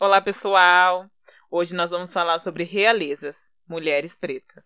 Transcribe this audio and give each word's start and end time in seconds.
Olá, 0.00 0.20
pessoal! 0.20 1.06
Hoje 1.50 1.74
nós 1.74 1.90
vamos 1.90 2.12
falar 2.12 2.38
sobre 2.38 2.62
realezas, 2.62 3.50
mulheres 3.68 4.14
pretas. 4.14 4.62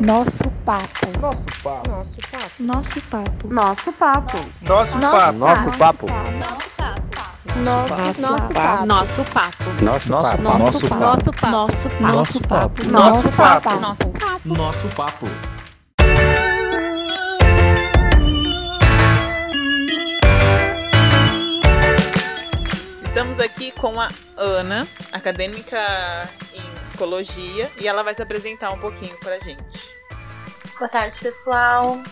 Nosso 0.00 0.44
papo. 0.64 1.18
Nosso 1.20 1.46
papo. 1.60 1.90
Nosso 1.90 2.18
papo. 2.30 2.62
Nosso 2.62 3.00
papo. 3.02 3.48
Nosso 3.48 3.92
papo. 3.92 4.38
Nosso 4.68 4.98
Nosso 4.98 5.18
papo. 8.52 8.86
Nosso 8.86 9.24
papo. 9.24 9.64
Nosso, 9.82 10.10
Nosso 10.10 10.38
papo. 10.38 10.46
Nosso 10.46 10.80
papo. 10.86 11.00
Nosso 11.00 11.30
papo. 11.32 11.46
Nosso 11.50 11.80
papo. 11.80 11.90
Nosso 12.00 12.40
papo. 12.40 12.84
Nosso 12.84 12.92
nosso 12.92 13.30
papo. 13.30 13.30
Nosso 13.30 13.30
papo. 13.30 13.80
Nosso 13.80 14.08
papo. 14.10 14.48
Nosso 14.48 14.88
papo. 14.94 15.49
Estamos 23.40 23.56
aqui 23.56 23.72
com 23.72 23.98
a 23.98 24.08
Ana, 24.36 24.86
acadêmica 25.12 25.78
em 26.52 26.78
psicologia, 26.78 27.70
e 27.80 27.88
ela 27.88 28.02
vai 28.02 28.14
se 28.14 28.20
apresentar 28.20 28.70
um 28.70 28.78
pouquinho 28.78 29.16
pra 29.16 29.38
gente. 29.38 29.80
Boa 30.78 30.90
tarde, 30.90 31.18
pessoal. 31.18 32.02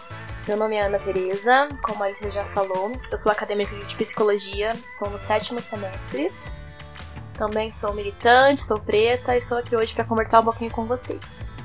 Meu 0.47 0.57
nome 0.57 0.77
é 0.77 0.87
Ana 0.87 0.99
Tereza, 0.99 1.69
como 1.83 2.03
a 2.03 2.07
Alice 2.07 2.31
já 2.31 2.47
falou, 2.47 2.99
eu 3.11 3.19
sou 3.19 3.31
acadêmica 3.31 3.77
de 3.77 3.95
psicologia, 3.97 4.71
estou 4.87 5.11
no 5.11 5.19
sétimo 5.19 5.63
semestre. 5.63 6.33
Também 7.37 7.71
sou 7.71 7.93
militante, 7.93 8.63
sou 8.63 8.81
preta 8.81 9.35
e 9.35 9.39
estou 9.39 9.59
aqui 9.59 9.77
hoje 9.77 9.93
para 9.93 10.05
conversar 10.05 10.41
um 10.41 10.45
pouquinho 10.45 10.71
com 10.71 10.87
vocês. 10.87 11.59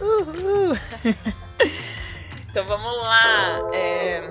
Uhul! 0.00 0.76
então 2.48 2.64
vamos 2.66 3.02
lá. 3.02 3.68
é, 3.74 4.30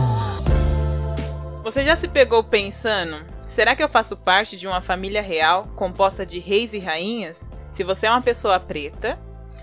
Você 1.63 1.83
já 1.83 1.95
se 1.95 2.07
pegou 2.07 2.43
pensando? 2.43 3.23
Será 3.45 3.75
que 3.75 3.83
eu 3.83 3.87
faço 3.87 4.17
parte 4.17 4.57
de 4.57 4.65
uma 4.65 4.81
família 4.81 5.21
real 5.21 5.67
composta 5.75 6.25
de 6.25 6.39
reis 6.39 6.73
e 6.73 6.79
rainhas? 6.79 7.47
Se 7.75 7.83
você 7.83 8.07
é 8.07 8.09
uma 8.09 8.21
pessoa 8.21 8.59
preta, 8.59 9.19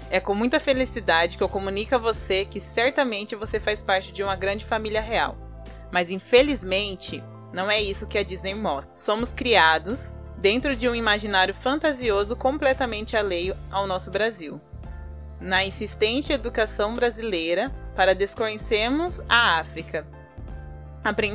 é 0.08 0.20
com 0.20 0.32
muita 0.32 0.60
felicidade 0.60 1.36
que 1.36 1.42
eu 1.42 1.48
comunico 1.48 1.96
a 1.96 1.98
você 1.98 2.44
que 2.44 2.60
certamente 2.60 3.34
você 3.34 3.58
faz 3.58 3.80
parte 3.80 4.12
de 4.12 4.22
uma 4.22 4.36
grande 4.36 4.64
família 4.64 5.00
real. 5.00 5.36
Mas 5.90 6.08
infelizmente, 6.08 7.20
não 7.52 7.68
é 7.68 7.82
isso 7.82 8.06
que 8.06 8.16
a 8.16 8.22
Disney 8.22 8.54
mostra. 8.54 8.92
Somos 8.94 9.32
criados 9.32 10.14
dentro 10.36 10.76
de 10.76 10.88
um 10.88 10.94
imaginário 10.94 11.52
fantasioso 11.52 12.36
completamente 12.36 13.16
alheio 13.16 13.56
ao 13.72 13.88
nosso 13.88 14.08
Brasil. 14.08 14.60
Na 15.40 15.64
insistente 15.64 16.32
educação 16.32 16.94
brasileira 16.94 17.72
para 17.96 18.14
desconhecermos 18.14 19.20
a 19.28 19.58
África, 19.58 20.06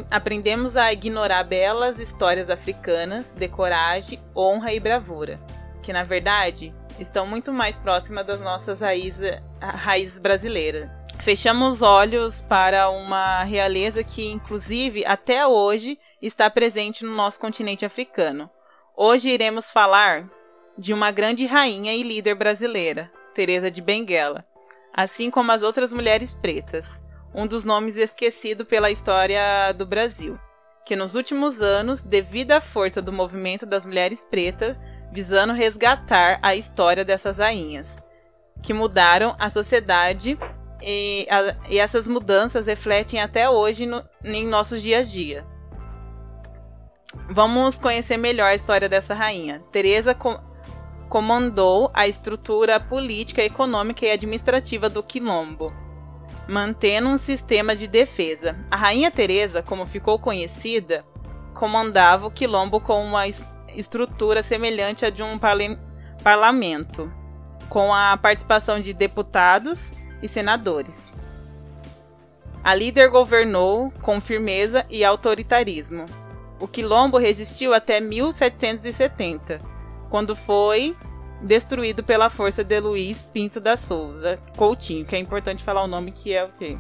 aprendemos 0.09 0.75
a 0.75 0.91
ignorar 0.93 1.43
belas 1.43 1.99
histórias 1.99 2.49
africanas 2.49 3.33
de 3.33 3.47
coragem, 3.47 4.19
honra 4.35 4.73
e 4.73 4.79
bravura, 4.79 5.39
que 5.81 5.91
na 5.93 6.03
verdade 6.03 6.73
estão 6.99 7.25
muito 7.25 7.51
mais 7.51 7.75
próximas 7.77 8.25
das 8.25 8.39
nossas 8.39 8.79
raízes, 8.79 10.19
brasileiras. 10.19 10.89
Fechamos 11.21 11.75
os 11.75 11.81
olhos 11.81 12.41
para 12.41 12.89
uma 12.89 13.43
realeza 13.43 14.03
que, 14.03 14.29
inclusive, 14.29 15.05
até 15.05 15.47
hoje 15.47 15.97
está 16.21 16.49
presente 16.49 17.05
no 17.05 17.15
nosso 17.15 17.39
continente 17.39 17.85
africano. 17.85 18.49
Hoje 18.95 19.29
iremos 19.29 19.71
falar 19.71 20.29
de 20.77 20.93
uma 20.93 21.11
grande 21.11 21.45
rainha 21.45 21.93
e 21.93 22.03
líder 22.03 22.35
brasileira, 22.35 23.11
Teresa 23.33 23.71
de 23.71 23.81
Benguela, 23.81 24.45
assim 24.93 25.31
como 25.31 25.51
as 25.51 25.61
outras 25.61 25.93
mulheres 25.93 26.33
pretas 26.33 27.01
um 27.33 27.47
dos 27.47 27.65
nomes 27.65 27.95
esquecido 27.95 28.65
pela 28.65 28.91
história 28.91 29.71
do 29.73 29.85
Brasil, 29.85 30.37
que 30.85 30.95
nos 30.95 31.15
últimos 31.15 31.61
anos, 31.61 32.01
devido 32.01 32.51
à 32.51 32.61
força 32.61 33.01
do 33.01 33.11
movimento 33.11 33.65
das 33.65 33.85
mulheres 33.85 34.25
pretas, 34.29 34.75
visando 35.11 35.53
resgatar 35.53 36.39
a 36.41 36.55
história 36.55 37.03
dessas 37.05 37.37
rainhas, 37.37 37.87
que 38.61 38.73
mudaram 38.73 39.35
a 39.39 39.49
sociedade 39.49 40.37
e, 40.81 41.27
a- 41.29 41.55
e 41.69 41.79
essas 41.79 42.07
mudanças 42.07 42.65
refletem 42.65 43.19
até 43.21 43.49
hoje 43.49 43.85
no- 43.85 44.03
em 44.23 44.45
nossos 44.45 44.81
dias 44.81 45.07
a 45.07 45.11
dia. 45.11 45.45
Vamos 47.29 47.77
conhecer 47.79 48.17
melhor 48.17 48.47
a 48.47 48.55
história 48.55 48.89
dessa 48.89 49.13
rainha. 49.13 49.61
Teresa 49.71 50.13
co- 50.13 50.39
comandou 51.09 51.91
a 51.93 52.07
estrutura 52.07 52.79
política, 52.79 53.43
econômica 53.43 54.05
e 54.05 54.11
administrativa 54.11 54.89
do 54.89 55.03
Quilombo 55.03 55.71
mantendo 56.47 57.09
um 57.09 57.17
sistema 57.17 57.75
de 57.75 57.87
defesa. 57.87 58.55
A 58.69 58.75
Rainha 58.75 59.09
Teresa, 59.11 59.61
como 59.61 59.85
ficou 59.85 60.19
conhecida, 60.19 61.05
comandava 61.53 62.27
o 62.27 62.31
quilombo 62.31 62.79
com 62.81 63.03
uma 63.03 63.27
es- 63.27 63.43
estrutura 63.75 64.43
semelhante 64.43 65.05
à 65.05 65.09
de 65.09 65.23
um 65.23 65.37
parlamento, 66.23 67.11
com 67.69 67.93
a 67.93 68.17
participação 68.17 68.79
de 68.79 68.93
deputados 68.93 69.81
e 70.21 70.27
senadores. 70.27 71.11
A 72.63 72.73
líder 72.73 73.09
governou 73.09 73.91
com 74.01 74.21
firmeza 74.21 74.85
e 74.89 75.03
autoritarismo. 75.03 76.05
O 76.59 76.67
quilombo 76.67 77.17
resistiu 77.17 77.73
até 77.73 77.99
1770, 77.99 79.59
quando 80.09 80.35
foi 80.35 80.95
destruído 81.43 82.03
pela 82.03 82.29
força 82.29 82.63
de 82.63 82.79
Luiz 82.79 83.21
Pinto 83.21 83.59
da 83.59 83.75
Souza 83.75 84.39
Coutinho, 84.55 85.05
que 85.05 85.15
é 85.15 85.19
importante 85.19 85.63
falar 85.63 85.83
o 85.83 85.87
nome 85.87 86.11
que 86.11 86.33
é 86.33 86.43
o 86.43 86.49
quê? 86.57 86.77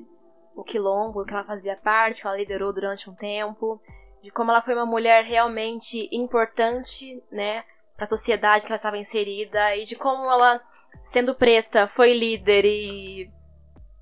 O 0.54 0.62
quilombo, 0.62 1.24
que 1.24 1.32
ela 1.32 1.44
fazia 1.44 1.76
parte, 1.76 2.20
que 2.20 2.26
ela 2.26 2.36
liderou 2.36 2.72
durante 2.72 3.10
um 3.10 3.14
tempo, 3.14 3.80
de 4.22 4.30
como 4.30 4.50
ela 4.50 4.62
foi 4.62 4.74
uma 4.74 4.86
mulher 4.86 5.24
realmente 5.24 6.08
importante, 6.12 7.20
né, 7.30 7.64
para 7.96 8.04
a 8.04 8.08
sociedade 8.08 8.64
que 8.64 8.70
ela 8.70 8.76
estava 8.76 8.96
inserida 8.96 9.74
e 9.76 9.82
de 9.82 9.96
como 9.96 10.30
ela, 10.30 10.60
sendo 11.02 11.34
preta, 11.34 11.88
foi 11.88 12.14
líder 12.14 12.64
e 12.64 13.30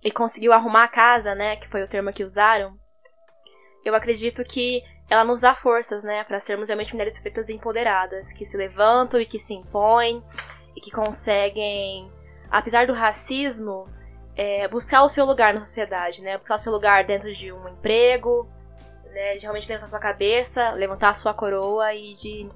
e 0.04 0.10
conseguiu 0.10 0.52
arrumar 0.52 0.84
a 0.84 0.88
casa, 0.88 1.34
né, 1.34 1.56
que 1.56 1.68
foi 1.68 1.82
o 1.82 1.88
termo 1.88 2.12
que 2.12 2.24
usaram. 2.24 2.76
Eu 3.84 3.94
acredito 3.94 4.44
que 4.44 4.84
ela 5.10 5.24
nos 5.24 5.40
dá 5.40 5.54
forças, 5.54 6.04
né, 6.04 6.24
para 6.24 6.40
sermos 6.40 6.68
realmente 6.68 6.92
mulheres 6.92 7.18
pretas 7.18 7.50
empoderadas, 7.50 8.32
que 8.32 8.44
se 8.44 8.56
levantam 8.56 9.20
e 9.20 9.26
que 9.26 9.38
se 9.38 9.54
impõem 9.54 10.22
e 10.74 10.80
que 10.80 10.90
conseguem, 10.90 12.10
apesar 12.50 12.86
do 12.86 12.92
racismo, 12.92 13.86
é, 14.34 14.66
buscar 14.68 15.02
o 15.02 15.08
seu 15.08 15.26
lugar 15.26 15.52
na 15.52 15.60
sociedade, 15.60 16.22
né, 16.22 16.38
buscar 16.38 16.54
o 16.54 16.58
seu 16.58 16.72
lugar 16.72 17.04
dentro 17.04 17.34
de 17.34 17.52
um 17.52 17.68
emprego, 17.68 18.48
né? 19.12 19.34
De 19.34 19.42
realmente 19.42 19.68
levantar 19.68 19.86
sua 19.86 19.98
cabeça, 19.98 20.70
levantar 20.72 21.10
a 21.10 21.14
sua 21.14 21.34
coroa 21.34 21.94
e 21.94 22.14
de 22.14 22.48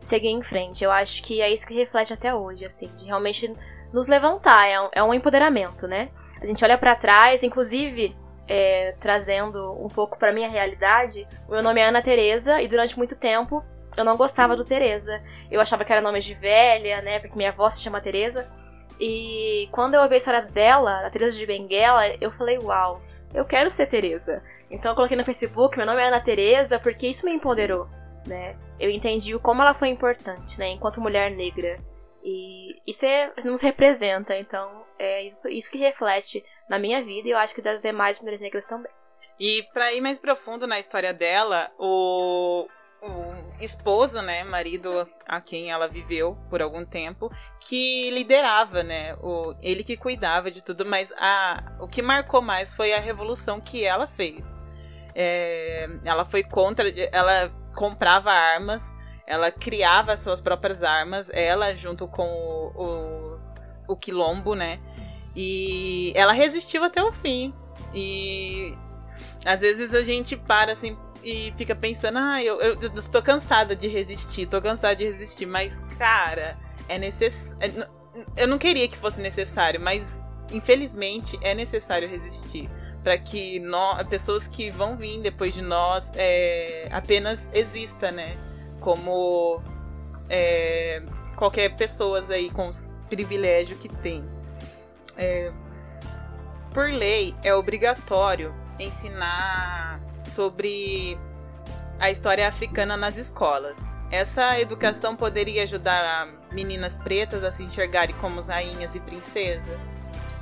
seguir 0.00 0.28
em 0.28 0.42
frente. 0.42 0.84
Eu 0.84 0.90
acho 0.90 1.22
que 1.22 1.40
é 1.40 1.50
isso 1.50 1.66
que 1.66 1.74
reflete 1.74 2.12
até 2.12 2.34
hoje, 2.34 2.64
assim, 2.64 2.88
de 2.96 3.06
realmente 3.06 3.52
nos 3.92 4.08
levantar. 4.08 4.66
É 4.68 4.80
um, 4.80 4.88
é 4.92 5.02
um 5.02 5.14
empoderamento, 5.14 5.86
né? 5.86 6.10
A 6.40 6.46
gente 6.46 6.64
olha 6.64 6.76
para 6.76 6.96
trás, 6.96 7.42
inclusive. 7.42 8.16
É, 8.52 8.96
trazendo 8.98 9.80
um 9.80 9.86
pouco 9.86 10.18
para 10.18 10.32
minha 10.32 10.48
realidade, 10.48 11.24
o 11.46 11.52
meu 11.52 11.62
nome 11.62 11.80
é 11.80 11.84
Ana 11.84 12.02
Teresa 12.02 12.60
e 12.60 12.66
durante 12.66 12.98
muito 12.98 13.14
tempo 13.14 13.64
eu 13.96 14.04
não 14.04 14.16
gostava 14.16 14.56
do 14.56 14.64
Teresa. 14.64 15.22
Eu 15.48 15.60
achava 15.60 15.84
que 15.84 15.92
era 15.92 16.00
nome 16.00 16.18
de 16.18 16.34
velha, 16.34 17.00
né? 17.00 17.20
Porque 17.20 17.36
minha 17.36 17.50
avó 17.50 17.70
se 17.70 17.80
chama 17.80 18.00
Teresa. 18.00 18.50
E 18.98 19.68
quando 19.70 19.94
eu 19.94 20.02
ouvi 20.02 20.14
a 20.14 20.16
história 20.16 20.42
dela, 20.42 21.06
a 21.06 21.10
Teresa 21.10 21.36
de 21.36 21.46
Benguela, 21.46 22.02
eu 22.20 22.32
falei, 22.32 22.58
uau, 22.58 23.00
eu 23.32 23.44
quero 23.44 23.70
ser 23.70 23.86
Teresa. 23.86 24.42
Então 24.68 24.90
eu 24.90 24.96
coloquei 24.96 25.16
no 25.16 25.24
Facebook, 25.24 25.76
meu 25.76 25.86
nome 25.86 26.00
é 26.00 26.08
Ana 26.08 26.20
Teresa, 26.20 26.80
porque 26.80 27.06
isso 27.06 27.26
me 27.26 27.32
empoderou, 27.32 27.88
né? 28.26 28.56
Eu 28.80 28.90
entendi 28.90 29.38
como 29.38 29.62
ela 29.62 29.74
foi 29.74 29.88
importante, 29.88 30.58
né, 30.58 30.70
enquanto 30.70 31.00
mulher 31.00 31.30
negra. 31.30 31.78
E 32.22 32.80
isso 32.86 33.06
é, 33.06 33.32
nos 33.44 33.62
representa, 33.62 34.36
então 34.36 34.84
é 34.98 35.24
isso, 35.24 35.48
isso 35.48 35.70
que 35.70 35.78
reflete 35.78 36.44
na 36.70 36.78
minha 36.78 37.02
vida 37.04 37.28
e 37.28 37.32
eu 37.32 37.36
acho 37.36 37.52
que 37.52 37.60
das 37.60 37.82
demais 37.82 38.20
mulheres 38.20 38.40
negras 38.40 38.64
também. 38.64 38.92
E 39.40 39.64
para 39.74 39.92
ir 39.92 40.00
mais 40.00 40.20
profundo 40.20 40.68
na 40.68 40.78
história 40.78 41.12
dela, 41.12 41.68
o, 41.76 42.68
o 43.02 43.54
esposo, 43.60 44.22
né, 44.22 44.44
marido 44.44 45.08
a 45.26 45.40
quem 45.40 45.72
ela 45.72 45.88
viveu 45.88 46.38
por 46.48 46.62
algum 46.62 46.84
tempo, 46.84 47.28
que 47.58 48.08
liderava, 48.10 48.84
né, 48.84 49.16
o, 49.16 49.52
ele 49.60 49.82
que 49.82 49.96
cuidava 49.96 50.48
de 50.48 50.62
tudo, 50.62 50.86
mas 50.86 51.12
a, 51.16 51.76
o 51.80 51.88
que 51.88 52.02
marcou 52.02 52.40
mais 52.40 52.72
foi 52.72 52.92
a 52.92 53.00
revolução 53.00 53.60
que 53.60 53.84
ela 53.84 54.06
fez. 54.06 54.44
É, 55.12 55.88
ela 56.04 56.24
foi 56.24 56.44
contra, 56.44 56.88
ela 57.10 57.50
comprava 57.74 58.30
armas, 58.30 58.80
ela 59.26 59.50
criava 59.50 60.16
suas 60.16 60.40
próprias 60.40 60.84
armas, 60.84 61.28
ela 61.32 61.74
junto 61.74 62.06
com 62.06 62.28
o, 62.28 63.38
o, 63.88 63.92
o 63.92 63.96
quilombo, 63.96 64.54
né, 64.54 64.78
e 65.34 66.12
ela 66.14 66.32
resistiu 66.32 66.84
até 66.84 67.02
o 67.02 67.12
fim. 67.12 67.52
E 67.94 68.74
às 69.44 69.60
vezes 69.60 69.94
a 69.94 70.02
gente 70.02 70.36
para 70.36 70.72
assim 70.72 70.96
e 71.22 71.52
fica 71.56 71.74
pensando, 71.74 72.18
ah, 72.18 72.42
eu, 72.42 72.60
eu, 72.60 72.80
eu 72.80 73.02
tô 73.10 73.22
cansada 73.22 73.76
de 73.76 73.88
resistir, 73.88 74.46
tô 74.46 74.60
cansada 74.60 74.96
de 74.96 75.04
resistir, 75.04 75.46
mas, 75.46 75.80
cara, 75.98 76.56
é 76.88 76.98
necessário. 76.98 77.86
Eu 78.36 78.48
não 78.48 78.58
queria 78.58 78.88
que 78.88 78.96
fosse 78.96 79.20
necessário, 79.20 79.80
mas 79.80 80.20
infelizmente 80.50 81.38
é 81.42 81.54
necessário 81.54 82.08
resistir 82.08 82.68
para 83.02 83.16
que 83.16 83.60
nós, 83.60 84.06
pessoas 84.08 84.46
que 84.48 84.70
vão 84.70 84.96
vir 84.96 85.20
depois 85.20 85.54
de 85.54 85.62
nós 85.62 86.10
é, 86.14 86.88
apenas 86.90 87.40
exista, 87.52 88.10
né? 88.10 88.36
Como 88.80 89.62
é, 90.28 91.02
qualquer 91.36 91.76
pessoa 91.76 92.24
aí 92.28 92.50
com 92.50 92.68
os 92.68 92.86
privilégios 93.08 93.78
que 93.78 93.88
tem. 93.88 94.24
É, 95.16 95.52
por 96.72 96.90
lei, 96.90 97.34
é 97.42 97.54
obrigatório 97.54 98.54
ensinar 98.78 100.00
sobre 100.24 101.18
a 101.98 102.10
história 102.10 102.48
africana 102.48 102.96
nas 102.96 103.16
escolas. 103.16 103.76
Essa 104.10 104.58
educação 104.58 105.14
poderia 105.14 105.62
ajudar 105.62 106.28
meninas 106.50 106.94
pretas 106.94 107.44
a 107.44 107.52
se 107.52 107.62
enxergarem 107.62 108.14
como 108.16 108.40
rainhas 108.40 108.94
e 108.94 109.00
princesas? 109.00 109.78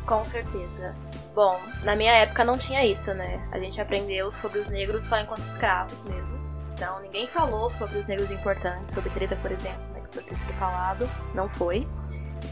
Com 0.07 0.25
certeza. 0.25 0.95
Bom, 1.35 1.61
na 1.83 1.95
minha 1.95 2.13
época 2.13 2.45
não 2.45 2.57
tinha 2.57 2.85
isso, 2.85 3.13
né? 3.13 3.47
A 3.53 3.59
gente 3.59 3.81
aprendeu 3.81 4.31
sobre 4.31 4.59
os 4.59 4.69
negros 4.69 5.03
só 5.03 5.21
enquanto 5.21 5.47
escravos 5.47 6.07
mesmo. 6.07 6.39
Então 6.75 7.01
ninguém 7.01 7.27
falou 7.27 7.71
sobre 7.71 7.99
os 7.99 8.07
negros 8.07 8.31
importantes, 8.31 8.93
sobre 8.93 9.11
Teresa, 9.11 9.37
por 9.37 9.53
exemplo, 9.53 9.83
né, 9.93 10.01
que 10.01 10.15
foi 10.15 10.23
ter 10.23 10.55
falado, 10.55 11.09
não 11.35 11.49
foi. 11.49 11.87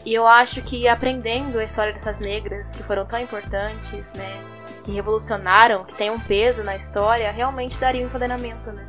E 0.05 0.13
eu 0.13 0.25
acho 0.25 0.61
que 0.61 0.87
aprendendo 0.87 1.59
a 1.59 1.63
história 1.63 1.91
dessas 1.91 2.19
negras 2.19 2.73
que 2.73 2.83
foram 2.83 3.05
tão 3.05 3.19
importantes, 3.19 4.13
né, 4.13 4.41
que 4.85 4.91
revolucionaram, 4.91 5.83
que 5.83 5.93
tem 5.95 6.09
um 6.09 6.19
peso 6.19 6.63
na 6.63 6.75
história, 6.75 7.29
realmente 7.31 7.79
daria 7.79 8.03
um 8.03 8.07
empoderamento, 8.07 8.71
né? 8.71 8.87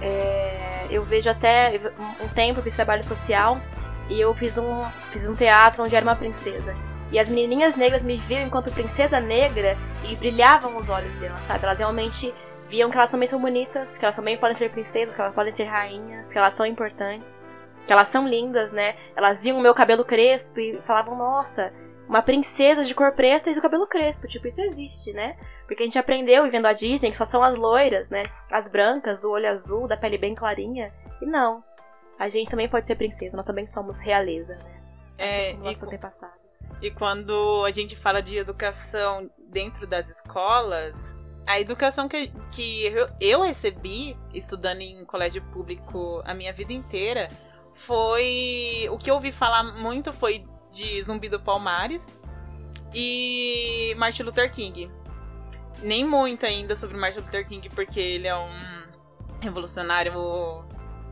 É, 0.00 0.86
eu 0.90 1.04
vejo 1.04 1.28
até 1.28 1.78
um 2.22 2.28
tempo 2.28 2.60
eu 2.60 2.62
fiz 2.62 2.74
trabalho 2.74 3.02
social 3.02 3.60
e 4.08 4.20
eu 4.20 4.32
fiz 4.34 4.56
um, 4.56 4.84
fiz 5.10 5.28
um 5.28 5.34
teatro 5.34 5.84
onde 5.84 5.94
era 5.94 6.04
uma 6.04 6.16
princesa. 6.16 6.74
E 7.10 7.18
as 7.18 7.28
menininhas 7.28 7.74
negras 7.74 8.02
me 8.02 8.16
viam 8.16 8.42
enquanto 8.42 8.70
princesa 8.70 9.18
negra 9.18 9.76
e 10.08 10.14
brilhavam 10.16 10.76
os 10.76 10.88
olhos 10.88 11.16
delas, 11.16 11.44
sabe? 11.44 11.64
Elas 11.64 11.78
realmente 11.78 12.34
viam 12.68 12.90
que 12.90 12.96
elas 12.96 13.10
também 13.10 13.28
são 13.28 13.40
bonitas, 13.40 13.96
que 13.96 14.04
elas 14.04 14.16
também 14.16 14.36
podem 14.36 14.56
ser 14.56 14.70
princesas, 14.70 15.14
que 15.14 15.20
elas 15.20 15.34
podem 15.34 15.52
ser 15.52 15.64
rainhas, 15.64 16.32
que 16.32 16.38
elas 16.38 16.54
são 16.54 16.66
importantes, 16.66 17.48
que 17.88 17.92
elas 17.94 18.08
são 18.08 18.28
lindas, 18.28 18.70
né? 18.70 18.96
Elas 19.16 19.42
viam 19.42 19.56
o 19.56 19.62
meu 19.62 19.72
cabelo 19.72 20.04
crespo 20.04 20.60
e 20.60 20.78
falavam, 20.82 21.16
nossa, 21.16 21.72
uma 22.06 22.20
princesa 22.20 22.84
de 22.84 22.94
cor 22.94 23.12
preta 23.12 23.50
e 23.50 23.54
do 23.54 23.62
cabelo 23.62 23.86
crespo. 23.86 24.28
Tipo, 24.28 24.46
isso 24.46 24.60
existe, 24.60 25.10
né? 25.14 25.38
Porque 25.66 25.82
a 25.82 25.86
gente 25.86 25.98
aprendeu 25.98 26.48
vendo 26.50 26.66
a 26.66 26.74
Disney 26.74 27.10
que 27.10 27.16
só 27.16 27.24
são 27.24 27.42
as 27.42 27.56
loiras, 27.56 28.10
né? 28.10 28.26
As 28.52 28.68
brancas, 28.68 29.20
do 29.20 29.30
olho 29.30 29.48
azul, 29.48 29.88
da 29.88 29.96
pele 29.96 30.18
bem 30.18 30.34
clarinha. 30.34 30.92
E 31.22 31.24
não. 31.24 31.64
A 32.18 32.28
gente 32.28 32.50
também 32.50 32.68
pode 32.68 32.86
ser 32.86 32.94
princesa, 32.94 33.34
nós 33.34 33.46
também 33.46 33.64
somos 33.64 34.02
realeza, 34.02 34.56
né? 34.56 34.80
Assim 35.18 35.40
é, 35.40 35.52
como 35.52 35.64
nossos 35.64 35.82
antepassados. 35.84 36.70
E 36.82 36.90
quando 36.90 37.64
a 37.64 37.70
gente 37.70 37.96
fala 37.96 38.20
de 38.20 38.36
educação 38.36 39.30
dentro 39.48 39.86
das 39.86 40.10
escolas, 40.10 41.16
a 41.46 41.58
educação 41.58 42.06
que, 42.06 42.30
que 42.52 42.92
eu 43.18 43.40
recebi 43.40 44.14
estudando 44.34 44.82
em 44.82 45.06
colégio 45.06 45.40
público 45.54 46.22
a 46.26 46.34
minha 46.34 46.52
vida 46.52 46.74
inteira 46.74 47.30
foi. 47.78 48.88
O 48.90 48.98
que 48.98 49.10
eu 49.10 49.14
ouvi 49.14 49.32
falar 49.32 49.62
muito 49.62 50.12
foi 50.12 50.44
de 50.72 51.02
Zumbi 51.02 51.28
do 51.28 51.40
Palmares 51.40 52.02
e 52.94 53.94
Martin 53.96 54.24
Luther 54.24 54.52
King. 54.52 54.90
Nem 55.82 56.04
muito 56.04 56.44
ainda 56.44 56.74
sobre 56.74 56.96
Martin 56.96 57.20
Luther 57.20 57.46
King, 57.46 57.68
porque 57.70 58.00
ele 58.00 58.26
é 58.26 58.36
um 58.36 58.56
revolucionário 59.40 60.12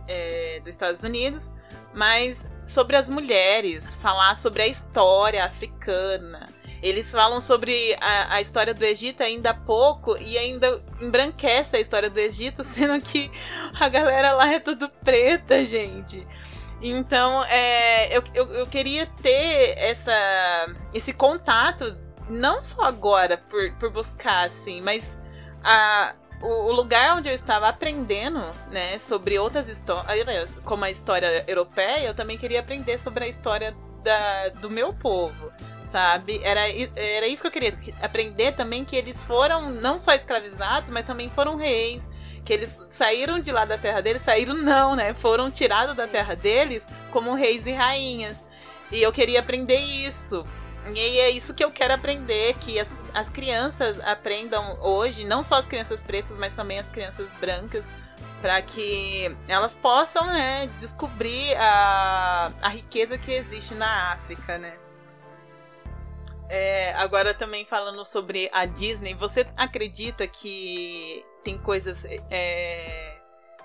é, 0.09 0.61
dos 0.61 0.69
Estados 0.69 1.03
Unidos, 1.03 1.53
mas 1.95 2.45
sobre 2.67 2.97
as 2.97 3.09
mulheres, 3.09 3.95
falar 3.97 4.35
sobre 4.37 4.63
a 4.63 4.67
história 4.67 5.45
africana. 5.45 6.49
Eles 6.83 7.11
falam 7.11 7.41
sobre 7.41 7.97
a, 8.01 8.35
a, 8.35 8.41
história 8.41 8.75
do 8.75 8.85
Egito 8.85 9.23
ainda 9.23 9.51
há 9.51 9.55
pouco 9.55 10.17
e 10.19 10.37
ainda 10.37 10.83
embranquece 11.01 11.77
a 11.77 11.81
história 11.81 12.11
do 12.11 12.19
Egito, 12.19 12.63
sendo 12.65 13.01
que 13.01 13.31
a 13.79 13.89
galera 13.89 14.33
lá 14.33 14.53
é 14.53 14.61
tudo 14.61 14.89
preta, 14.89 15.65
gente. 15.65 16.27
Então, 16.81 17.43
é, 17.45 18.17
eu, 18.17 18.23
eu, 18.35 18.51
eu, 18.53 18.67
queria 18.67 19.07
ter 19.23 19.79
essa, 19.79 20.67
esse 20.93 21.13
contato, 21.13 21.97
não 22.29 22.61
só 22.61 22.83
agora 22.83 23.39
por, 23.39 23.73
por 23.73 23.91
buscar, 23.91 24.47
assim, 24.47 24.83
mas 24.83 25.19
a, 25.65 26.15
o, 26.43 26.71
lugar 26.73 27.17
onde 27.17 27.29
eu 27.29 27.35
estava 27.35 27.69
aprendendo, 27.69 28.41
né, 28.71 28.99
sobre 28.99 29.39
outras 29.39 29.69
histórias, 29.69 30.55
como 30.65 30.85
a 30.85 30.91
história 30.91 31.45
europeia, 31.47 32.07
eu 32.07 32.15
também 32.15 32.37
queria 32.37 32.61
aprender 32.61 32.99
sobre 32.99 33.25
a 33.25 33.29
história 33.29 33.75
da, 34.03 34.51
do 34.61 34.69
meu 34.69 34.93
povo, 34.93 35.51
sabe? 35.91 36.41
Era, 36.45 36.61
era 36.95 37.27
isso 37.27 37.43
que 37.43 37.49
eu 37.49 37.53
queria, 37.53 37.75
aprender 38.03 38.53
também 38.53 38.85
que 38.85 38.95
eles 38.95 39.25
foram 39.25 39.71
não 39.71 39.99
só 39.99 40.13
escravizados, 40.15 40.91
mas 40.91 41.07
também 41.07 41.31
foram 41.31 41.57
reis, 41.57 42.07
que 42.47 42.53
eles 42.53 42.81
saíram 42.89 43.41
de 43.41 43.51
lá 43.51 43.65
da 43.65 43.77
terra 43.77 44.01
deles, 44.01 44.23
saíram 44.23 44.55
não, 44.55 44.95
né? 44.95 45.13
Foram 45.15 45.51
tirados 45.51 45.97
da 45.97 46.07
terra 46.07 46.37
deles 46.37 46.87
como 47.11 47.35
reis 47.35 47.67
e 47.67 47.73
rainhas. 47.73 48.37
E 48.91 49.03
eu 49.03 49.13
queria 49.13 49.41
aprender 49.41 49.79
isso. 49.79 50.47
E 50.95 51.01
é 51.01 51.29
isso 51.29 51.53
que 51.53 51.65
eu 51.65 51.73
quero 51.73 51.93
aprender, 51.95 52.55
que 52.61 52.79
as, 52.79 52.95
as 53.13 53.29
crianças 53.29 53.99
aprendam 54.05 54.79
hoje, 54.81 55.25
não 55.25 55.43
só 55.43 55.57
as 55.57 55.67
crianças 55.67 56.01
pretas, 56.01 56.39
mas 56.39 56.55
também 56.55 56.79
as 56.79 56.89
crianças 56.89 57.29
brancas, 57.41 57.85
para 58.41 58.63
que 58.63 59.37
elas 59.49 59.75
possam, 59.75 60.25
né, 60.27 60.69
descobrir 60.79 61.57
a, 61.57 62.53
a 62.63 62.69
riqueza 62.69 63.19
que 63.19 63.33
existe 63.33 63.75
na 63.75 64.13
África, 64.13 64.57
né? 64.59 64.75
É, 66.49 66.95
agora 66.95 67.35
também 67.35 67.65
falando 67.65 68.05
sobre 68.05 68.49
a 68.53 68.65
Disney, 68.67 69.15
você 69.15 69.45
acredita 69.57 70.29
que 70.29 71.27
tem 71.47 71.57
coisas 71.57 72.05
é, 72.29 73.19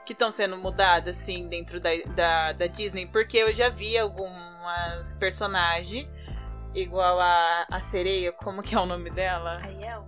que 0.05 0.13
estão 0.13 0.31
sendo 0.31 0.55
mudadas, 0.55 1.17
assim, 1.17 1.47
dentro 1.47 1.79
da, 1.79 1.89
da, 2.15 2.51
da, 2.51 2.67
Disney, 2.67 3.07
porque 3.07 3.39
eu 3.39 3.51
já 3.55 3.69
vi 3.69 3.97
algumas 3.97 5.15
personagens, 5.15 6.07
igual 6.75 7.19
a, 7.19 7.65
a 7.71 7.81
sereia, 7.81 8.31
como 8.31 8.61
que 8.61 8.75
é 8.75 8.79
o 8.79 8.85
nome 8.85 9.09
dela? 9.09 9.53
Ariel. 9.63 10.05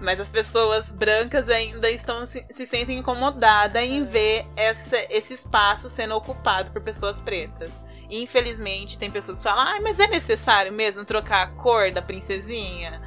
Mas 0.00 0.18
as 0.18 0.30
pessoas 0.30 0.90
brancas 0.90 1.50
ainda 1.50 1.90
estão 1.90 2.24
se, 2.24 2.42
se 2.50 2.66
sentem 2.66 2.96
incomodadas 2.96 3.82
em 3.82 4.02
ver 4.06 4.46
essa, 4.56 4.96
esse 5.10 5.34
espaço 5.34 5.90
sendo 5.90 6.14
ocupado 6.14 6.70
por 6.70 6.80
pessoas 6.80 7.20
pretas. 7.20 7.70
infelizmente, 8.08 8.96
tem 8.96 9.10
pessoas 9.10 9.38
que 9.38 9.44
falam, 9.44 9.62
ah, 9.62 9.78
mas 9.82 10.00
é 10.00 10.06
necessário 10.06 10.72
mesmo 10.72 11.04
trocar 11.04 11.42
a 11.42 11.48
cor 11.48 11.92
da 11.92 12.00
princesinha? 12.00 12.98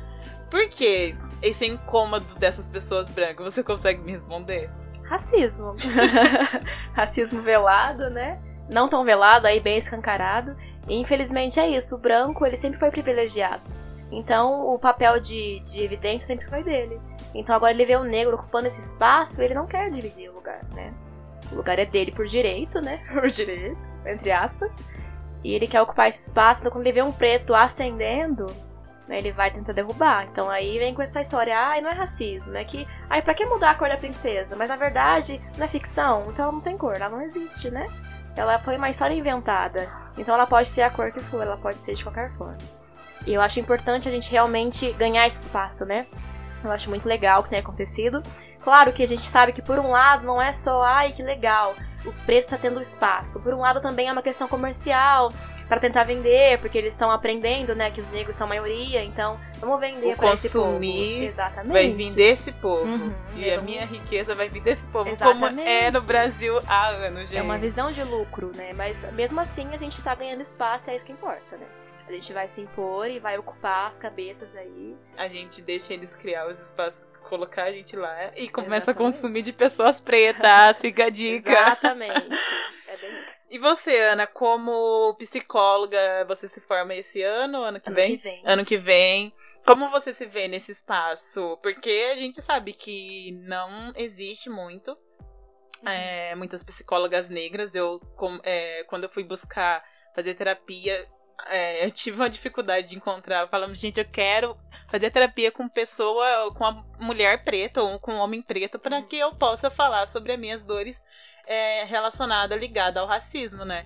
Por 0.52 0.70
quê? 0.70 1.16
Esse 1.44 1.68
incômodo 1.68 2.26
dessas 2.36 2.68
pessoas 2.68 3.10
brancas? 3.10 3.54
Você 3.54 3.62
consegue 3.64 4.02
me 4.02 4.14
responder? 4.14 4.70
racismo. 5.04 5.76
racismo 6.94 7.42
velado, 7.42 8.10
né? 8.10 8.40
Não 8.70 8.90
tão 8.90 9.04
velado, 9.04 9.46
aí 9.46 9.60
bem 9.60 9.78
escancarado. 9.78 10.56
E 10.88 10.96
infelizmente 10.96 11.60
é 11.60 11.68
isso, 11.68 11.96
o 11.96 12.00
branco 12.00 12.46
ele 12.46 12.58
sempre 12.58 12.80
foi 12.80 12.90
privilegiado. 12.90 13.62
Então 14.12 14.68
o 14.68 14.78
papel 14.78 15.20
de, 15.20 15.60
de 15.62 15.82
evidência 15.82 16.28
sempre 16.28 16.48
foi 16.48 16.64
dele. 16.64 17.00
Então 17.34 17.56
agora 17.56 17.72
ele 17.72 17.86
vê 17.86 17.96
o 17.96 18.04
negro 18.04 18.36
ocupando 18.36 18.68
esse 18.68 18.82
espaço, 18.82 19.42
ele 19.42 19.54
não 19.54 19.66
quer 19.66 19.90
dividir 19.90 20.30
o 20.30 20.36
lugar, 20.36 20.64
né? 20.74 20.94
O 21.52 21.56
lugar 21.56 21.78
é 21.80 21.86
dele 21.86 22.12
por 22.12 22.26
direito, 22.26 22.82
né? 22.82 23.00
Por 23.12 23.30
direito, 23.30 23.78
entre 24.06 24.32
aspas. 24.32 24.78
E 25.44 25.54
ele 25.54 25.68
quer 25.68 25.82
ocupar 25.82 26.08
esse 26.08 26.26
espaço, 26.26 26.62
então 26.62 26.72
quando 26.72 26.86
ele 26.86 26.94
vê 26.94 27.02
um 27.02 27.12
preto 27.12 27.54
ascendendo, 27.54 28.48
né, 29.08 29.18
ele 29.18 29.32
vai 29.32 29.52
tentar 29.52 29.74
derrubar. 29.74 30.26
Então 30.26 30.50
aí 30.50 30.78
vem 30.80 30.94
com 30.94 31.02
essa 31.02 31.22
história, 31.22 31.58
ai, 31.58 31.82
não 31.82 31.90
é 31.90 31.94
racismo, 31.94 32.56
é 32.56 32.64
que, 32.64 32.88
ai, 33.10 33.22
pra 33.22 33.34
que 33.34 33.46
mudar 33.46 33.72
a 33.72 33.76
cor 33.76 33.90
da 33.90 33.98
princesa? 33.98 34.56
Mas 34.56 34.70
na 34.70 34.76
verdade, 34.76 35.42
não 35.58 35.66
é 35.66 35.68
ficção, 35.68 36.26
então 36.28 36.46
ela 36.46 36.54
não 36.54 36.62
tem 36.62 36.78
cor, 36.78 36.96
ela 36.96 37.10
não 37.10 37.22
existe, 37.22 37.70
né? 37.70 37.88
Ela 38.36 38.58
foi 38.60 38.78
uma 38.78 38.90
história 38.90 39.14
inventada. 39.14 39.88
Então 40.18 40.34
ela 40.34 40.48
pode 40.48 40.68
ser 40.70 40.82
a 40.82 40.90
cor 40.90 41.12
que 41.12 41.20
for, 41.20 41.42
ela 41.42 41.58
pode 41.58 41.80
ser 41.80 41.94
de 41.94 42.04
qualquer 42.04 42.32
forma. 42.34 42.58
E 43.26 43.34
eu 43.34 43.42
acho 43.42 43.60
importante 43.60 44.08
a 44.08 44.12
gente 44.12 44.32
realmente 44.32 44.92
ganhar 44.94 45.26
esse 45.28 45.44
espaço, 45.44 45.86
né? 45.86 46.06
Eu 46.64 46.72
acho 46.72 46.90
muito 46.90 47.08
legal 47.08 47.42
o 47.42 47.44
que 47.44 47.50
tem 47.50 47.60
acontecido. 47.60 48.24
Claro 48.62 48.94
que 48.94 49.04
a 49.04 49.08
gente 49.08 49.26
sabe 49.26 49.52
que 49.52 49.62
por 49.62 49.78
um 49.80 49.92
lado 49.92 50.26
não 50.26 50.42
é 50.42 50.54
só, 50.54 50.82
ai, 50.82 51.12
que 51.12 51.22
legal, 51.22 51.76
o 52.06 52.14
preto 52.26 52.46
está 52.46 52.58
tendo 52.58 52.80
espaço. 52.80 53.42
Por 53.42 53.54
um 53.54 53.60
lado 53.60 53.82
também 53.82 54.08
é 54.08 54.12
uma 54.12 54.22
questão 54.22 54.48
comercial, 54.48 55.32
para 55.74 55.80
tentar 55.80 56.04
vender, 56.04 56.60
porque 56.60 56.78
eles 56.78 56.94
estão 56.94 57.10
aprendendo, 57.10 57.74
né, 57.74 57.90
que 57.90 58.00
os 58.00 58.12
negros 58.12 58.36
são 58.36 58.48
maioria, 58.48 59.04
então 59.04 59.40
vamos 59.60 59.80
vender 59.80 60.16
para 60.16 60.34
esse 60.34 60.52
povo. 60.52 60.66
consumir 60.66 61.26
Exatamente. 61.26 61.74
vai 61.74 61.92
vir 61.92 62.14
desse 62.14 62.52
povo. 62.52 62.84
Uhum. 62.86 63.12
E 63.36 63.50
a 63.50 63.60
minha 63.60 63.84
riqueza 63.84 64.36
vai 64.36 64.50
vir 64.50 64.62
desse 64.62 64.86
povo, 64.86 65.10
Exatamente. 65.10 65.56
como 65.56 65.60
é 65.68 65.90
no 65.90 66.02
Brasil 66.04 66.60
há 66.68 66.90
anos, 66.90 67.30
gente. 67.30 67.40
É 67.40 67.42
uma 67.42 67.58
visão 67.58 67.92
de 67.92 68.04
lucro, 68.04 68.52
né? 68.56 68.72
Mas 68.78 69.12
mesmo 69.14 69.40
assim 69.40 69.68
a 69.74 69.78
gente 69.78 69.98
está 69.98 70.14
ganhando 70.14 70.42
espaço, 70.42 70.92
é 70.92 70.96
isso 70.96 71.04
que 71.04 71.12
importa, 71.12 71.58
né? 71.58 71.66
A 72.08 72.12
gente 72.12 72.32
vai 72.34 72.48
se 72.48 72.62
impor 72.62 73.10
e 73.10 73.18
vai 73.18 73.40
ocupar 73.40 73.88
as 73.88 73.98
cabeças 73.98 74.56
aí. 74.56 74.96
A 75.18 75.28
gente 75.28 75.60
deixa 75.60 75.92
eles 75.92 76.14
criar 76.16 76.48
os 76.48 76.60
espaços, 76.60 77.02
colocar 77.34 77.64
a 77.64 77.72
gente 77.72 77.96
lá 77.96 78.32
e 78.36 78.48
começa 78.48 78.92
a 78.92 78.94
Exatamente. 78.94 79.14
consumir 79.16 79.42
de 79.42 79.52
pessoas 79.54 80.00
pretas, 80.00 80.80
fica 80.80 81.06
a 81.06 81.10
dica. 81.10 81.52
Exatamente. 81.52 82.14
é 82.88 82.98
bem 82.98 83.24
isso. 83.26 83.48
E 83.50 83.58
você, 83.58 83.96
Ana, 84.02 84.28
como 84.28 85.16
psicóloga, 85.18 86.26
você 86.28 86.48
se 86.48 86.62
forma 86.62 86.94
esse 86.94 87.22
ano, 87.24 87.64
ano 87.64 87.80
que 87.80 87.88
Ano 87.90 87.96
vem? 87.96 88.18
que 88.18 88.24
vem. 88.24 88.42
Ano 88.46 88.66
que 88.66 88.78
vem. 88.78 89.34
Como 89.66 89.90
você 89.90 90.14
se 90.14 90.26
vê 90.28 90.48
nesse 90.48 90.72
espaço? 90.72 91.58
Porque 91.64 92.10
a 92.12 92.16
gente 92.16 92.40
sabe 92.42 92.74
que 92.74 93.32
não 93.44 93.92
existe 93.96 94.50
muito. 94.50 94.92
Uhum. 95.86 95.90
é, 95.90 96.34
muitas 96.36 96.64
psicólogas 96.64 97.28
negras. 97.30 97.74
Eu, 97.76 98.00
com- 98.16 98.40
é, 98.44 98.84
quando 98.86 99.04
eu 99.04 99.10
fui 99.10 99.24
buscar 99.24 99.84
fazer 100.16 100.34
terapia, 100.36 101.06
é, 101.48 101.86
eu 101.86 101.92
tive 101.92 102.18
uma 102.18 102.30
dificuldade 102.30 102.90
de 102.90 102.96
encontrar. 102.96 103.48
Falando, 103.48 103.76
gente, 103.76 104.00
eu 104.00 104.06
quero 104.06 104.58
fazer 104.88 105.12
terapia 105.12 105.52
com 105.52 105.68
pessoa, 105.68 106.54
com 106.54 106.64
uma 106.64 106.86
mulher 107.00 107.44
preta 107.44 107.82
ou 107.82 108.00
com 108.00 108.14
um 108.14 108.20
homem 108.20 108.42
preto, 108.42 108.80
para 108.80 108.98
Uhum. 108.98 109.08
que 109.08 109.18
eu 109.18 109.34
possa 109.36 109.70
falar 109.70 110.08
sobre 110.08 110.34
as 110.34 110.40
minhas 110.40 110.64
dores 110.64 111.02
é, 111.48 111.84
relacionadas, 111.86 112.60
ligadas 112.60 113.02
ao 113.02 113.08
racismo, 113.08 113.66
né? 113.66 113.86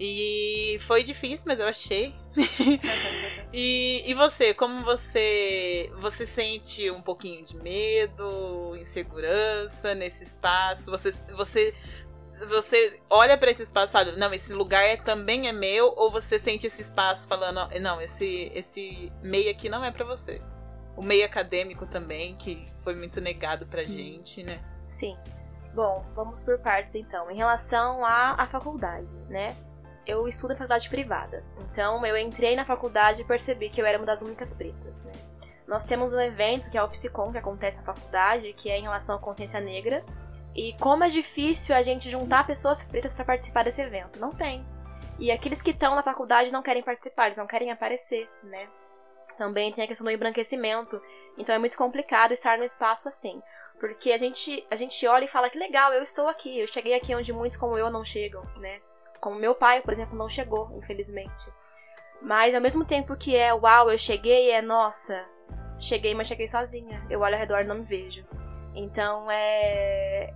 E 0.00 0.78
foi 0.80 1.04
difícil, 1.04 1.44
mas 1.46 1.60
eu 1.60 1.66
achei. 1.66 2.14
E, 3.54 4.02
e 4.10 4.14
você, 4.14 4.54
como 4.54 4.82
você 4.82 5.92
você 6.00 6.26
sente 6.26 6.90
um 6.90 7.02
pouquinho 7.02 7.44
de 7.44 7.54
medo, 7.56 8.74
insegurança 8.80 9.94
nesse 9.94 10.24
espaço? 10.24 10.90
Você 10.90 11.12
você 11.36 11.74
você 12.48 13.00
olha 13.08 13.36
para 13.36 13.50
esse 13.50 13.62
espaço 13.62 13.90
e 13.90 13.92
fala, 13.92 14.16
não, 14.16 14.32
esse 14.32 14.52
lugar 14.52 14.84
é, 14.84 14.96
também 14.96 15.48
é 15.48 15.52
meu, 15.52 15.92
ou 15.96 16.10
você 16.10 16.38
sente 16.38 16.66
esse 16.66 16.82
espaço 16.82 17.26
falando, 17.26 17.68
não, 17.80 18.00
esse 18.00 18.50
esse 18.54 19.12
meio 19.22 19.50
aqui 19.50 19.68
não 19.68 19.84
é 19.84 19.90
para 19.90 20.04
você. 20.04 20.40
O 20.96 21.02
meio 21.02 21.24
acadêmico 21.24 21.86
também, 21.86 22.36
que 22.36 22.66
foi 22.84 22.94
muito 22.94 23.20
negado 23.20 23.66
pra 23.66 23.82
gente, 23.82 24.42
né? 24.42 24.62
Sim. 24.86 25.16
Bom, 25.74 26.04
vamos 26.14 26.42
por 26.42 26.58
partes 26.58 26.94
então. 26.94 27.30
Em 27.30 27.36
relação 27.36 28.04
à, 28.04 28.34
à 28.42 28.46
faculdade, 28.46 29.16
né? 29.28 29.56
Eu 30.06 30.28
estudo 30.28 30.52
em 30.52 30.56
faculdade 30.56 30.90
privada. 30.90 31.42
Então 31.60 32.04
eu 32.04 32.16
entrei 32.16 32.54
na 32.54 32.64
faculdade 32.64 33.22
e 33.22 33.24
percebi 33.24 33.70
que 33.70 33.80
eu 33.80 33.86
era 33.86 33.98
uma 33.98 34.06
das 34.06 34.20
únicas 34.20 34.52
pretas, 34.52 35.04
né? 35.04 35.12
Nós 35.66 35.86
temos 35.86 36.12
um 36.12 36.20
evento 36.20 36.70
que 36.70 36.76
é 36.76 36.82
o 36.82 36.88
Psicom, 36.88 37.32
que 37.32 37.38
acontece 37.38 37.78
na 37.78 37.84
faculdade, 37.84 38.52
que 38.52 38.68
é 38.68 38.78
em 38.78 38.82
relação 38.82 39.16
à 39.16 39.18
consciência 39.18 39.60
negra. 39.60 40.04
E 40.54 40.74
como 40.78 41.04
é 41.04 41.08
difícil 41.08 41.74
a 41.74 41.82
gente 41.82 42.10
juntar 42.10 42.46
pessoas 42.46 42.82
pretas 42.84 43.12
para 43.12 43.24
participar 43.24 43.64
desse 43.64 43.80
evento. 43.80 44.20
Não 44.20 44.30
tem. 44.30 44.64
E 45.18 45.30
aqueles 45.30 45.62
que 45.62 45.70
estão 45.70 45.94
na 45.94 46.02
faculdade 46.02 46.52
não 46.52 46.62
querem 46.62 46.82
participar, 46.82 47.26
eles 47.26 47.38
não 47.38 47.46
querem 47.46 47.70
aparecer, 47.70 48.28
né? 48.42 48.68
Também 49.38 49.72
tem 49.72 49.84
a 49.84 49.86
questão 49.86 50.04
do 50.04 50.10
embranquecimento. 50.10 51.00
Então 51.38 51.54
é 51.54 51.58
muito 51.58 51.76
complicado 51.76 52.32
estar 52.32 52.58
no 52.58 52.64
espaço 52.64 53.08
assim. 53.08 53.40
Porque 53.80 54.12
a 54.12 54.16
gente, 54.16 54.64
a 54.70 54.76
gente 54.76 55.06
olha 55.06 55.24
e 55.24 55.28
fala 55.28 55.50
que 55.50 55.58
legal, 55.58 55.92
eu 55.92 56.02
estou 56.02 56.28
aqui, 56.28 56.60
eu 56.60 56.66
cheguei 56.66 56.94
aqui 56.94 57.14
onde 57.14 57.32
muitos 57.32 57.56
como 57.56 57.76
eu 57.76 57.90
não 57.90 58.04
chegam, 58.04 58.44
né? 58.56 58.80
Como 59.20 59.36
meu 59.36 59.54
pai, 59.54 59.80
por 59.82 59.92
exemplo, 59.92 60.16
não 60.16 60.28
chegou, 60.28 60.70
infelizmente. 60.76 61.52
Mas 62.20 62.54
ao 62.54 62.60
mesmo 62.60 62.84
tempo 62.84 63.16
que 63.16 63.34
é 63.34 63.52
uau, 63.52 63.90
eu 63.90 63.98
cheguei, 63.98 64.50
é 64.50 64.62
nossa, 64.62 65.24
cheguei, 65.80 66.14
mas 66.14 66.28
cheguei 66.28 66.46
sozinha. 66.46 67.04
Eu 67.10 67.20
olho 67.20 67.34
ao 67.34 67.40
redor 67.40 67.62
e 67.62 67.66
não 67.66 67.76
me 67.76 67.84
vejo. 67.84 68.24
Então 68.74 69.30
é. 69.30 70.32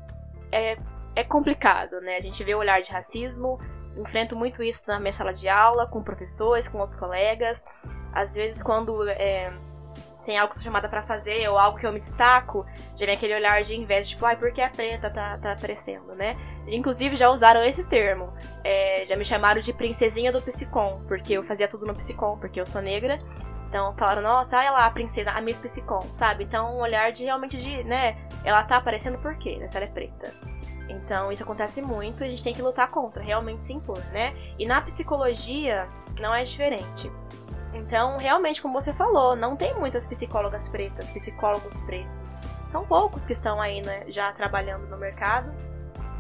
É, 0.52 0.76
é 1.14 1.24
complicado, 1.24 2.00
né? 2.00 2.16
A 2.16 2.20
gente 2.20 2.42
vê 2.44 2.54
o 2.54 2.58
olhar 2.58 2.80
de 2.80 2.90
racismo, 2.90 3.58
enfrento 3.96 4.36
muito 4.36 4.62
isso 4.62 4.84
na 4.86 5.00
minha 5.00 5.12
sala 5.12 5.32
de 5.32 5.48
aula, 5.48 5.86
com 5.86 6.02
professores, 6.02 6.68
com 6.68 6.78
outros 6.78 6.98
colegas. 6.98 7.66
Às 8.12 8.34
vezes, 8.34 8.62
quando 8.62 9.08
é, 9.08 9.52
tem 10.26 10.36
algo 10.36 10.50
que 10.50 10.56
sou 10.56 10.64
chamada 10.64 10.88
pra 10.88 11.02
fazer 11.02 11.48
ou 11.48 11.56
algo 11.56 11.78
que 11.78 11.86
eu 11.86 11.92
me 11.92 12.00
destaco, 12.00 12.66
já 12.96 13.06
vem 13.06 13.14
aquele 13.14 13.34
olhar 13.34 13.62
de 13.62 13.76
inveja, 13.76 14.10
tipo, 14.10 14.26
ai, 14.26 14.36
por 14.36 14.52
que 14.52 14.60
a 14.60 14.68
preta 14.68 15.08
tá, 15.08 15.38
tá 15.38 15.52
aparecendo, 15.52 16.14
né? 16.14 16.36
Inclusive 16.66 17.14
já 17.14 17.30
usaram 17.30 17.62
esse 17.62 17.86
termo. 17.86 18.32
É, 18.64 19.04
já 19.06 19.16
me 19.16 19.24
chamaram 19.24 19.60
de 19.60 19.72
princesinha 19.72 20.32
do 20.32 20.42
Psicom, 20.42 21.00
porque 21.06 21.34
eu 21.34 21.44
fazia 21.44 21.68
tudo 21.68 21.86
no 21.86 21.94
Psicom, 21.94 22.36
porque 22.38 22.60
eu 22.60 22.66
sou 22.66 22.82
negra. 22.82 23.18
Então 23.68 23.94
falaram, 23.96 24.22
nossa, 24.22 24.58
olha 24.58 24.70
lá 24.70 24.86
a 24.86 24.90
princesa, 24.90 25.32
a 25.32 25.40
Miss 25.40 25.58
Psicom, 25.58 26.02
sabe? 26.10 26.44
Então 26.44 26.76
um 26.76 26.80
olhar 26.80 27.10
de 27.12 27.24
realmente 27.24 27.58
de, 27.60 27.84
né? 27.84 28.16
Ela 28.44 28.62
tá 28.62 28.76
aparecendo 28.76 29.18
por 29.18 29.36
quê, 29.36 29.56
né? 29.58 29.66
Se 29.66 29.76
ela 29.76 29.86
é 29.86 29.88
preta. 29.88 30.32
Então 30.88 31.32
isso 31.32 31.42
acontece 31.42 31.82
muito 31.82 32.22
e 32.22 32.26
a 32.26 32.28
gente 32.28 32.44
tem 32.44 32.54
que 32.54 32.62
lutar 32.62 32.88
contra, 32.90 33.22
realmente 33.22 33.64
se 33.64 33.72
impor, 33.72 33.98
né? 34.12 34.34
E 34.58 34.66
na 34.66 34.80
psicologia 34.80 35.88
não 36.20 36.34
é 36.34 36.42
diferente. 36.42 37.10
Então, 37.74 38.16
realmente, 38.16 38.62
como 38.62 38.80
você 38.80 38.92
falou, 38.92 39.36
não 39.36 39.54
tem 39.54 39.74
muitas 39.74 40.06
psicólogas 40.06 40.66
pretas, 40.66 41.10
psicólogos 41.10 41.82
pretos. 41.82 42.44
São 42.68 42.86
poucos 42.86 43.26
que 43.26 43.34
estão 43.34 43.60
aí, 43.60 43.82
né, 43.82 44.04
já 44.08 44.32
trabalhando 44.32 44.86
no 44.86 44.96
mercado. 44.96 45.52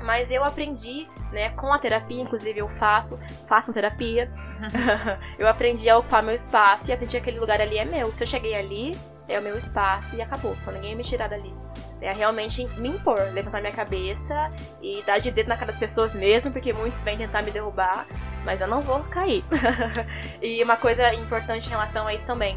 Mas 0.06 0.30
eu 0.30 0.44
aprendi, 0.44 1.08
né, 1.32 1.50
com 1.50 1.72
a 1.72 1.78
terapia, 1.80 2.22
inclusive 2.22 2.60
eu 2.60 2.68
faço, 2.68 3.18
faço 3.48 3.72
terapia. 3.72 4.30
eu 5.36 5.48
aprendi 5.48 5.90
a 5.90 5.98
ocupar 5.98 6.22
meu 6.22 6.32
espaço 6.32 6.88
e 6.88 6.92
aprendi 6.92 7.10
que 7.10 7.16
aquele 7.18 7.40
lugar 7.40 7.60
ali 7.60 7.76
é 7.76 7.84
meu. 7.84 8.12
Se 8.12 8.22
eu 8.22 8.26
cheguei 8.26 8.54
ali, 8.54 8.96
é 9.28 9.36
o 9.36 9.42
meu 9.42 9.56
espaço 9.56 10.14
e 10.14 10.22
acabou. 10.22 10.56
Então 10.62 10.72
ninguém 10.72 10.94
me 10.94 11.02
tirar 11.02 11.28
dali. 11.28 11.52
É 12.00 12.12
realmente 12.12 12.68
me 12.78 12.90
impor, 12.90 13.18
levantar 13.32 13.60
minha 13.60 13.72
cabeça 13.72 14.52
e 14.80 15.02
dar 15.04 15.18
de 15.18 15.32
dedo 15.32 15.48
na 15.48 15.56
cara 15.56 15.72
das 15.72 15.80
pessoas 15.80 16.14
mesmo, 16.14 16.52
porque 16.52 16.72
muitos 16.72 17.02
vêm 17.02 17.16
tentar 17.16 17.42
me 17.42 17.50
derrubar, 17.50 18.06
mas 18.44 18.60
eu 18.60 18.68
não 18.68 18.80
vou 18.80 19.00
cair. 19.00 19.42
e 20.40 20.62
uma 20.62 20.76
coisa 20.76 21.12
importante 21.14 21.66
em 21.66 21.70
relação 21.70 22.06
a 22.06 22.14
isso 22.14 22.28
também. 22.28 22.56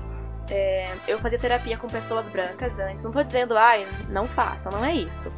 É, 0.52 0.94
eu 1.08 1.20
fazia 1.20 1.40
terapia 1.40 1.78
com 1.78 1.88
pessoas 1.88 2.28
brancas 2.28 2.78
antes. 2.78 3.04
Não 3.04 3.12
tô 3.12 3.24
dizendo, 3.24 3.58
ai, 3.58 3.88
não 4.10 4.28
façam, 4.28 4.72
não 4.72 4.86
é 4.86 4.94
isso. 4.94 5.34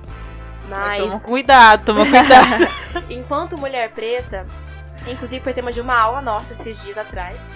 Mas 0.71 1.01
Mas. 1.01 1.03
toma 1.03 1.19
cuidado, 1.19 1.85
toma 1.85 2.05
cuidado. 2.05 3.05
Enquanto 3.11 3.57
mulher 3.57 3.91
preta, 3.91 4.45
inclusive 5.05 5.43
foi 5.43 5.53
tema 5.53 5.71
de 5.71 5.81
uma 5.81 5.99
aula 5.99 6.21
nossa 6.21 6.53
esses 6.53 6.81
dias 6.81 6.97
atrás, 6.97 7.53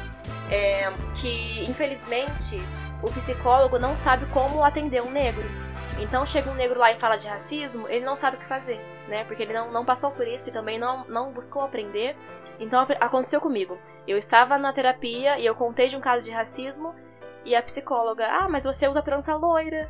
é, 0.52 0.92
que 1.16 1.66
infelizmente 1.68 2.62
o 3.02 3.10
psicólogo 3.12 3.80
não 3.80 3.96
sabe 3.96 4.26
como 4.28 4.64
atender 4.64 5.02
um 5.02 5.12
negro. 5.12 5.46
Então 5.98 6.26
chega 6.26 6.50
um 6.50 6.56
negro 6.56 6.78
lá 6.78 6.92
e 6.92 7.00
fala 7.00 7.16
de 7.16 7.28
racismo, 7.28 7.88
ele 7.88 8.04
não 8.04 8.18
sabe 8.18 8.36
o 8.36 8.40
que 8.40 8.46
fazer, 8.46 8.80
né? 9.08 9.24
Porque 9.24 9.44
ele 9.44 9.54
não, 9.54 9.72
não 9.72 9.86
passou 9.86 10.12
por 10.12 10.28
isso 10.28 10.50
e 10.50 10.52
também 10.52 10.78
não, 10.78 11.06
não 11.08 11.32
buscou 11.32 11.62
aprender. 11.62 12.18
Então 12.60 12.86
aconteceu 13.00 13.40
comigo. 13.40 13.78
Eu 14.06 14.18
estava 14.18 14.58
na 14.58 14.74
terapia 14.74 15.40
e 15.40 15.46
eu 15.46 15.56
contei 15.56 15.88
de 15.88 15.96
um 15.96 16.02
caso 16.02 16.26
de 16.26 16.32
racismo 16.32 16.94
e 17.46 17.56
a 17.56 17.64
psicóloga, 17.64 18.28
ah, 18.28 18.50
mas 18.50 18.66
você 18.66 18.88
usa 18.90 19.02
trança 19.02 19.36
loira. 19.36 19.90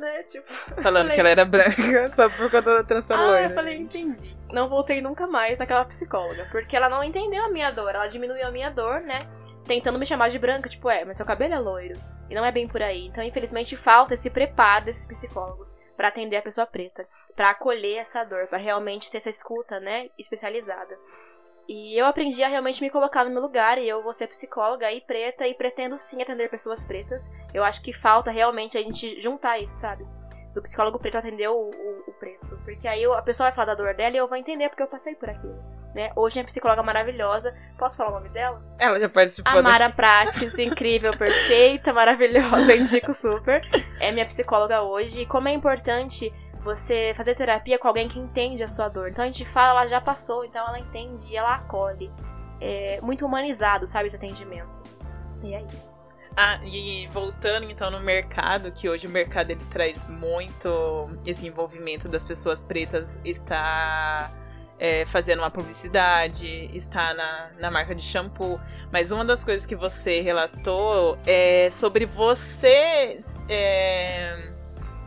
Né? 0.00 0.22
Tipo, 0.24 0.50
Falando 0.82 1.12
que 1.12 1.20
ela 1.20 1.28
era 1.28 1.44
branca 1.44 2.10
só 2.16 2.28
por 2.30 2.50
conta 2.50 2.78
da 2.78 2.84
trança 2.84 3.14
ah, 3.14 3.26
loira. 3.26 3.44
eu 3.44 3.50
falei, 3.50 3.76
entendi. 3.76 4.34
Não 4.50 4.68
voltei 4.68 5.02
nunca 5.02 5.26
mais 5.26 5.58
naquela 5.58 5.84
psicóloga. 5.84 6.48
Porque 6.50 6.74
ela 6.74 6.88
não 6.88 7.04
entendeu 7.04 7.44
a 7.44 7.50
minha 7.50 7.70
dor. 7.70 7.94
Ela 7.94 8.08
diminuiu 8.08 8.46
a 8.46 8.50
minha 8.50 8.70
dor, 8.70 9.00
né? 9.00 9.28
Tentando 9.64 9.98
me 9.98 10.06
chamar 10.06 10.30
de 10.30 10.38
branca. 10.38 10.68
Tipo, 10.68 10.88
é, 10.88 11.04
mas 11.04 11.18
seu 11.18 11.26
cabelo 11.26 11.54
é 11.54 11.58
loiro. 11.58 12.00
E 12.30 12.34
não 12.34 12.44
é 12.44 12.50
bem 12.50 12.66
por 12.66 12.82
aí. 12.82 13.06
Então, 13.06 13.22
infelizmente, 13.22 13.76
falta 13.76 14.14
esse 14.14 14.30
preparo 14.30 14.86
desses 14.86 15.06
psicólogos 15.06 15.78
pra 15.96 16.08
atender 16.08 16.36
a 16.36 16.42
pessoa 16.42 16.66
preta. 16.66 17.06
Pra 17.36 17.50
acolher 17.50 17.98
essa 17.98 18.24
dor, 18.24 18.46
pra 18.46 18.58
realmente 18.58 19.10
ter 19.10 19.18
essa 19.18 19.30
escuta, 19.30 19.78
né, 19.80 20.08
especializada. 20.18 20.96
E 21.72 21.96
eu 21.96 22.04
aprendi 22.06 22.42
a 22.42 22.48
realmente 22.48 22.82
me 22.82 22.90
colocar 22.90 23.24
no 23.24 23.30
meu 23.30 23.40
lugar, 23.40 23.78
e 23.78 23.88
eu 23.88 24.02
vou 24.02 24.12
ser 24.12 24.26
psicóloga 24.26 24.90
e 24.90 25.00
preta, 25.00 25.46
e 25.46 25.54
pretendo 25.54 25.96
sim 25.96 26.20
atender 26.20 26.50
pessoas 26.50 26.82
pretas. 26.82 27.30
Eu 27.54 27.62
acho 27.62 27.80
que 27.80 27.92
falta 27.92 28.28
realmente 28.28 28.76
a 28.76 28.80
gente 28.82 29.20
juntar 29.20 29.56
isso, 29.60 29.74
sabe? 29.74 30.04
Do 30.52 30.60
psicólogo 30.60 30.98
preto 30.98 31.16
atender 31.18 31.46
o, 31.48 31.70
o, 31.70 32.04
o 32.08 32.12
preto. 32.18 32.58
Porque 32.64 32.88
aí 32.88 33.00
eu- 33.00 33.14
a 33.14 33.22
pessoa 33.22 33.48
vai 33.48 33.54
falar 33.54 33.66
da 33.66 33.74
dor 33.76 33.94
dela 33.94 34.16
e 34.16 34.18
eu 34.18 34.26
vou 34.26 34.36
entender 34.36 34.68
porque 34.68 34.82
eu 34.82 34.88
passei 34.88 35.14
por 35.14 35.30
aquilo. 35.30 35.62
Né? 35.94 36.10
Hoje 36.16 36.36
minha 36.36 36.44
psicóloga 36.44 36.82
maravilhosa. 36.82 37.54
Posso 37.78 37.96
falar 37.96 38.10
o 38.10 38.14
nome 38.14 38.28
dela? 38.30 38.60
Ela 38.78 38.98
já 38.98 39.08
participou 39.08 39.52
A 39.52 39.62
Mara 39.62 39.90
Prates, 39.90 40.58
incrível, 40.58 41.16
perfeita, 41.16 41.92
maravilhosa, 41.92 42.74
indico 42.74 43.12
super. 43.12 43.60
É 44.00 44.10
minha 44.10 44.26
psicóloga 44.26 44.82
hoje. 44.82 45.20
E 45.22 45.26
como 45.26 45.48
é 45.48 45.52
importante 45.52 46.32
você 46.62 47.12
fazer 47.16 47.34
terapia 47.34 47.78
com 47.78 47.88
alguém 47.88 48.08
que 48.08 48.18
entende 48.18 48.62
a 48.62 48.68
sua 48.68 48.88
dor. 48.88 49.08
Então 49.08 49.24
a 49.24 49.26
gente 49.26 49.44
fala, 49.44 49.80
ela 49.80 49.86
já 49.88 50.00
passou, 50.00 50.44
então 50.44 50.66
ela 50.66 50.78
entende 50.78 51.24
e 51.30 51.36
ela 51.36 51.54
acolhe. 51.54 52.10
É 52.60 53.00
muito 53.02 53.24
humanizado, 53.24 53.86
sabe, 53.86 54.06
esse 54.06 54.16
atendimento. 54.16 54.82
E 55.42 55.54
é 55.54 55.62
isso. 55.62 55.98
Ah, 56.36 56.60
e 56.64 57.08
voltando 57.08 57.70
então 57.70 57.90
no 57.90 58.00
mercado, 58.00 58.70
que 58.70 58.88
hoje 58.88 59.06
o 59.06 59.10
mercado 59.10 59.50
ele 59.50 59.64
traz 59.70 60.08
muito 60.08 61.10
esse 61.26 61.46
envolvimento 61.46 62.08
das 62.08 62.24
pessoas 62.24 62.60
pretas, 62.60 63.18
está 63.24 64.30
é, 64.78 65.04
fazendo 65.06 65.40
uma 65.40 65.50
publicidade, 65.50 66.70
está 66.74 67.12
na, 67.14 67.50
na 67.58 67.70
marca 67.70 67.94
de 67.94 68.02
shampoo. 68.02 68.60
Mas 68.92 69.10
uma 69.10 69.24
das 69.24 69.44
coisas 69.44 69.66
que 69.66 69.74
você 69.74 70.20
relatou 70.20 71.18
é 71.26 71.68
sobre 71.70 72.06
você 72.06 73.18
é, 73.48 74.52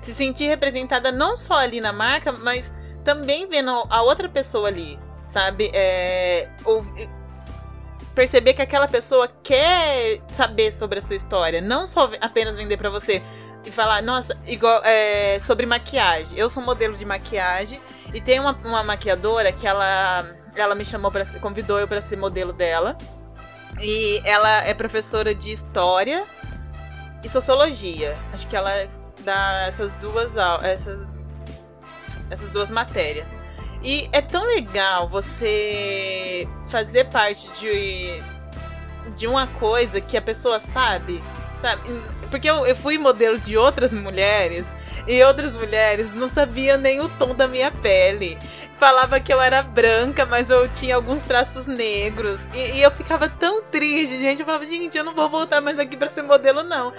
se 0.03 0.13
sentir 0.13 0.45
representada 0.47 1.11
não 1.11 1.35
só 1.37 1.55
ali 1.55 1.79
na 1.81 1.93
marca, 1.93 2.31
mas 2.31 2.69
também 3.03 3.47
vendo 3.47 3.85
a 3.89 4.01
outra 4.01 4.29
pessoa 4.29 4.67
ali, 4.67 4.99
sabe? 5.31 5.69
É, 5.73 6.49
ou- 6.65 6.85
perceber 8.15 8.53
que 8.53 8.61
aquela 8.61 8.87
pessoa 8.87 9.27
quer 9.41 10.21
saber 10.35 10.71
sobre 10.73 10.99
a 10.99 11.01
sua 11.01 11.15
história, 11.15 11.61
não 11.61 11.87
só 11.87 12.11
apenas 12.21 12.55
vender 12.55 12.77
pra 12.77 12.89
você 12.89 13.21
e 13.65 13.71
falar, 13.71 14.01
nossa, 14.03 14.37
igual 14.45 14.81
é, 14.83 15.39
sobre 15.39 15.65
maquiagem. 15.65 16.37
Eu 16.37 16.49
sou 16.49 16.61
modelo 16.61 16.93
de 16.93 17.05
maquiagem 17.05 17.79
e 18.13 18.21
tem 18.21 18.39
uma, 18.39 18.51
uma 18.63 18.83
maquiadora 18.83 19.51
que 19.51 19.65
ela, 19.65 20.25
ela 20.55 20.75
me 20.75 20.85
chamou 20.85 21.09
para 21.11 21.25
convidou 21.39 21.79
eu 21.79 21.87
pra 21.87 22.01
ser 22.01 22.17
modelo 22.17 22.53
dela. 22.53 22.97
E 23.81 24.21
ela 24.23 24.63
é 24.65 24.73
professora 24.73 25.33
de 25.33 25.51
história 25.51 26.23
e 27.23 27.29
sociologia. 27.29 28.15
Acho 28.31 28.47
que 28.47 28.55
ela 28.55 28.87
dá 29.23 29.65
essas 29.67 29.93
duas 29.95 30.35
essas 30.63 31.07
essas 32.29 32.51
duas 32.51 32.69
matérias. 32.69 33.27
E 33.83 34.09
é 34.13 34.21
tão 34.21 34.45
legal 34.45 35.09
você 35.09 36.47
fazer 36.69 37.05
parte 37.05 37.49
de, 37.59 38.21
de 39.17 39.27
uma 39.27 39.45
coisa 39.45 39.99
que 39.99 40.15
a 40.15 40.21
pessoa 40.21 40.59
sabe, 40.59 41.21
sabe? 41.61 41.81
Porque 42.29 42.49
eu, 42.49 42.65
eu 42.65 42.75
fui 42.75 42.97
modelo 42.97 43.37
de 43.37 43.57
outras 43.57 43.91
mulheres 43.91 44.65
e 45.05 45.21
outras 45.21 45.55
mulheres 45.55 46.13
não 46.15 46.29
sabiam 46.29 46.77
nem 46.77 47.01
o 47.01 47.09
tom 47.09 47.35
da 47.35 47.47
minha 47.47 47.71
pele. 47.71 48.37
Falava 48.79 49.19
que 49.19 49.33
eu 49.33 49.41
era 49.41 49.61
branca, 49.61 50.25
mas 50.25 50.49
eu 50.49 50.67
tinha 50.69 50.95
alguns 50.95 51.21
traços 51.23 51.67
negros. 51.67 52.39
E, 52.53 52.77
e 52.77 52.81
eu 52.81 52.91
ficava 52.91 53.29
tão 53.29 53.63
triste, 53.63 54.17
gente. 54.17 54.39
Eu 54.39 54.45
falava, 54.45 54.65
gente, 54.65 54.97
eu 54.97 55.03
não 55.03 55.13
vou 55.13 55.29
voltar 55.29 55.61
mais 55.61 55.77
aqui 55.77 55.95
pra 55.95 56.09
ser 56.09 56.21
modelo, 56.21 56.63
não. 56.63 56.93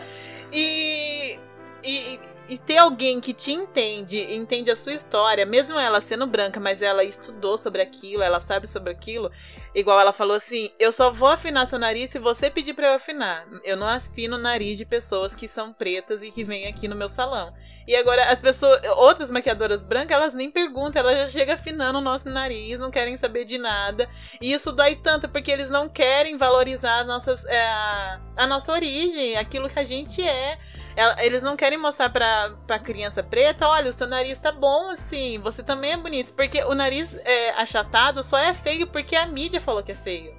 E, 0.53 1.39
e, 1.85 2.21
e 2.49 2.59
ter 2.59 2.79
alguém 2.79 3.21
que 3.21 3.33
te 3.33 3.53
entende, 3.53 4.21
entende 4.35 4.71
a 4.71 4.77
sua 4.77 4.93
história, 4.93 5.47
mesmo 5.47 5.79
ela 5.79 6.01
sendo 6.01 6.27
branca, 6.27 6.61
mas 6.61 6.83
ela 6.83 7.05
estudou 7.05 7.57
sobre 7.57 7.83
aquilo, 7.83 8.23
ela 8.23 8.41
sabe 8.41 8.67
sobre 8.67 8.93
aquilo, 8.93 9.31
igual 9.75 10.01
ela 10.01 10.13
falou 10.13 10.37
assim: 10.37 10.71
eu 10.79 10.93
só 10.93 11.11
vou 11.11 11.29
afinar 11.29 11.67
seu 11.67 11.79
nariz 11.79 12.11
se 12.11 12.19
você 12.19 12.51
pedir 12.51 12.75
pra 12.75 12.89
eu 12.89 12.95
afinar. 12.95 13.47
Eu 13.63 13.77
não 13.77 13.87
afino 13.87 14.37
o 14.37 14.41
nariz 14.41 14.77
de 14.79 14.85
pessoas 14.85 15.35
que 15.35 15.49
são 15.49 15.73
pretas 15.73 16.23
e 16.23 16.31
que 16.31 16.45
vêm 16.45 16.67
aqui 16.67 16.89
no 16.89 16.97
meu 16.97 17.09
salão. 17.09 17.53
E 17.87 17.95
agora 17.95 18.31
as 18.31 18.39
pessoas, 18.39 18.81
outras 18.97 19.31
maquiadoras 19.31 19.83
brancas, 19.83 20.13
elas 20.13 20.35
nem 20.35 20.51
perguntam, 20.51 21.01
elas 21.01 21.19
já 21.19 21.39
chegam 21.39 21.55
afinando 21.55 21.99
o 21.99 22.03
nosso 22.03 22.31
nariz, 22.31 22.79
não 22.79 22.91
querem 22.91 23.17
saber 23.19 23.45
de 23.45 23.59
nada. 23.59 24.09
E 24.41 24.53
isso 24.53 24.73
dói 24.73 24.97
tanto, 24.97 25.29
porque 25.29 25.51
eles 25.51 25.69
não 25.69 25.89
querem 25.89 26.39
valorizar 26.39 27.01
as 27.01 27.07
nossas, 27.07 27.45
é, 27.45 27.67
a 28.37 28.47
nossa 28.47 28.73
origem, 28.73 29.37
aquilo 29.37 29.69
que 29.69 29.79
a 29.79 29.85
gente 29.85 30.23
é. 30.23 30.59
Eles 31.19 31.43
não 31.43 31.57
querem 31.57 31.79
mostrar 31.79 32.09
pra, 32.09 32.53
pra 32.67 32.79
criança 32.79 33.23
preta, 33.23 33.67
olha, 33.67 33.91
o 33.91 33.93
seu 33.93 34.07
nariz 34.07 34.39
tá 34.39 34.53
bom 34.53 34.91
assim, 34.91 35.39
você 35.39 35.63
também 35.63 35.93
é 35.93 35.97
bonito. 35.97 36.33
Porque 36.35 36.63
o 36.65 36.75
nariz 36.75 37.19
é, 37.25 37.51
achatado 37.51 38.23
só 38.23 38.39
é 38.39 38.55
feio 38.55 38.87
porque 38.87 39.17
a 39.17 39.27
mídia 39.27 39.61
falou 39.61 39.83
que 39.83 39.93
é 39.93 39.95
feio. 39.95 40.33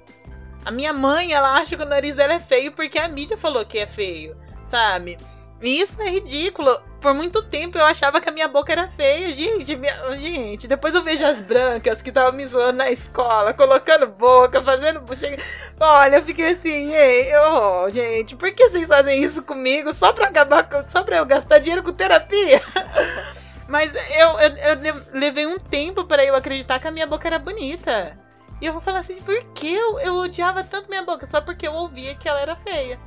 A 0.64 0.70
minha 0.70 0.92
mãe, 0.92 1.32
ela 1.32 1.54
acha 1.54 1.76
que 1.76 1.82
o 1.82 1.86
nariz 1.86 2.14
dela 2.16 2.32
é 2.32 2.40
feio 2.40 2.72
porque 2.72 2.98
a 2.98 3.06
mídia 3.06 3.36
falou 3.36 3.64
que 3.64 3.78
é 3.78 3.86
feio, 3.86 4.36
sabe? 4.66 5.18
Isso 5.60 6.00
é 6.02 6.08
ridículo. 6.10 6.78
Por 7.00 7.14
muito 7.14 7.42
tempo 7.42 7.78
eu 7.78 7.84
achava 7.84 8.20
que 8.20 8.28
a 8.28 8.32
minha 8.32 8.48
boca 8.48 8.72
era 8.72 8.88
feia. 8.88 9.32
Gente, 9.34 9.76
minha- 9.76 10.16
gente, 10.16 10.66
depois 10.68 10.94
eu 10.94 11.02
vejo 11.02 11.24
as 11.24 11.40
brancas 11.40 12.02
que 12.02 12.08
estavam 12.10 12.32
me 12.32 12.46
zoando 12.46 12.78
na 12.78 12.90
escola, 12.90 13.54
colocando 13.54 14.06
boca, 14.06 14.62
fazendo 14.62 15.00
bochecha. 15.00 15.42
Olha, 15.78 16.16
eu 16.16 16.24
fiquei 16.24 16.48
assim, 16.52 16.92
ei, 16.94 17.30
oh, 17.38 17.88
gente, 17.88 18.34
por 18.36 18.50
que 18.52 18.68
vocês 18.68 18.86
fazem 18.88 19.22
isso 19.22 19.42
comigo? 19.42 19.94
Só 19.94 20.12
pra 20.12 20.26
acabar 20.26 20.68
com, 20.68 20.86
só 20.88 21.02
pra 21.04 21.18
eu 21.18 21.26
gastar 21.26 21.58
dinheiro 21.58 21.82
com 21.82 21.92
terapia? 21.92 22.60
Mas 23.68 23.92
eu, 24.16 24.28
eu, 24.38 24.56
eu 24.56 24.74
le- 24.80 25.02
levei 25.12 25.46
um 25.46 25.58
tempo 25.58 26.04
pra 26.04 26.24
eu 26.24 26.34
acreditar 26.36 26.78
que 26.78 26.86
a 26.86 26.90
minha 26.90 27.06
boca 27.06 27.26
era 27.26 27.38
bonita. 27.38 28.14
E 28.60 28.66
eu 28.66 28.72
vou 28.72 28.80
falar 28.82 29.00
assim, 29.00 29.20
por 29.22 29.42
que 29.54 29.72
eu, 29.72 29.98
eu 30.00 30.14
odiava 30.16 30.62
tanto 30.64 30.88
minha 30.88 31.02
boca? 31.02 31.26
Só 31.26 31.40
porque 31.40 31.66
eu 31.66 31.72
ouvia 31.74 32.14
que 32.14 32.28
ela 32.28 32.40
era 32.40 32.56
feia. 32.56 32.98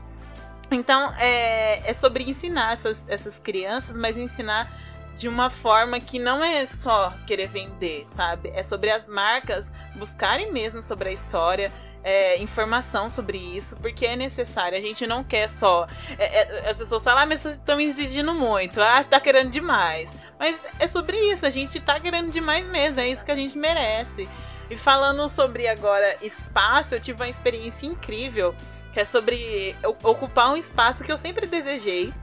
Então, 0.71 1.13
é, 1.17 1.89
é 1.89 1.93
sobre 1.93 2.23
ensinar 2.23 2.73
essas, 2.73 3.03
essas 3.07 3.39
crianças, 3.39 3.95
mas 3.97 4.17
ensinar 4.17 4.69
de 5.15 5.27
uma 5.27 5.49
forma 5.49 5.99
que 5.99 6.17
não 6.17 6.43
é 6.43 6.65
só 6.65 7.13
querer 7.27 7.47
vender, 7.47 8.05
sabe? 8.15 8.49
É 8.55 8.63
sobre 8.63 8.89
as 8.89 9.05
marcas 9.07 9.69
buscarem 9.95 10.51
mesmo 10.51 10.81
sobre 10.81 11.09
a 11.09 11.11
história, 11.11 11.71
é, 12.03 12.41
informação 12.41 13.09
sobre 13.09 13.37
isso, 13.37 13.75
porque 13.77 14.05
é 14.05 14.15
necessário. 14.15 14.77
A 14.77 14.81
gente 14.81 15.05
não 15.05 15.23
quer 15.23 15.49
só. 15.49 15.87
é, 16.17 16.41
é, 16.41 16.69
as 16.69 16.77
pessoas 16.77 17.03
falam, 17.03 17.23
ah, 17.23 17.25
mas 17.25 17.41
vocês 17.41 17.55
estão 17.55 17.79
exigindo 17.79 18.33
muito, 18.33 18.81
ah, 18.81 19.03
tá 19.03 19.19
querendo 19.19 19.49
demais. 19.49 20.09
Mas 20.39 20.57
é 20.79 20.87
sobre 20.87 21.17
isso, 21.33 21.45
a 21.45 21.49
gente 21.49 21.79
tá 21.79 21.99
querendo 21.99 22.31
demais 22.31 22.65
mesmo, 22.65 22.99
é 22.99 23.09
isso 23.09 23.25
que 23.25 23.31
a 23.31 23.35
gente 23.35 23.57
merece. 23.57 24.29
E 24.69 24.75
falando 24.75 25.27
sobre 25.27 25.67
agora 25.67 26.15
espaço, 26.21 26.95
eu 26.95 26.99
tive 27.01 27.21
uma 27.21 27.29
experiência 27.29 27.87
incrível, 27.87 28.55
é 28.99 29.05
sobre 29.05 29.75
ocupar 30.03 30.51
um 30.51 30.57
espaço 30.57 31.03
que 31.03 31.11
eu 31.11 31.17
sempre 31.17 31.47
desejei. 31.47 32.13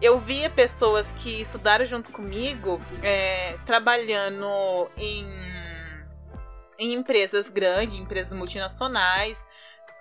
Eu 0.00 0.18
via 0.20 0.48
pessoas 0.48 1.10
que 1.12 1.40
estudaram 1.40 1.84
junto 1.84 2.12
comigo, 2.12 2.80
é, 3.02 3.56
trabalhando 3.66 4.88
em, 4.96 5.26
em 6.78 6.92
empresas 6.92 7.48
grandes, 7.48 7.98
empresas 7.98 8.32
multinacionais. 8.32 9.42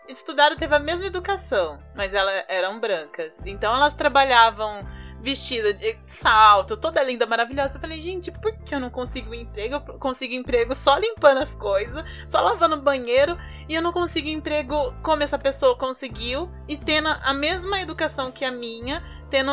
Estudaram, 0.07 0.55
teve 0.55 0.75
a 0.75 0.79
mesma 0.79 1.05
educação, 1.05 1.79
mas 1.95 2.13
elas 2.13 2.45
eram 2.47 2.79
brancas. 2.79 3.33
Então 3.45 3.73
elas 3.73 3.95
trabalhavam 3.95 4.85
vestida 5.21 5.73
de 5.73 5.97
salto, 6.05 6.77
toda 6.77 7.01
linda, 7.03 7.25
maravilhosa. 7.25 7.77
Eu 7.77 7.81
falei, 7.81 7.99
gente, 7.99 8.31
por 8.31 8.53
que 8.59 8.73
eu 8.75 8.79
não 8.79 8.89
consigo 8.89 9.31
um 9.31 9.33
emprego? 9.33 9.75
Eu 9.75 9.81
consigo 9.99 10.33
emprego 10.33 10.73
só 10.75 10.97
limpando 10.97 11.39
as 11.39 11.55
coisas, 11.55 12.03
só 12.27 12.41
lavando 12.41 12.75
o 12.75 12.81
banheiro, 12.81 13.37
e 13.67 13.75
eu 13.75 13.81
não 13.81 13.91
consigo 13.91 14.27
emprego 14.27 14.93
como 15.01 15.23
essa 15.23 15.37
pessoa 15.37 15.75
conseguiu, 15.75 16.49
e 16.67 16.77
tendo 16.77 17.09
a 17.09 17.33
mesma 17.33 17.81
educação 17.81 18.31
que 18.31 18.45
a 18.45 18.51
minha, 18.51 19.03
tendo, 19.29 19.51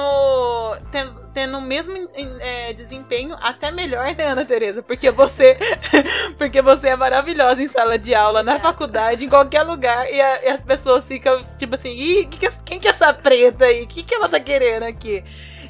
tendo, 0.93 1.21
tendo 1.35 1.59
o 1.59 1.61
mesmo 1.61 1.95
é, 2.41 2.73
desempenho, 2.75 3.37
até 3.41 3.71
melhor, 3.73 4.15
né, 4.15 4.25
Ana 4.29 4.45
Tereza? 4.45 4.83
Porque 4.83 5.11
você, 5.11 5.57
porque 6.39 6.63
você 6.63 6.91
é 6.91 6.97
maravilhosa 6.97 7.61
em 7.63 7.69
sala 7.69 7.99
de 7.99 8.15
aula, 8.15 8.43
na 8.43 8.59
faculdade, 8.61 9.25
em 9.25 9.29
qualquer 9.29 9.63
lugar, 9.63 10.09
e, 10.13 10.21
a- 10.21 10.43
e 10.45 10.49
as 10.49 10.61
pessoas 10.63 11.05
ficam 11.05 11.43
tipo 11.59 11.75
assim, 11.75 11.91
Ih, 11.91 12.27
que 12.27 12.39
que 12.39 12.47
é- 12.47 12.53
quem 12.65 12.79
que 12.79 12.87
é 12.87 12.91
essa 12.91 13.13
preta 13.13 13.65
aí? 13.65 13.83
O 13.83 13.89
que, 13.89 14.03
que 14.03 14.15
ela 14.15 14.29
tá 14.29 14.39
querendo 14.39 14.85
aqui? 14.85 15.25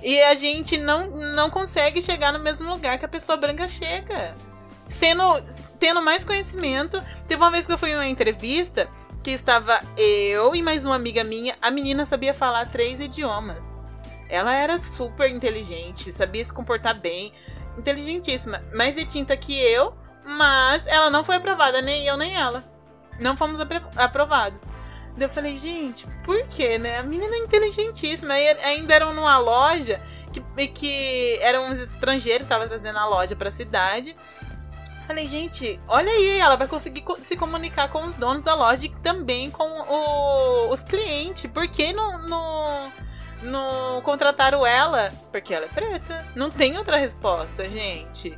E 0.04 0.22
a 0.22 0.34
gente 0.34 0.76
não, 0.76 1.06
não 1.06 1.48
consegue 1.48 2.02
chegar 2.02 2.30
no 2.30 2.38
mesmo 2.38 2.68
lugar 2.68 2.98
que 2.98 3.06
a 3.06 3.08
pessoa 3.08 3.38
branca 3.38 3.66
chega. 3.66 4.34
Sendo, 4.86 5.22
tendo 5.80 6.02
mais 6.02 6.26
conhecimento. 6.26 7.02
Teve 7.26 7.42
uma 7.42 7.50
vez 7.50 7.64
que 7.64 7.72
eu 7.72 7.78
fui 7.78 7.90
em 7.90 7.94
uma 7.94 8.06
entrevista 8.06 8.86
que 9.22 9.30
estava 9.30 9.80
eu 9.96 10.54
e 10.54 10.60
mais 10.60 10.84
uma 10.84 10.94
amiga 10.94 11.24
minha. 11.24 11.56
A 11.62 11.70
menina 11.70 12.04
sabia 12.04 12.34
falar 12.34 12.70
três 12.70 13.00
idiomas. 13.00 13.74
Ela 14.28 14.54
era 14.54 14.78
super 14.82 15.30
inteligente, 15.30 16.12
sabia 16.12 16.44
se 16.44 16.52
comportar 16.52 16.94
bem, 16.96 17.32
inteligentíssima. 17.78 18.62
Mais 18.74 18.94
de 18.94 19.06
tinta 19.06 19.34
que 19.38 19.58
eu, 19.58 19.96
mas 20.22 20.86
ela 20.86 21.08
não 21.08 21.24
foi 21.24 21.36
aprovada, 21.36 21.80
nem 21.80 22.06
eu 22.06 22.18
nem 22.18 22.36
ela. 22.36 22.62
Não 23.18 23.38
fomos 23.38 23.58
apro- 23.58 23.88
aprovados. 23.96 24.60
Eu 25.18 25.28
falei, 25.28 25.56
gente, 25.58 26.06
por 26.24 26.42
quê, 26.48 26.76
né? 26.78 26.98
A 26.98 27.02
menina 27.02 27.34
é 27.34 27.38
inteligentíssima. 27.38 28.38
E 28.38 28.48
ainda 28.64 28.94
eram 28.94 29.14
numa 29.14 29.38
loja 29.38 30.00
que, 30.32 30.66
que 30.68 31.38
eram 31.40 31.72
estrangeiros, 31.74 32.42
estavam 32.42 32.66
trazendo 32.66 32.98
a 32.98 33.06
loja 33.06 33.36
pra 33.36 33.50
cidade. 33.50 34.16
Falei, 35.06 35.28
gente, 35.28 35.78
olha 35.86 36.10
aí, 36.10 36.38
ela 36.40 36.56
vai 36.56 36.66
conseguir 36.66 37.02
co- 37.02 37.16
se 37.16 37.36
comunicar 37.36 37.88
com 37.90 38.02
os 38.02 38.14
donos 38.16 38.42
da 38.42 38.54
loja 38.54 38.86
e 38.86 38.88
também 38.88 39.50
com 39.50 39.62
o- 39.64 40.70
os 40.70 40.82
clientes. 40.82 41.48
Por 41.50 41.68
que 41.68 41.92
não, 41.92 42.18
não, 42.26 42.92
não 43.42 44.00
contrataram 44.02 44.66
ela? 44.66 45.12
Porque 45.30 45.54
ela 45.54 45.66
é 45.66 45.68
preta. 45.68 46.24
Não 46.34 46.50
tem 46.50 46.76
outra 46.78 46.96
resposta, 46.96 47.68
gente. 47.68 48.36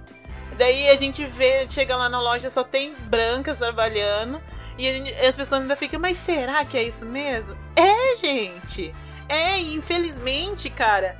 Daí 0.59 0.89
a 0.89 0.97
gente 0.97 1.25
vê, 1.25 1.69
chega 1.69 1.97
lá 1.97 2.09
na 2.09 2.21
loja, 2.21 2.51
só 2.51 2.65
tem 2.65 2.95
brancas 3.05 3.59
trabalhando. 3.59 4.41
E 4.79 4.89
as 5.27 5.35
pessoas 5.35 5.63
ainda 5.63 5.77
ficam, 5.77 5.99
mas 5.99 6.17
será 6.17 6.65
que 6.65 6.77
é 6.77 6.83
isso 6.83 7.05
mesmo? 7.05 7.57
É, 7.75 8.17
gente! 8.17 8.95
É, 9.29 9.59
infelizmente, 9.59 10.69
cara, 10.71 11.19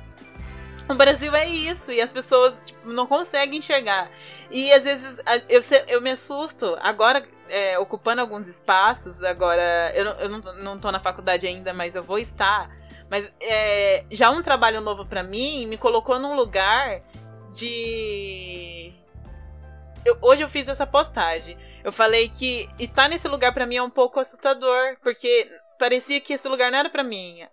o 0.87 0.93
Brasil 0.93 1.35
é 1.35 1.47
isso. 1.47 1.91
E 1.91 2.01
as 2.01 2.09
pessoas 2.09 2.53
tipo, 2.65 2.87
não 2.87 3.05
conseguem 3.07 3.59
enxergar. 3.59 4.09
E 4.49 4.71
às 4.71 4.83
vezes 4.83 5.19
eu, 5.49 5.61
eu 5.87 6.01
me 6.01 6.11
assusto. 6.11 6.77
Agora, 6.81 7.27
é, 7.49 7.77
ocupando 7.79 8.21
alguns 8.21 8.47
espaços, 8.47 9.23
agora. 9.23 9.91
Eu, 9.93 10.05
eu 10.05 10.29
não, 10.29 10.39
não 10.55 10.79
tô 10.79 10.91
na 10.91 10.99
faculdade 10.99 11.45
ainda, 11.47 11.73
mas 11.73 11.95
eu 11.95 12.03
vou 12.03 12.19
estar. 12.19 12.69
Mas 13.09 13.31
é, 13.41 14.05
já 14.11 14.29
um 14.29 14.43
trabalho 14.43 14.81
novo 14.81 15.05
pra 15.05 15.23
mim 15.23 15.65
me 15.65 15.77
colocou 15.77 16.19
num 16.19 16.35
lugar 16.35 17.01
de. 17.53 18.93
eu- 20.05 20.17
hoje 20.21 20.41
eu 20.43 20.49
fiz 20.49 20.67
essa 20.67 20.85
postagem. 20.85 21.57
Eu 21.87 21.93
falei 21.93 22.27
que 22.27 22.67
estar 22.77 23.07
nesse 23.07 23.29
lugar 23.29 23.53
pra 23.53 23.65
mim 23.65 23.77
é 23.77 23.81
um 23.81 23.89
pouco 23.89 24.19
assustador, 24.19 24.97
porque 25.01 25.49
parecia 25.79 26.19
que 26.19 26.33
esse 26.33 26.45
lugar 26.45 26.69
não 26.69 26.79
era 26.79 26.89
pra 26.89 27.01
mim. 27.01 27.47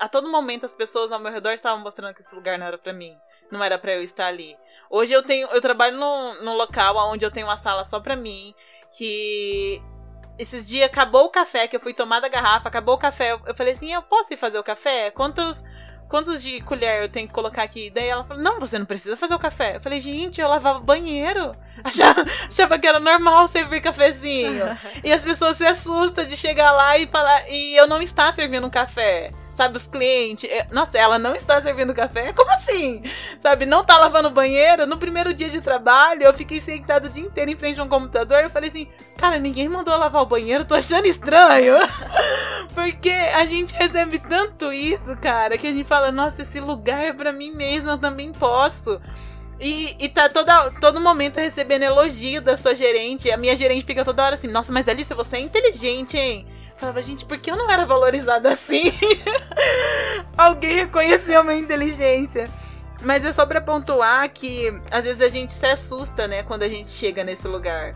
A 0.00 0.08
todo 0.08 0.28
momento 0.28 0.66
as 0.66 0.74
pessoas 0.74 1.12
ao 1.12 1.20
meu 1.20 1.30
redor 1.30 1.52
estavam 1.52 1.80
mostrando 1.80 2.12
que 2.12 2.20
esse 2.20 2.34
lugar 2.34 2.58
não 2.58 2.66
era 2.66 2.76
pra 2.76 2.92
mim. 2.92 3.16
Não 3.52 3.62
era 3.62 3.78
pra 3.78 3.92
eu 3.92 4.02
estar 4.02 4.26
ali. 4.26 4.56
Hoje 4.90 5.12
eu 5.12 5.22
tenho, 5.22 5.46
eu 5.52 5.60
trabalho 5.60 5.96
num, 5.96 6.42
num 6.42 6.56
local 6.56 6.96
onde 7.08 7.24
eu 7.24 7.30
tenho 7.30 7.46
uma 7.46 7.56
sala 7.56 7.84
só 7.84 8.00
pra 8.00 8.16
mim, 8.16 8.52
que 8.96 9.80
esses 10.40 10.66
dias 10.66 10.86
acabou 10.86 11.26
o 11.26 11.30
café, 11.30 11.68
que 11.68 11.76
eu 11.76 11.80
fui 11.80 11.94
tomar 11.94 12.18
da 12.18 12.26
garrafa, 12.28 12.68
acabou 12.68 12.96
o 12.96 12.98
café. 12.98 13.30
Eu, 13.30 13.40
eu 13.46 13.54
falei 13.54 13.74
assim, 13.74 13.94
eu 13.94 14.02
posso 14.02 14.34
ir 14.34 14.36
fazer 14.36 14.58
o 14.58 14.64
café? 14.64 15.12
Quantos 15.12 15.62
quantos 16.08 16.42
de 16.42 16.60
colher 16.62 17.02
eu 17.02 17.08
tenho 17.08 17.28
que 17.28 17.34
colocar 17.34 17.62
aqui? 17.62 17.90
Daí 17.90 18.08
ela 18.08 18.24
falou, 18.24 18.42
não, 18.42 18.58
você 18.58 18.78
não 18.78 18.86
precisa 18.86 19.16
fazer 19.16 19.34
o 19.34 19.38
café. 19.38 19.76
Eu 19.76 19.80
falei, 19.80 20.00
gente, 20.00 20.40
eu 20.40 20.48
lavava 20.48 20.80
banheiro. 20.80 21.52
Achava, 21.84 22.24
achava 22.48 22.76
que 22.76 22.88
era 22.88 22.98
normal 22.98 23.46
servir 23.46 23.80
cafezinho. 23.80 24.76
E 25.04 25.12
as 25.12 25.22
pessoas 25.22 25.56
se 25.56 25.64
assustam 25.64 26.24
de 26.24 26.36
chegar 26.36 26.72
lá 26.72 26.98
e 26.98 27.06
falar, 27.06 27.48
e 27.48 27.76
eu 27.76 27.86
não 27.86 28.02
estar 28.02 28.34
servindo 28.34 28.66
um 28.66 28.70
café. 28.70 29.30
Sabe, 29.58 29.76
os 29.76 29.88
clientes. 29.88 30.48
é, 30.48 30.68
Nossa, 30.70 30.96
ela 30.96 31.18
não 31.18 31.34
está 31.34 31.60
servindo 31.60 31.92
café? 31.92 32.32
Como 32.32 32.48
assim? 32.52 33.02
Sabe, 33.42 33.66
não 33.66 33.82
tá 33.82 33.98
lavando 33.98 34.30
banheiro? 34.30 34.86
No 34.86 34.96
primeiro 34.96 35.34
dia 35.34 35.48
de 35.48 35.60
trabalho, 35.60 36.22
eu 36.22 36.32
fiquei 36.32 36.60
sentado 36.60 37.06
o 37.06 37.10
dia 37.10 37.24
inteiro 37.24 37.50
em 37.50 37.56
frente 37.56 37.80
a 37.80 37.82
um 37.82 37.88
computador. 37.88 38.38
Eu 38.38 38.50
falei 38.50 38.70
assim, 38.70 38.86
cara, 39.16 39.36
ninguém 39.40 39.68
mandou 39.68 39.98
lavar 39.98 40.22
o 40.22 40.26
banheiro, 40.26 40.64
tô 40.64 40.76
achando 40.76 41.06
estranho. 41.06 41.74
Porque 42.72 43.10
a 43.10 43.44
gente 43.46 43.74
recebe 43.74 44.20
tanto 44.20 44.72
isso, 44.72 45.16
cara, 45.20 45.58
que 45.58 45.66
a 45.66 45.72
gente 45.72 45.88
fala, 45.88 46.12
nossa, 46.12 46.42
esse 46.42 46.60
lugar 46.60 47.04
é 47.04 47.12
pra 47.12 47.32
mim 47.32 47.50
mesmo, 47.50 47.90
eu 47.90 47.98
também 47.98 48.30
posso. 48.30 49.00
E, 49.58 49.96
e 49.98 50.08
tá 50.08 50.28
toda, 50.28 50.70
todo 50.80 51.00
momento 51.00 51.38
recebendo 51.38 51.82
elogio 51.82 52.40
da 52.40 52.56
sua 52.56 52.76
gerente. 52.76 53.28
A 53.28 53.36
minha 53.36 53.56
gerente 53.56 53.84
fica 53.84 54.04
toda 54.04 54.24
hora 54.24 54.36
assim, 54.36 54.46
nossa, 54.46 54.72
mas 54.72 54.86
Alice, 54.86 55.12
você 55.12 55.38
é 55.38 55.40
inteligente, 55.40 56.16
hein? 56.16 56.46
Falava, 56.78 57.02
gente, 57.02 57.24
por 57.24 57.38
que 57.38 57.50
eu 57.50 57.56
não 57.56 57.70
era 57.70 57.84
valorizada 57.84 58.50
assim? 58.50 58.92
Alguém 60.36 60.76
reconheceu 60.76 61.42
minha 61.42 61.58
inteligência. 61.58 62.48
Mas 63.02 63.24
é 63.24 63.32
só 63.32 63.46
pra 63.46 63.60
pontuar 63.60 64.28
que 64.30 64.72
às 64.90 65.04
vezes 65.04 65.20
a 65.20 65.28
gente 65.28 65.52
se 65.52 65.66
assusta, 65.66 66.26
né, 66.26 66.42
quando 66.42 66.62
a 66.62 66.68
gente 66.68 66.90
chega 66.90 67.22
nesse 67.24 67.46
lugar. 67.46 67.94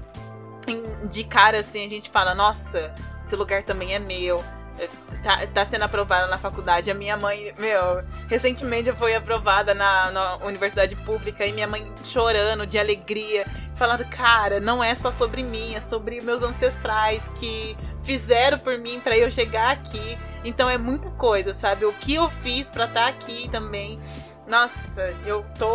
De 1.11 1.25
cara, 1.25 1.59
assim, 1.59 1.85
a 1.85 1.89
gente 1.89 2.11
fala, 2.11 2.35
nossa, 2.35 2.95
esse 3.25 3.35
lugar 3.35 3.63
também 3.65 3.95
é 3.95 3.99
meu. 3.99 4.43
É, 4.79 4.89
Tá, 5.23 5.47
tá 5.47 5.65
sendo 5.65 5.83
aprovada 5.85 6.27
na 6.27 6.37
faculdade. 6.37 6.91
A 6.91 6.95
minha 6.95 7.17
mãe, 7.17 7.55
meu, 7.57 8.05
recentemente 8.29 8.91
fui 8.93 9.15
aprovada 9.15 9.73
na, 9.73 10.11
na 10.11 10.37
universidade 10.39 10.97
pública 10.97 11.47
e 11.47 11.53
minha 11.53 11.69
mãe 11.69 11.93
chorando 12.03 12.67
de 12.67 12.77
alegria, 12.77 13.47
falando, 13.77 14.05
cara, 14.07 14.59
não 14.59 14.83
é 14.83 14.95
só 14.97 15.13
sobre 15.13 15.45
mim, 15.45 15.75
é 15.75 15.81
sobre 15.81 16.21
meus 16.21 16.43
ancestrais 16.43 17.23
que 17.37 17.77
fizeram 18.05 18.59
por 18.59 18.79
mim 18.79 19.01
pra 19.01 19.17
eu 19.17 19.31
chegar 19.31 19.71
aqui. 19.71 20.19
Então 20.45 20.69
é 20.69 20.77
muita 20.77 21.11
coisa, 21.11 21.55
sabe? 21.55 21.85
O 21.85 21.93
que 21.93 22.15
eu 22.15 22.29
fiz 22.43 22.67
pra 22.67 22.87
estar 22.87 23.07
aqui 23.07 23.49
também. 23.51 23.99
Nossa, 24.47 25.15
eu 25.25 25.45
tô 25.59 25.73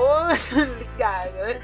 ligada. 0.79 1.61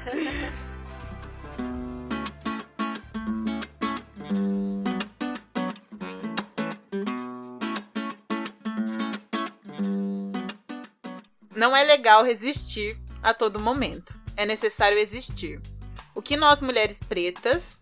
Não 11.54 11.76
é 11.76 11.84
legal 11.84 12.24
resistir 12.24 12.98
a 13.22 13.32
todo 13.32 13.60
momento. 13.60 14.14
É 14.36 14.44
necessário 14.44 14.98
existir. 14.98 15.60
O 16.14 16.20
que 16.20 16.36
nós, 16.36 16.60
mulheres 16.60 17.00
pretas, 17.00 17.78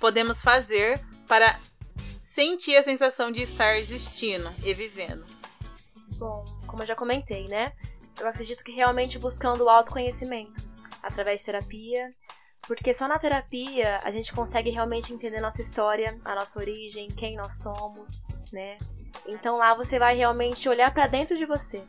podemos 0.00 0.42
fazer 0.42 1.00
para 1.28 1.58
sentir 2.34 2.76
a 2.76 2.82
sensação 2.82 3.30
de 3.30 3.40
estar 3.42 3.78
existindo 3.78 4.52
e 4.64 4.74
vivendo? 4.74 5.24
Bom, 6.16 6.44
como 6.66 6.82
eu 6.82 6.86
já 6.86 6.96
comentei, 6.96 7.46
né? 7.46 7.72
Eu 8.18 8.26
acredito 8.26 8.64
que 8.64 8.72
realmente 8.72 9.20
buscando 9.20 9.62
o 9.62 9.68
autoconhecimento 9.68 10.60
através 11.00 11.40
de 11.40 11.46
terapia, 11.46 12.12
porque 12.62 12.92
só 12.92 13.06
na 13.06 13.20
terapia 13.20 14.00
a 14.02 14.10
gente 14.10 14.32
consegue 14.32 14.68
realmente 14.68 15.14
entender 15.14 15.40
nossa 15.40 15.62
história, 15.62 16.20
a 16.24 16.34
nossa 16.34 16.58
origem, 16.58 17.06
quem 17.06 17.36
nós 17.36 17.62
somos, 17.62 18.24
né? 18.52 18.78
Então 19.28 19.56
lá 19.56 19.72
você 19.72 19.96
vai 19.96 20.16
realmente 20.16 20.68
olhar 20.68 20.92
pra 20.92 21.06
dentro 21.06 21.36
de 21.36 21.46
você, 21.46 21.84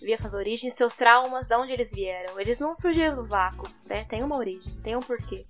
ver 0.00 0.16
suas 0.16 0.32
origens, 0.32 0.74
seus 0.74 0.94
traumas, 0.94 1.48
de 1.48 1.56
onde 1.56 1.72
eles 1.72 1.92
vieram. 1.92 2.38
Eles 2.38 2.60
não 2.60 2.72
surgiram 2.72 3.16
do 3.16 3.24
vácuo, 3.24 3.68
né? 3.84 4.04
Tem 4.04 4.22
uma 4.22 4.36
origem, 4.36 4.72
tem 4.80 4.94
um 4.94 5.00
porquê. 5.00 5.44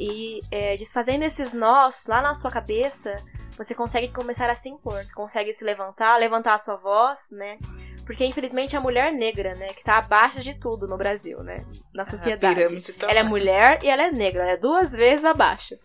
E 0.00 0.40
é, 0.50 0.74
desfazendo 0.74 1.24
esses 1.24 1.52
nós 1.52 2.06
lá 2.06 2.22
na 2.22 2.32
sua 2.32 2.50
cabeça, 2.50 3.14
você 3.58 3.74
consegue 3.74 4.08
começar 4.08 4.48
a 4.48 4.54
se 4.54 4.68
impor, 4.68 5.04
consegue 5.14 5.52
se 5.52 5.64
levantar, 5.64 6.16
levantar 6.16 6.54
a 6.54 6.58
sua 6.58 6.76
voz, 6.76 7.30
né? 7.32 7.58
Porque 8.06 8.24
infelizmente 8.24 8.76
a 8.76 8.80
mulher 8.80 9.12
negra, 9.12 9.54
né, 9.54 9.66
que 9.74 9.84
tá 9.84 9.98
abaixo 9.98 10.40
de 10.40 10.54
tudo 10.54 10.88
no 10.88 10.96
Brasil, 10.96 11.38
né, 11.40 11.66
na 11.92 12.06
sociedade. 12.06 12.64
tá 12.94 13.10
Ela 13.10 13.20
é 13.20 13.22
mulher 13.22 13.80
e 13.82 13.88
ela 13.90 14.04
é 14.04 14.10
negra, 14.10 14.44
ela 14.44 14.52
é 14.52 14.56
duas 14.56 14.92
vezes 14.92 15.26
abaixo. 15.26 15.76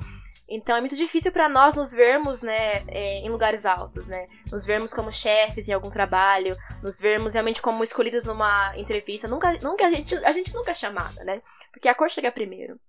Então 0.48 0.76
é 0.76 0.80
muito 0.80 0.96
difícil 0.96 1.32
pra 1.32 1.50
nós 1.50 1.76
nos 1.76 1.92
vermos, 1.92 2.42
né, 2.42 2.84
é, 2.88 3.18
em 3.20 3.30
lugares 3.30 3.66
altos, 3.66 4.08
né? 4.08 4.28
Nos 4.52 4.66
vermos 4.66 4.94
como 4.94 5.12
chefes 5.12 5.68
em 5.68 5.74
algum 5.74 5.90
trabalho, 5.90 6.56
nos 6.82 7.00
vermos 7.00 7.34
realmente 7.34 7.62
como 7.62 7.84
escolhidas 7.84 8.28
numa 8.28 8.78
entrevista. 8.78 9.28
Nunca, 9.28 9.58
nunca 9.62 9.88
a 9.88 9.90
gente, 9.90 10.16
a 10.16 10.32
gente 10.32 10.54
nunca 10.54 10.72
é 10.72 10.76
chamada, 10.76 11.26
né? 11.26 11.42
Porque 11.72 11.90
a 11.90 11.96
cor 11.96 12.10
chega 12.10 12.32
primeiro. 12.32 12.80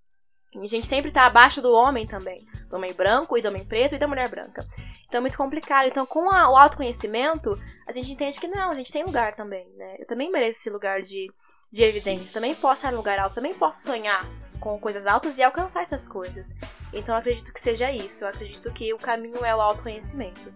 A 0.57 0.67
gente 0.67 0.87
sempre 0.87 1.11
tá 1.11 1.27
abaixo 1.27 1.61
do 1.61 1.73
homem 1.73 2.07
também. 2.07 2.47
Do 2.69 2.77
homem 2.77 2.93
branco 2.93 3.37
e 3.37 3.43
do 3.43 3.49
homem 3.49 3.65
preto 3.65 3.95
e 3.95 3.99
da 3.99 4.07
mulher 4.09 4.29
branca. 4.29 4.65
Então 5.07 5.19
é 5.19 5.21
muito 5.21 5.37
complicado. 5.37 5.87
Então, 5.87 6.07
com 6.07 6.31
a- 6.31 6.49
o 6.51 6.57
autoconhecimento, 6.57 7.59
a 7.87 7.93
gente 7.93 8.11
entende 8.13 8.39
que 8.39 8.49
não, 8.49 8.71
a 8.71 8.75
gente 8.75 8.93
tem 8.93 9.05
lugar 9.05 9.35
também, 9.35 9.67
né? 9.77 9.97
Eu 9.99 10.07
também 10.07 10.31
mereço 10.31 10.61
esse 10.61 10.71
lugar 10.71 11.01
de, 11.01 11.31
de 11.71 11.83
evidência. 11.83 12.33
Também 12.35 12.55
posso 12.55 12.81
estar 12.81 12.91
no 12.93 12.97
lugar 12.99 13.19
alto, 13.19 13.35
também 13.35 13.55
posso 13.55 13.81
sonhar 13.81 14.25
com 14.61 14.79
coisas 14.79 15.07
altas 15.07 15.39
e 15.39 15.43
alcançar 15.43 15.83
essas 15.83 16.07
coisas. 16.09 16.55
Então 16.93 17.15
eu 17.15 17.19
acredito 17.19 17.53
que 17.53 17.61
seja 17.61 17.91
isso. 17.93 18.25
Eu 18.25 18.29
acredito 18.29 18.73
que 18.73 18.95
o 18.95 18.99
caminho 18.99 19.45
é 19.45 19.55
o 19.55 19.61
autoconhecimento. 19.61 20.53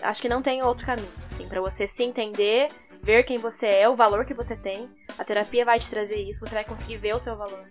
Acho 0.00 0.22
que 0.22 0.28
não 0.28 0.42
tem 0.42 0.62
outro 0.64 0.86
caminho, 0.86 1.12
assim, 1.26 1.48
para 1.48 1.60
você 1.60 1.86
se 1.86 2.02
entender, 2.02 2.68
ver 3.04 3.22
quem 3.24 3.38
você 3.38 3.66
é, 3.66 3.88
o 3.88 3.94
valor 3.94 4.24
que 4.24 4.34
você 4.34 4.56
tem. 4.56 4.90
A 5.18 5.24
terapia 5.24 5.64
vai 5.64 5.78
te 5.78 5.88
trazer 5.88 6.16
isso, 6.16 6.40
você 6.40 6.54
vai 6.54 6.64
conseguir 6.64 6.96
ver 6.96 7.14
o 7.14 7.18
seu 7.20 7.36
valor. 7.36 7.68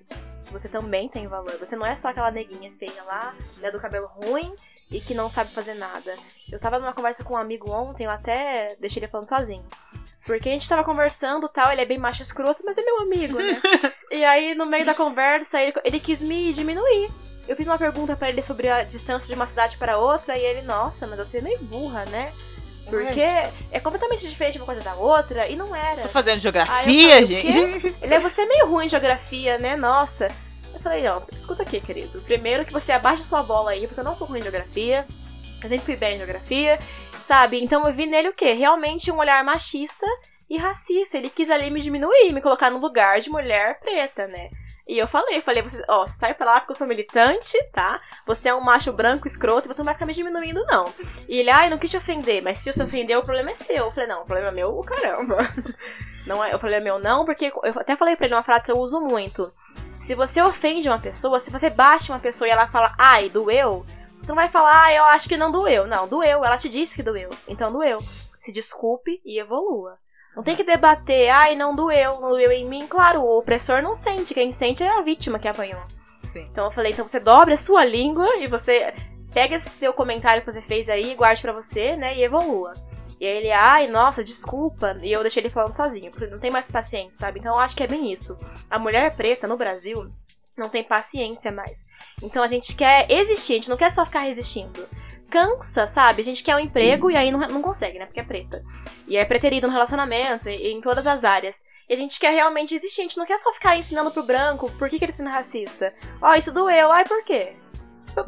Você 0.52 0.70
também 0.70 1.10
tem 1.10 1.28
valor. 1.28 1.58
Você 1.58 1.76
não 1.76 1.86
é 1.86 1.96
só 1.96 2.10
aquela 2.10 2.32
neguinha 2.32 2.72
feia 2.74 3.04
lá, 3.04 3.34
né, 3.58 3.72
do 3.72 3.80
cabelo 3.80 4.08
ruim 4.08 4.56
e 4.92 5.00
que 5.00 5.14
não 5.14 5.30
sabe 5.30 5.54
fazer 5.54 5.74
nada. 5.74 6.16
Eu 6.52 6.60
tava 6.60 6.78
numa 6.78 6.94
conversa 6.94 7.24
com 7.24 7.34
um 7.34 7.38
amigo 7.38 7.72
ontem, 7.72 8.04
eu 8.04 8.12
até 8.12 8.76
deixei 8.80 9.00
ele 9.00 9.10
falando 9.10 9.28
sozinho. 9.28 9.66
Porque 10.26 10.50
a 10.50 10.52
gente 10.52 10.68
tava 10.68 10.84
conversando 10.84 11.48
tal, 11.48 11.72
ele 11.72 11.82
é 11.82 11.86
bem 11.86 11.98
macho 11.98 12.22
escroto, 12.22 12.62
mas 12.66 12.78
é 12.78 12.82
meu 12.84 13.02
amigo, 13.02 13.38
né? 13.38 13.60
e 14.12 14.24
aí, 14.26 14.54
no 14.54 14.66
meio 14.66 14.86
da 14.86 14.94
conversa, 14.94 15.62
ele, 15.62 15.74
ele 15.84 16.00
quis 16.00 16.22
me 16.22 16.52
diminuir. 16.52 17.10
Eu 17.48 17.56
fiz 17.56 17.68
uma 17.68 17.78
pergunta 17.78 18.16
pra 18.16 18.30
ele 18.30 18.42
sobre 18.42 18.70
a 18.70 18.84
distância 18.84 19.28
de 19.28 19.34
uma 19.34 19.46
cidade 19.46 19.78
para 19.78 19.98
outra, 19.98 20.38
e 20.38 20.44
ele, 20.44 20.62
nossa, 20.62 21.08
mas 21.08 21.18
você 21.18 21.40
é 21.40 21.42
meio 21.42 21.60
burra, 21.60 22.06
né? 22.06 22.34
Porque 22.92 23.22
é 23.72 23.80
completamente 23.80 24.28
diferente 24.28 24.58
uma 24.58 24.66
coisa 24.66 24.82
da 24.82 24.96
outra, 24.96 25.48
e 25.48 25.56
não 25.56 25.76
era. 25.76 26.02
Tô 26.02 26.10
fazendo 26.10 26.40
geografia, 26.40 27.14
falei, 27.14 27.26
gente. 27.26 27.96
Ele 28.02 28.14
é 28.14 28.20
você 28.20 28.42
é 28.42 28.46
meio 28.46 28.68
ruim 28.68 28.86
em 28.86 28.90
geografia, 28.90 29.58
né? 29.58 29.76
Nossa. 29.76 30.28
Eu 30.74 30.80
falei, 30.80 31.08
ó, 31.08 31.22
escuta 31.32 31.64
aqui, 31.64 31.80
querido. 31.80 32.22
Primeiro 32.22 32.66
que 32.66 32.74
você 32.74 32.92
abaixa 32.92 33.24
sua 33.24 33.44
bola 33.44 33.72
aí, 33.72 33.88
porque 33.88 34.00
eu 34.00 34.04
não 34.04 34.16
sou 34.16 34.28
ruim 34.28 34.40
em 34.40 34.44
geografia. 34.44 35.06
Eu 35.64 35.70
sempre 35.70 35.86
fui 35.86 35.96
bem 35.96 36.16
em 36.16 36.18
geografia, 36.18 36.80
sabe? 37.22 37.64
Então 37.64 37.88
eu 37.88 37.94
vi 37.94 38.06
nele 38.06 38.30
o 38.30 38.34
quê? 38.34 38.54
Realmente 38.54 39.12
um 39.12 39.20
olhar 39.20 39.44
machista 39.44 40.08
e 40.52 40.58
racista. 40.58 41.18
Ele 41.18 41.30
quis 41.30 41.50
ali 41.50 41.72
me 41.72 41.80
diminuir, 41.80 42.34
me 42.34 42.42
colocar 42.42 42.70
no 42.70 42.78
lugar 42.78 43.22
de 43.22 43.30
mulher 43.30 43.80
preta, 43.80 44.28
né? 44.28 44.50
E 44.86 44.98
eu 44.98 45.08
falei, 45.08 45.40
falei, 45.40 45.62
você, 45.62 45.82
ó, 45.88 46.06
sai 46.06 46.34
pra 46.34 46.46
lá 46.46 46.60
porque 46.60 46.72
eu 46.72 46.76
sou 46.76 46.86
militante, 46.86 47.58
tá? 47.72 48.02
Você 48.26 48.50
é 48.50 48.54
um 48.54 48.60
macho 48.60 48.92
branco 48.92 49.26
escroto 49.26 49.70
você 49.70 49.80
não 49.80 49.86
vai 49.86 49.94
ficar 49.94 50.06
me 50.06 50.14
diminuindo, 50.14 50.66
não. 50.66 50.94
E 51.30 51.40
ele, 51.40 51.50
ai, 51.50 51.70
não 51.70 51.78
quis 51.78 51.90
te 51.90 51.96
ofender, 51.96 52.44
mas 52.44 52.60
se 52.60 52.70
eu 52.70 52.74
se 52.74 52.84
ofender, 52.84 53.18
o 53.18 53.24
problema 53.24 53.52
é 53.52 53.56
seu. 53.56 53.86
Eu 53.86 53.92
falei, 53.92 54.10
não, 54.10 54.24
o 54.24 54.26
problema 54.26 54.50
é 54.50 54.52
meu, 54.52 54.78
caramba. 54.82 55.38
Não 56.24 56.44
é, 56.44 56.56
o 56.56 56.60
problema 56.60 56.84
é 56.84 56.84
meu, 56.84 57.00
não, 57.00 57.26
porque 57.26 57.48
eu 57.48 57.80
até 57.80 57.96
falei 57.96 58.16
pra 58.16 58.28
ele 58.28 58.36
uma 58.36 58.44
frase 58.44 58.64
que 58.64 58.72
eu 58.72 58.78
uso 58.78 59.02
muito. 59.02 59.52
Se 60.00 60.14
você 60.14 60.40
ofende 60.40 60.88
uma 60.88 61.00
pessoa, 61.00 61.40
se 61.40 61.50
você 61.50 61.68
bate 61.68 62.12
uma 62.12 62.20
pessoa 62.20 62.48
e 62.48 62.52
ela 62.52 62.68
fala, 62.68 62.94
ai, 62.96 63.28
doeu, 63.28 63.84
você 64.22 64.30
não 64.30 64.36
vai 64.36 64.48
falar, 64.48 64.84
ah, 64.86 64.94
eu 64.94 65.04
acho 65.06 65.28
que 65.28 65.36
não 65.36 65.52
doeu. 65.52 65.88
Não, 65.88 66.08
doeu, 66.08 66.46
ela 66.46 66.58
te 66.58 66.70
disse 66.70 66.96
que 66.96 67.02
doeu. 67.02 67.32
Então 67.48 67.72
doeu. 67.72 68.00
Se 68.40 68.54
desculpe 68.54 69.20
e 69.26 69.40
evolua. 69.40 69.98
Não 70.36 70.44
tem 70.44 70.56
que 70.56 70.64
debater, 70.64 71.30
ai, 71.30 71.56
não 71.56 71.76
doeu, 71.76 72.20
não 72.22 72.30
doeu 72.30 72.52
em 72.52 72.68
mim. 72.68 72.88
Claro, 72.88 73.22
o 73.22 73.38
opressor 73.38 73.82
não 73.82 73.96
sente, 73.96 74.34
quem 74.34 74.52
sente 74.52 74.84
é 74.84 74.98
a 74.98 75.02
vítima 75.02 75.40
que 75.40 75.48
apanhou. 75.48 75.82
Sim. 76.20 76.48
Então 76.52 76.66
eu 76.66 76.72
falei, 76.72 76.92
então 76.92 77.06
você 77.06 77.20
dobre 77.20 77.54
a 77.54 77.58
sua 77.58 77.84
língua 77.84 78.38
e 78.38 78.48
você 78.48 78.94
pega 79.34 79.56
esse 79.56 79.70
seu 79.70 79.94
comentário 79.94 80.42
que 80.42 80.52
você 80.52 80.62
fez 80.62 80.90
aí, 80.90 81.16
guarde 81.16 81.42
para 81.42 81.54
você, 81.54 81.96
né, 81.96 82.16
e 82.16 82.24
evolua. 82.24 82.74
E 83.20 83.26
aí 83.26 83.38
ele, 83.38 83.52
ai, 83.52 83.88
nossa, 83.88 84.24
desculpa. 84.24 84.98
E 85.04 85.12
eu 85.12 85.22
deixei 85.22 85.44
ele 85.44 85.50
falando 85.50 85.74
sozinho, 85.74 86.10
porque 86.10 86.26
não 86.26 86.40
tem 86.40 86.50
mais 86.50 86.72
paciência, 86.72 87.20
sabe? 87.20 87.40
Então 87.40 87.54
eu 87.54 87.60
acho 87.60 87.76
que 87.76 87.84
é 87.84 87.88
bem 87.88 88.12
isso. 88.12 88.38
A 88.70 88.80
mulher 88.80 89.16
preta 89.16 89.48
no 89.48 89.58
Brasil 89.58 90.12
não 90.58 90.70
tem 90.70 90.84
paciência 90.84 91.52
mais. 91.52 91.86
Então 92.24 92.42
a 92.42 92.48
gente 92.48 92.76
quer 92.76 93.06
existir, 93.12 93.54
a 93.54 93.56
gente 93.58 93.70
não 93.70 93.78
quer 93.78 93.92
só 93.92 94.06
ficar 94.06 94.22
resistindo. 94.22 94.88
Cansa, 95.32 95.88
sabe? 95.88 96.22
A 96.22 96.24
gente 96.24 96.44
quer 96.44 96.56
um 96.56 96.60
emprego 96.60 97.10
e 97.10 97.16
aí 97.16 97.32
não, 97.32 97.40
não 97.40 97.62
consegue, 97.62 97.98
né? 97.98 98.06
Porque 98.06 98.20
é 98.20 98.24
preta. 98.24 98.62
E 99.08 99.16
é 99.16 99.24
preterida 99.24 99.66
no 99.66 99.74
relacionamento, 99.74 100.50
e, 100.50 100.74
em 100.74 100.82
todas 100.82 101.08
as 101.08 101.24
áreas. 101.24 101.64
E 101.90 101.94
a 101.94 101.98
gente 101.98 102.20
quer 102.20 102.32
realmente 102.32 102.76
existir, 102.76 103.02
a 103.02 103.04
gente 103.04 103.18
não 103.18 103.26
quer 103.26 103.38
só 103.38 103.52
ficar 103.54 103.78
ensinando 103.78 104.12
pro 104.12 104.24
branco 104.24 104.70
por 104.74 104.90
que, 104.90 105.00
que 105.00 105.06
ele 105.06 105.12
ensina 105.12 105.32
racista. 105.32 105.94
Ó, 106.22 106.30
oh, 106.30 106.36
isso 106.36 106.54
doeu, 106.54 106.92
ai, 106.92 107.06
por 107.06 107.24
quê? 107.24 107.54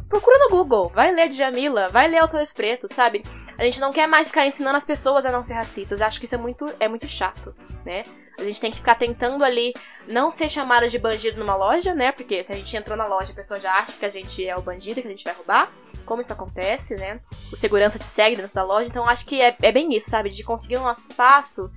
Procura 0.08 0.38
no 0.38 0.48
Google, 0.48 0.90
vai 0.94 1.12
ler 1.12 1.28
de 1.28 1.36
Jamila, 1.36 1.88
vai 1.88 2.08
ler 2.08 2.18
autores 2.18 2.54
pretos, 2.54 2.90
sabe? 2.90 3.22
A 3.56 3.64
gente 3.64 3.80
não 3.80 3.92
quer 3.92 4.06
mais 4.06 4.28
ficar 4.28 4.46
ensinando 4.46 4.76
as 4.76 4.84
pessoas 4.84 5.24
a 5.24 5.30
não 5.30 5.42
ser 5.42 5.54
racistas. 5.54 6.02
Acho 6.02 6.18
que 6.18 6.26
isso 6.26 6.34
é 6.34 6.38
muito, 6.38 6.66
é 6.80 6.88
muito 6.88 7.08
chato, 7.08 7.54
né? 7.84 8.02
A 8.38 8.42
gente 8.42 8.60
tem 8.60 8.70
que 8.70 8.78
ficar 8.78 8.96
tentando 8.96 9.44
ali 9.44 9.72
não 10.08 10.30
ser 10.30 10.48
chamada 10.48 10.88
de 10.88 10.98
bandido 10.98 11.38
numa 11.38 11.54
loja, 11.54 11.94
né? 11.94 12.10
Porque 12.10 12.42
se 12.42 12.52
a 12.52 12.56
gente 12.56 12.76
entrou 12.76 12.96
na 12.96 13.06
loja, 13.06 13.30
a 13.32 13.34
pessoa 13.34 13.60
já 13.60 13.72
acha 13.74 13.96
que 13.96 14.04
a 14.04 14.08
gente 14.08 14.44
é 14.44 14.56
o 14.56 14.62
bandido, 14.62 15.00
que 15.00 15.06
a 15.06 15.10
gente 15.10 15.24
vai 15.24 15.34
roubar. 15.34 15.72
Como 16.04 16.20
isso 16.20 16.32
acontece, 16.32 16.96
né? 16.96 17.20
O 17.52 17.56
segurança 17.56 17.98
te 17.98 18.04
segue 18.04 18.36
dentro 18.36 18.52
da 18.52 18.64
loja. 18.64 18.88
Então 18.88 19.08
acho 19.08 19.24
que 19.24 19.40
é, 19.40 19.56
é 19.62 19.70
bem 19.70 19.94
isso, 19.94 20.10
sabe? 20.10 20.30
De 20.30 20.42
conseguir 20.42 20.76
o 20.76 20.82
nosso 20.82 21.06
espaço. 21.06 21.70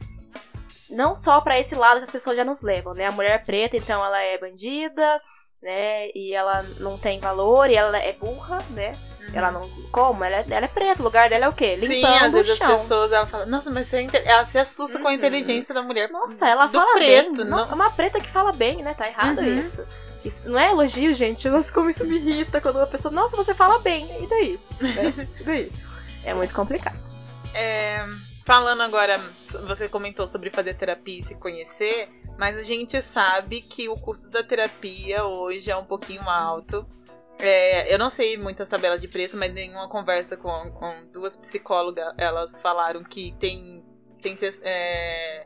Não 0.89 1.15
só 1.15 1.39
para 1.41 1.59
esse 1.59 1.75
lado 1.75 1.97
que 1.97 2.05
as 2.05 2.11
pessoas 2.11 2.35
já 2.35 2.43
nos 2.43 2.61
levam, 2.61 2.93
né? 2.93 3.05
A 3.05 3.11
mulher 3.11 3.43
preta, 3.43 3.77
então, 3.77 4.03
ela 4.03 4.19
é 4.19 4.37
bandida, 4.37 5.21
né? 5.61 6.09
E 6.15 6.33
ela 6.33 6.63
não 6.79 6.97
tem 6.97 7.19
valor, 7.19 7.69
e 7.69 7.75
ela 7.75 7.97
é 7.97 8.13
burra, 8.13 8.57
né? 8.71 8.93
Ela 9.33 9.51
não. 9.51 9.61
Como? 9.91 10.23
Ela 10.23 10.37
é, 10.37 10.45
ela 10.49 10.65
é 10.65 10.67
preta, 10.69 11.01
o 11.01 11.03
lugar 11.05 11.29
dela 11.29 11.45
é 11.45 11.49
o 11.49 11.53
quê? 11.53 11.75
Limpando 11.75 11.89
Sim, 12.19 12.25
às 12.25 12.33
vezes 12.33 12.57
chão. 12.57 12.67
as 12.67 12.81
pessoas 12.81 13.11
ela 13.11 13.25
fala, 13.27 13.45
nossa, 13.45 13.69
mas 13.69 13.87
você 13.87 14.07
é 14.13 14.29
ela 14.29 14.45
se 14.45 14.57
assusta 14.57 14.97
com 14.99 15.07
a 15.07 15.11
Uhum. 15.11 15.17
inteligência 15.17 15.73
da 15.73 15.81
mulher. 15.81 16.09
Nossa, 16.09 16.47
ela 16.47 16.69
fala 16.69 16.93
preto, 16.93 17.35
bem. 17.35 17.45
não- 17.45 17.57
Não, 17.65 17.71
é 17.71 17.73
uma 17.75 17.89
preta 17.89 18.19
que 18.19 18.29
fala 18.29 18.51
bem, 18.51 18.81
né? 18.83 18.93
Tá 18.93 19.07
errado 19.07 19.39
Uhum. 19.39 19.53
isso. 19.53 19.85
Isso 20.25 20.49
não 20.49 20.59
é 20.59 20.71
elogio, 20.71 21.13
gente. 21.13 21.47
Nossa, 21.49 21.71
como 21.73 21.89
isso 21.89 22.05
me 22.05 22.15
irrita 22.17 22.59
quando 22.61 22.77
uma 22.77 22.87
pessoa. 22.87 23.13
Nossa, 23.13 23.35
você 23.37 23.53
fala 23.53 23.79
bem. 23.79 24.05
E 24.23 24.27
daí? 24.27 24.59
Né? 24.81 25.27
E 25.39 25.43
daí? 25.43 25.71
É 26.25 26.33
muito 26.33 26.53
complicado. 26.53 26.97
É, 27.53 28.05
falando 28.45 28.81
agora, 28.81 29.21
você 29.67 29.87
comentou 29.87 30.27
sobre 30.27 30.49
fazer 30.49 30.73
terapia 30.75 31.19
e 31.19 31.23
se 31.23 31.35
conhecer, 31.35 32.09
mas 32.37 32.57
a 32.57 32.63
gente 32.63 33.01
sabe 33.01 33.61
que 33.61 33.87
o 33.87 33.95
custo 33.95 34.27
da 34.29 34.43
terapia 34.43 35.23
hoje 35.25 35.71
é 35.71 35.77
um 35.77 35.85
pouquinho 35.85 36.27
alto. 36.29 36.85
É, 37.39 37.93
eu 37.93 37.99
não 37.99 38.09
sei 38.09 38.35
muitas 38.37 38.67
tabelas 38.67 38.99
de 38.99 39.07
preço, 39.07 39.37
mas 39.37 39.55
em 39.55 39.71
uma 39.71 39.87
conversa 39.87 40.35
com, 40.35 40.71
com 40.71 41.05
duas 41.11 41.35
psicólogas, 41.35 42.13
elas 42.17 42.59
falaram 42.61 43.03
que 43.03 43.35
tem, 43.39 43.83
tem 44.21 44.35
é, 44.63 45.45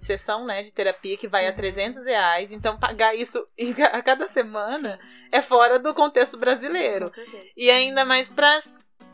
sessão 0.00 0.46
né, 0.46 0.62
de 0.62 0.72
terapia 0.72 1.16
que 1.18 1.28
vai 1.28 1.46
a 1.46 1.52
300 1.52 2.04
reais, 2.06 2.50
então 2.50 2.78
pagar 2.78 3.14
isso 3.14 3.46
a 3.92 4.02
cada 4.02 4.28
semana 4.28 4.98
é 5.30 5.42
fora 5.42 5.78
do 5.78 5.92
contexto 5.94 6.38
brasileiro. 6.38 7.06
Com 7.06 7.10
certeza. 7.12 7.52
E 7.56 7.70
ainda 7.70 8.04
mais 8.04 8.30
para 8.30 8.62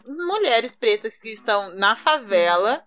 mulheres 0.07 0.75
pretas 0.75 1.19
que 1.21 1.31
estão 1.31 1.75
na 1.75 1.97
favela 1.97 2.85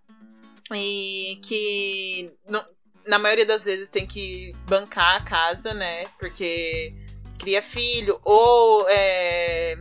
e 0.73 1.39
que 1.43 2.31
não- 2.47 2.65
na 3.05 3.17
maioria 3.17 3.45
das 3.45 3.63
vezes 3.65 3.89
tem 3.89 4.05
que 4.05 4.51
bancar 4.67 5.15
a 5.15 5.23
casa, 5.23 5.73
né? 5.73 6.03
Porque 6.19 6.93
cria 7.37 7.61
filho 7.61 8.19
ou 8.23 8.85
é, 8.89 9.77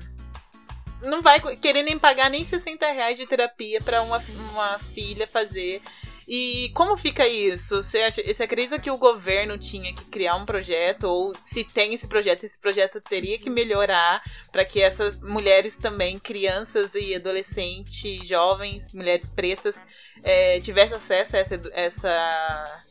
não 1.03 1.23
vai 1.23 1.41
querer 1.57 1.83
nem 1.83 1.99
pagar 1.99 2.31
nem 2.31 2.45
60 2.45 2.87
reais 2.93 3.17
de 3.17 3.27
terapia 3.27 3.81
para 3.81 4.03
uma, 4.03 4.23
uma 4.51 4.79
filha 4.79 5.27
fazer. 5.27 5.83
E 6.29 6.73
como 6.75 6.97
fica 6.97 7.27
isso? 7.29 7.81
Você, 7.81 8.01
acha, 8.01 8.21
você 8.21 8.43
acredita 8.43 8.81
que 8.81 8.91
o 8.91 8.99
governo 8.99 9.57
tinha 9.57 9.95
que 9.95 10.05
criar 10.07 10.35
um 10.35 10.45
projeto? 10.45 11.05
Ou 11.05 11.33
se 11.45 11.63
tem 11.63 11.95
esse 11.95 12.09
projeto, 12.09 12.43
esse 12.43 12.59
projeto 12.59 13.01
teria 13.01 13.39
que 13.39 13.49
melhorar 13.49 14.21
para 14.51 14.65
que 14.65 14.83
essas 14.83 15.21
mulheres 15.21 15.77
também, 15.77 16.19
crianças 16.19 16.91
e 16.95 17.15
adolescentes, 17.15 18.27
jovens, 18.27 18.93
mulheres 18.93 19.29
pretas, 19.31 19.81
é, 20.25 20.59
tivessem 20.61 20.97
acesso 20.97 21.37
a 21.37 21.39
essa, 21.39 21.61
essa 21.73 22.85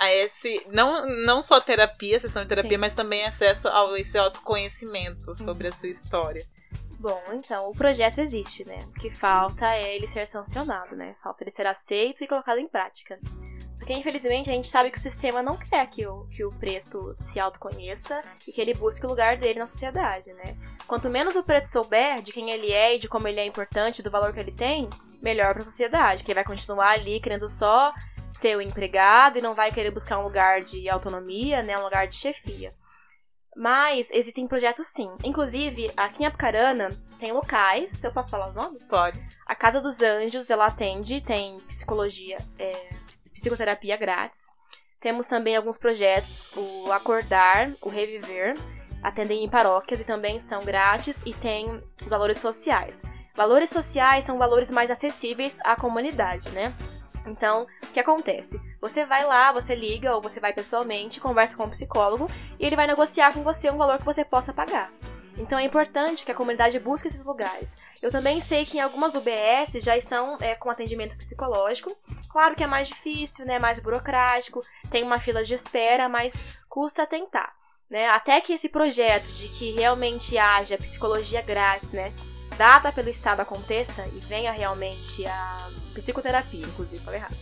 a 0.00 0.10
esse 0.10 0.66
não, 0.72 1.06
não 1.06 1.42
só 1.42 1.60
terapia, 1.60 2.18
sessão 2.18 2.42
de 2.42 2.48
terapia, 2.48 2.72
Sim. 2.72 2.78
mas 2.78 2.94
também 2.94 3.26
acesso 3.26 3.68
a 3.68 4.00
esse 4.00 4.16
autoconhecimento 4.16 5.34
sobre 5.34 5.68
a 5.68 5.72
sua 5.72 5.90
história. 5.90 6.42
Bom, 6.98 7.22
então, 7.32 7.70
o 7.70 7.74
projeto 7.74 8.18
existe, 8.18 8.64
né? 8.64 8.78
O 8.88 8.92
que 8.92 9.10
falta 9.10 9.74
é 9.74 9.94
ele 9.94 10.06
ser 10.06 10.26
sancionado, 10.26 10.96
né? 10.96 11.14
Falta 11.22 11.44
ele 11.44 11.50
ser 11.50 11.66
aceito 11.66 12.24
e 12.24 12.26
colocado 12.26 12.58
em 12.58 12.66
prática. 12.66 13.18
Porque, 13.76 13.92
infelizmente, 13.92 14.48
a 14.48 14.52
gente 14.52 14.68
sabe 14.68 14.90
que 14.90 14.98
o 14.98 15.00
sistema 15.00 15.42
não 15.42 15.56
quer 15.56 15.86
que 15.86 16.06
o, 16.06 16.26
que 16.28 16.44
o 16.44 16.52
preto 16.52 17.12
se 17.24 17.40
autoconheça 17.40 18.22
e 18.46 18.52
que 18.52 18.60
ele 18.60 18.74
busque 18.74 19.04
o 19.04 19.08
lugar 19.08 19.36
dele 19.36 19.58
na 19.58 19.66
sociedade, 19.66 20.32
né? 20.34 20.56
Quanto 20.86 21.10
menos 21.10 21.36
o 21.36 21.42
preto 21.42 21.66
souber 21.66 22.22
de 22.22 22.32
quem 22.32 22.50
ele 22.50 22.70
é 22.70 22.96
e 22.96 22.98
de 22.98 23.08
como 23.08 23.28
ele 23.28 23.40
é 23.40 23.46
importante, 23.46 24.02
do 24.02 24.10
valor 24.10 24.32
que 24.32 24.40
ele 24.40 24.52
tem, 24.52 24.88
melhor 25.22 25.54
pra 25.54 25.64
sociedade. 25.64 26.22
Que 26.22 26.30
ele 26.30 26.36
vai 26.36 26.44
continuar 26.44 26.90
ali 26.90 27.20
querendo 27.20 27.48
só 27.48 27.92
ser 28.32 28.56
o 28.56 28.62
empregado 28.62 29.38
e 29.38 29.42
não 29.42 29.54
vai 29.54 29.72
querer 29.72 29.90
buscar 29.90 30.18
um 30.18 30.24
lugar 30.24 30.62
de 30.62 30.88
autonomia, 30.88 31.62
né? 31.62 31.78
Um 31.78 31.84
lugar 31.84 32.06
de 32.06 32.16
chefia. 32.16 32.74
Mas 33.56 34.10
existem 34.12 34.46
projetos 34.46 34.86
sim. 34.86 35.10
Inclusive, 35.24 35.90
aqui 35.96 36.22
em 36.22 36.26
Apucarana 36.26 36.90
tem 37.18 37.32
locais. 37.32 38.02
Eu 38.04 38.12
posso 38.12 38.30
falar 38.30 38.48
os 38.48 38.56
nomes? 38.56 38.86
Pode. 38.86 39.20
A 39.46 39.54
Casa 39.54 39.80
dos 39.80 40.00
Anjos, 40.00 40.50
ela 40.50 40.66
atende, 40.66 41.20
tem 41.20 41.60
psicologia, 41.66 42.38
é, 42.58 42.72
psicoterapia 43.32 43.96
grátis. 43.96 44.40
Temos 45.00 45.26
também 45.26 45.56
alguns 45.56 45.78
projetos, 45.78 46.50
o 46.54 46.92
Acordar, 46.92 47.72
o 47.80 47.88
Reviver, 47.88 48.54
atendem 49.02 49.44
em 49.44 49.48
paróquias 49.48 50.00
e 50.00 50.04
também 50.04 50.38
são 50.38 50.62
grátis 50.62 51.22
e 51.24 51.32
tem 51.32 51.82
os 52.04 52.10
valores 52.10 52.38
sociais. 52.38 53.02
Valores 53.34 53.70
sociais 53.70 54.24
são 54.24 54.38
valores 54.38 54.70
mais 54.70 54.90
acessíveis 54.90 55.58
à 55.64 55.74
comunidade, 55.74 56.50
né? 56.50 56.74
Então, 57.26 57.66
o 57.82 57.86
que 57.88 58.00
acontece? 58.00 58.60
Você 58.80 59.04
vai 59.04 59.24
lá, 59.24 59.52
você 59.52 59.74
liga 59.74 60.14
ou 60.14 60.22
você 60.22 60.40
vai 60.40 60.52
pessoalmente, 60.52 61.20
conversa 61.20 61.56
com 61.56 61.64
o 61.64 61.70
psicólogo 61.70 62.30
e 62.58 62.64
ele 62.64 62.76
vai 62.76 62.86
negociar 62.86 63.32
com 63.32 63.42
você 63.42 63.70
um 63.70 63.76
valor 63.76 63.98
que 63.98 64.04
você 64.04 64.24
possa 64.24 64.52
pagar. 64.52 64.90
Então 65.40 65.58
é 65.58 65.64
importante 65.64 66.24
que 66.24 66.30
a 66.30 66.34
comunidade 66.34 66.78
busque 66.78 67.08
esses 67.08 67.24
lugares. 67.24 67.78
Eu 68.02 68.10
também 68.10 68.40
sei 68.40 68.66
que 68.66 68.76
em 68.76 68.80
algumas 68.80 69.14
UBS 69.14 69.82
já 69.82 69.96
estão 69.96 70.36
é, 70.38 70.54
com 70.54 70.68
atendimento 70.68 71.16
psicológico. 71.16 71.96
Claro 72.28 72.54
que 72.54 72.62
é 72.62 72.66
mais 72.66 72.88
difícil, 72.88 73.46
né? 73.46 73.58
Mais 73.58 73.80
burocrático, 73.80 74.60
tem 74.90 75.02
uma 75.02 75.18
fila 75.18 75.42
de 75.42 75.54
espera, 75.54 76.08
mas 76.10 76.58
custa 76.68 77.06
tentar. 77.06 77.54
Né? 77.88 78.06
Até 78.08 78.40
que 78.40 78.52
esse 78.52 78.68
projeto 78.68 79.32
de 79.32 79.48
que 79.48 79.72
realmente 79.72 80.36
haja 80.36 80.76
psicologia 80.76 81.40
grátis, 81.42 81.92
né? 81.92 82.12
Data 82.56 82.92
pelo 82.92 83.08
Estado 83.08 83.40
aconteça 83.40 84.06
e 84.08 84.20
venha 84.20 84.52
realmente 84.52 85.26
a 85.26 85.70
psicoterapia, 85.94 86.66
inclusive, 86.66 87.02
falei 87.02 87.20
errado. 87.20 87.36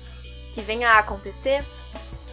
Que 0.52 0.62
venha 0.62 0.90
a 0.90 0.98
acontecer, 0.98 1.64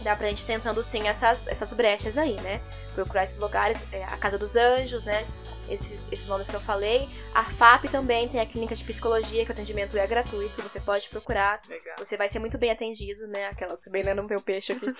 dá 0.02 0.14
pra 0.14 0.28
gente 0.28 0.46
tentando 0.46 0.82
sim 0.82 1.08
essas, 1.08 1.48
essas 1.48 1.72
brechas 1.74 2.16
aí, 2.16 2.36
né? 2.40 2.60
Procurar 2.94 3.24
esses 3.24 3.38
lugares, 3.38 3.84
é, 3.92 4.04
a 4.04 4.16
Casa 4.16 4.38
dos 4.38 4.56
Anjos, 4.56 5.04
né? 5.04 5.26
Esses, 5.68 6.10
esses 6.12 6.28
nomes 6.28 6.48
que 6.48 6.54
eu 6.54 6.60
falei. 6.60 7.08
A 7.34 7.44
FAP 7.44 7.86
também 7.90 8.28
tem 8.28 8.40
a 8.40 8.46
clínica 8.46 8.74
de 8.74 8.84
psicologia, 8.84 9.44
que 9.44 9.50
o 9.50 9.52
atendimento 9.52 9.98
é 9.98 10.06
gratuito, 10.06 10.62
você 10.62 10.80
pode 10.80 11.08
procurar. 11.08 11.60
Legal. 11.68 11.96
Você 11.98 12.16
vai 12.16 12.28
ser 12.28 12.38
muito 12.38 12.56
bem 12.56 12.70
atendido, 12.70 13.26
né? 13.26 13.46
Aquela, 13.46 13.76
você 13.76 13.90
bem 13.90 14.02
lendo 14.02 14.22
meu 14.22 14.40
peixe 14.40 14.72
aqui. 14.72 14.86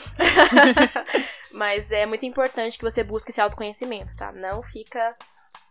Mas 1.53 1.93
é 1.93 2.05
muito 2.05 2.27
importante 2.27 2.77
que 2.77 2.85
você 2.85 3.05
busque 3.05 3.31
esse 3.31 3.41
autoconhecimento, 3.41 4.17
tá? 4.17 4.33
Não 4.33 4.63
fica 4.63 5.17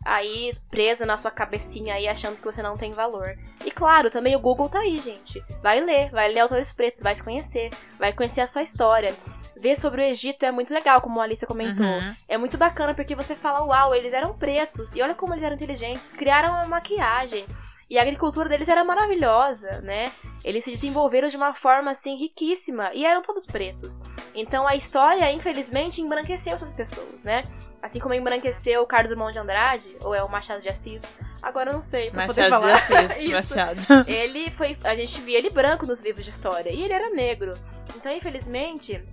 aí 0.06 0.54
presa 0.70 1.06
na 1.06 1.18
sua 1.18 1.32
cabecinha 1.32 1.96
aí 1.96 2.08
achando 2.08 2.38
que 2.38 2.46
você 2.46 2.62
não 2.62 2.78
tem 2.78 2.92
valor. 2.92 3.36
E 3.66 3.72
claro, 3.72 4.12
também 4.12 4.36
o 4.36 4.40
Google 4.40 4.70
tá 4.70 4.80
aí, 4.80 5.00
gente. 5.00 5.44
Vai 5.64 5.82
ler, 5.82 6.12
vai 6.12 6.32
ler 6.32 6.42
autores 6.42 6.72
pretos, 6.72 7.02
vai 7.02 7.16
se 7.16 7.24
conhecer, 7.24 7.72
vai 7.98 8.14
conhecer 8.14 8.42
a 8.42 8.48
sua 8.48 8.62
história. 8.62 9.16
Ver 9.58 9.76
sobre 9.76 10.02
o 10.02 10.06
Egito 10.06 10.46
é 10.46 10.52
muito 10.52 10.72
legal, 10.72 11.02
como 11.02 11.20
a 11.20 11.24
Alicia 11.24 11.48
comentou. 11.48 11.86
Uhum. 11.86 12.16
É 12.28 12.38
muito 12.38 12.58
bacana 12.58 12.94
porque 12.94 13.16
você 13.16 13.36
fala, 13.36 13.66
uau, 13.66 13.96
eles 13.96 14.14
eram 14.14 14.38
pretos. 14.38 14.94
E 14.94 15.02
olha 15.02 15.16
como 15.16 15.34
eles 15.34 15.44
eram 15.44 15.56
inteligentes. 15.56 16.12
Criaram 16.12 16.50
uma 16.50 16.66
maquiagem. 16.66 17.46
E 17.90 18.00
a 18.00 18.02
agricultura 18.02 18.50
deles 18.50 18.68
era 18.68 18.84
maravilhosa, 18.84 19.82
né? 19.82 20.12
Eles 20.44 20.64
se 20.64 20.72
desenvolveram 20.72 21.28
de 21.28 21.38
uma 21.38 21.54
forma 21.54 21.92
assim 21.92 22.16
riquíssima 22.16 22.92
e 22.94 23.06
eram 23.06 23.22
todos 23.22 23.46
pretos. 23.46 24.02
Então 24.34 24.68
a 24.68 24.76
história, 24.76 25.32
infelizmente, 25.32 26.02
embranqueceu 26.02 26.54
essas 26.54 26.74
pessoas, 26.74 27.24
né? 27.24 27.44
Assim 27.82 28.00
como 28.00 28.16
embranqueceu 28.16 28.82
o 28.82 28.88
Carlos 28.88 29.10
Drummond 29.10 29.34
de 29.34 29.40
Andrade, 29.40 29.96
ou 30.04 30.16
é 30.16 30.24
o 30.24 30.30
Machado 30.30 30.62
de 30.62 30.70
Assis. 30.70 31.04
Agora 31.44 31.70
eu 31.70 31.74
não 31.76 31.82
sei, 31.84 32.10
pra 32.10 32.26
poder 32.26 32.50
Machado 32.50 32.74
de 32.74 32.82
falar. 32.82 33.06
Assis, 33.06 33.18
Isso. 33.22 33.56
Machado. 33.56 34.10
Ele 34.10 34.50
foi. 34.50 34.76
A 34.84 34.96
gente 34.96 35.22
via 35.22 35.38
ele 35.38 35.52
branco 35.52 35.86
nos 35.86 36.02
livros 36.02 36.26
de 36.26 36.32
história. 36.32 36.72
E 36.72 36.82
ele 36.82 36.94
era 36.94 37.12
negro. 37.12 37.54
Então, 37.96 38.12
infelizmente, 38.12 39.04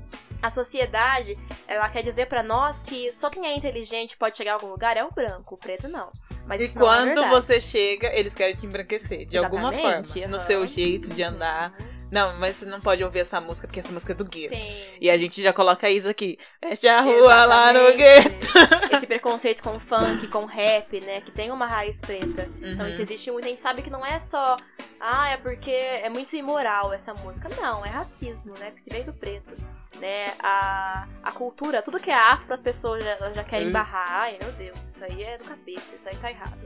a 0.42 0.50
sociedade, 0.50 1.38
ela 1.68 1.88
quer 1.88 2.02
dizer 2.02 2.26
pra 2.26 2.42
nós 2.42 2.82
que 2.82 3.10
só 3.12 3.30
quem 3.30 3.46
é 3.46 3.56
inteligente 3.56 4.16
pode 4.16 4.36
chegar 4.36 4.52
a 4.52 4.54
algum 4.54 4.68
lugar 4.68 4.96
é 4.96 5.04
o 5.04 5.10
branco, 5.10 5.54
o 5.54 5.58
preto 5.58 5.88
não. 5.88 6.10
Mas 6.46 6.60
E 6.60 6.76
é 6.76 6.78
quando 6.80 7.06
verdade. 7.14 7.30
você 7.30 7.60
chega, 7.60 8.08
eles 8.12 8.34
querem 8.34 8.56
te 8.56 8.66
embranquecer, 8.66 9.24
de 9.24 9.38
alguma 9.38 9.72
forma. 9.72 10.00
Exatamente, 10.00 10.26
No 10.26 10.38
seu 10.38 10.66
jeito 10.66 11.08
de 11.10 11.22
andar. 11.22 11.72
Não, 12.10 12.36
mas 12.38 12.56
você 12.56 12.66
não 12.66 12.78
pode 12.78 13.02
ouvir 13.02 13.20
essa 13.20 13.40
música, 13.40 13.66
porque 13.66 13.80
essa 13.80 13.90
música 13.90 14.12
é 14.12 14.14
do 14.14 14.26
gueto. 14.26 14.54
Sim. 14.54 14.84
E 15.00 15.08
a 15.08 15.16
gente 15.16 15.40
já 15.42 15.50
coloca 15.50 15.88
isso 15.88 16.06
aqui. 16.06 16.36
Fecha 16.62 16.92
a 16.92 17.00
rua 17.00 17.46
lá 17.46 17.72
no 17.72 17.80
Exatamente. 17.80 17.96
gueto. 17.96 18.46
Esse 18.94 19.06
preconceito 19.06 19.62
com 19.62 19.78
funk, 19.78 20.26
com 20.28 20.44
rap, 20.44 21.00
né? 21.00 21.22
Que 21.22 21.30
tem 21.30 21.50
uma 21.50 21.66
raiz 21.66 22.02
preta. 22.02 22.50
Então 22.60 22.82
Uhum. 22.84 22.88
isso 22.90 23.00
existe 23.00 23.30
muito. 23.30 23.46
A 23.46 23.48
gente 23.48 23.62
sabe 23.62 23.80
que 23.80 23.88
não 23.88 24.04
é 24.04 24.18
só. 24.18 24.56
Ah, 25.00 25.30
é 25.30 25.38
porque 25.38 25.70
é 25.70 26.10
muito 26.10 26.36
imoral 26.36 26.92
essa 26.92 27.14
música. 27.14 27.48
Não, 27.58 27.82
é 27.82 27.88
racismo, 27.88 28.52
né? 28.60 28.72
Porque 28.72 28.90
veio 28.90 29.06
do 29.06 29.14
preto. 29.14 29.54
Né? 30.00 30.32
A, 30.40 31.06
a 31.22 31.32
cultura, 31.32 31.80
tudo 31.82 32.00
que 32.00 32.10
é 32.10 32.14
afro, 32.14 32.52
as 32.52 32.62
pessoas 32.62 33.04
já, 33.04 33.32
já 33.32 33.44
querem 33.44 33.66
Uhum. 33.68 33.72
barrar. 33.72 34.22
Ai, 34.22 34.38
meu 34.42 34.50
Deus, 34.52 34.78
isso 34.88 35.04
aí 35.04 35.22
é 35.22 35.38
do 35.38 35.44
capeta, 35.44 35.82
isso 35.94 36.08
aí 36.08 36.16
tá 36.16 36.30
errado. 36.30 36.58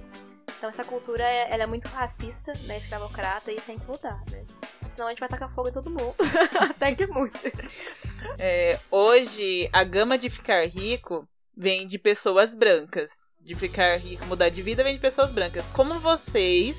Então 0.56 0.70
essa 0.70 0.84
cultura, 0.84 1.22
é- 1.22 1.48
ela 1.52 1.64
é 1.64 1.66
muito 1.66 1.86
racista, 1.88 2.52
né? 2.62 2.78
Escravocrata, 2.78 3.52
e 3.52 3.56
isso 3.56 3.66
tem 3.66 3.78
que 3.78 3.86
mudar, 3.86 4.22
né? 4.30 4.44
Senão 4.88 5.08
a 5.08 5.10
gente 5.10 5.20
vai 5.20 5.28
tacar 5.28 5.50
fogo 5.52 5.68
em 5.68 5.72
todo 5.72 5.90
mundo. 5.90 6.14
Até 6.70 6.94
que 6.94 7.06
mude. 7.08 7.52
É, 8.38 8.78
hoje, 8.90 9.68
a 9.72 9.84
gama 9.84 10.16
de 10.16 10.30
ficar 10.30 10.66
rico 10.66 11.28
vem 11.54 11.86
de 11.86 11.98
pessoas 11.98 12.54
brancas. 12.54 13.10
De 13.40 13.54
ficar 13.54 13.96
rico, 13.98 14.24
mudar 14.26 14.48
de 14.48 14.62
vida, 14.62 14.82
vem 14.82 14.94
de 14.94 15.00
pessoas 15.00 15.30
brancas. 15.30 15.62
Como 15.74 16.00
vocês 16.00 16.76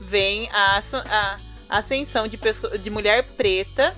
veem 0.00 0.48
a, 0.52 0.80
a 1.10 1.36
ascensão 1.68 2.26
de, 2.26 2.38
pessoa, 2.38 2.78
de 2.78 2.88
mulher 2.88 3.24
preta? 3.32 3.94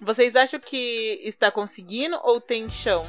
Vocês 0.00 0.34
acham 0.36 0.60
que 0.60 1.20
está 1.24 1.50
conseguindo 1.50 2.18
ou 2.22 2.40
tem 2.40 2.68
chão? 2.68 3.06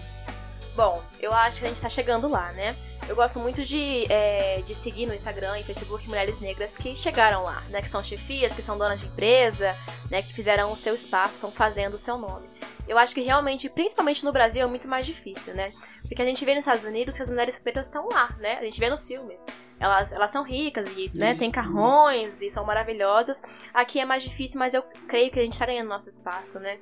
Bom, 0.75 1.03
eu 1.19 1.33
acho 1.33 1.59
que 1.59 1.65
a 1.65 1.69
gente 1.69 1.81
tá 1.81 1.89
chegando 1.89 2.27
lá, 2.27 2.51
né? 2.51 2.75
Eu 3.07 3.15
gosto 3.15 3.39
muito 3.39 3.63
de, 3.63 4.11
é, 4.11 4.61
de 4.61 4.73
seguir 4.73 5.05
no 5.05 5.13
Instagram 5.13 5.59
e 5.59 5.63
Facebook 5.63 6.07
mulheres 6.07 6.39
negras 6.39 6.75
que 6.75 6.95
chegaram 6.95 7.43
lá, 7.43 7.61
né? 7.69 7.81
Que 7.81 7.87
são 7.87 8.01
chefias, 8.01 8.51
que 8.51 8.61
são 8.61 8.77
donas 8.77 8.99
de 8.99 9.05
empresa, 9.05 9.75
né? 10.09 10.21
Que 10.21 10.33
fizeram 10.33 10.71
o 10.71 10.75
seu 10.75 10.93
espaço, 10.93 11.35
estão 11.35 11.51
fazendo 11.51 11.93
o 11.93 11.99
seu 11.99 12.17
nome. 12.17 12.47
Eu 12.87 12.97
acho 12.97 13.13
que 13.13 13.21
realmente, 13.21 13.69
principalmente 13.69 14.25
no 14.25 14.31
Brasil, 14.31 14.63
é 14.63 14.67
muito 14.67 14.87
mais 14.87 15.05
difícil, 15.05 15.53
né? 15.53 15.69
Porque 16.07 16.21
a 16.21 16.25
gente 16.25 16.43
vê 16.43 16.53
nos 16.53 16.61
Estados 16.61 16.83
Unidos 16.83 17.15
que 17.15 17.21
as 17.21 17.29
mulheres 17.29 17.59
pretas 17.59 17.85
estão 17.85 18.09
lá, 18.09 18.35
né? 18.39 18.57
A 18.59 18.63
gente 18.63 18.79
vê 18.79 18.89
nos 18.89 19.07
filmes. 19.07 19.41
Elas, 19.79 20.13
elas 20.13 20.31
são 20.31 20.43
ricas 20.43 20.89
e, 20.95 21.11
né, 21.13 21.35
tem 21.35 21.51
carrões 21.51 22.41
e 22.41 22.49
são 22.49 22.65
maravilhosas. 22.65 23.43
Aqui 23.73 23.99
é 23.99 24.05
mais 24.05 24.23
difícil, 24.23 24.57
mas 24.57 24.73
eu 24.73 24.83
creio 25.07 25.31
que 25.31 25.39
a 25.39 25.43
gente 25.43 25.57
tá 25.57 25.65
ganhando 25.65 25.89
nosso 25.89 26.09
espaço, 26.09 26.59
né? 26.59 26.79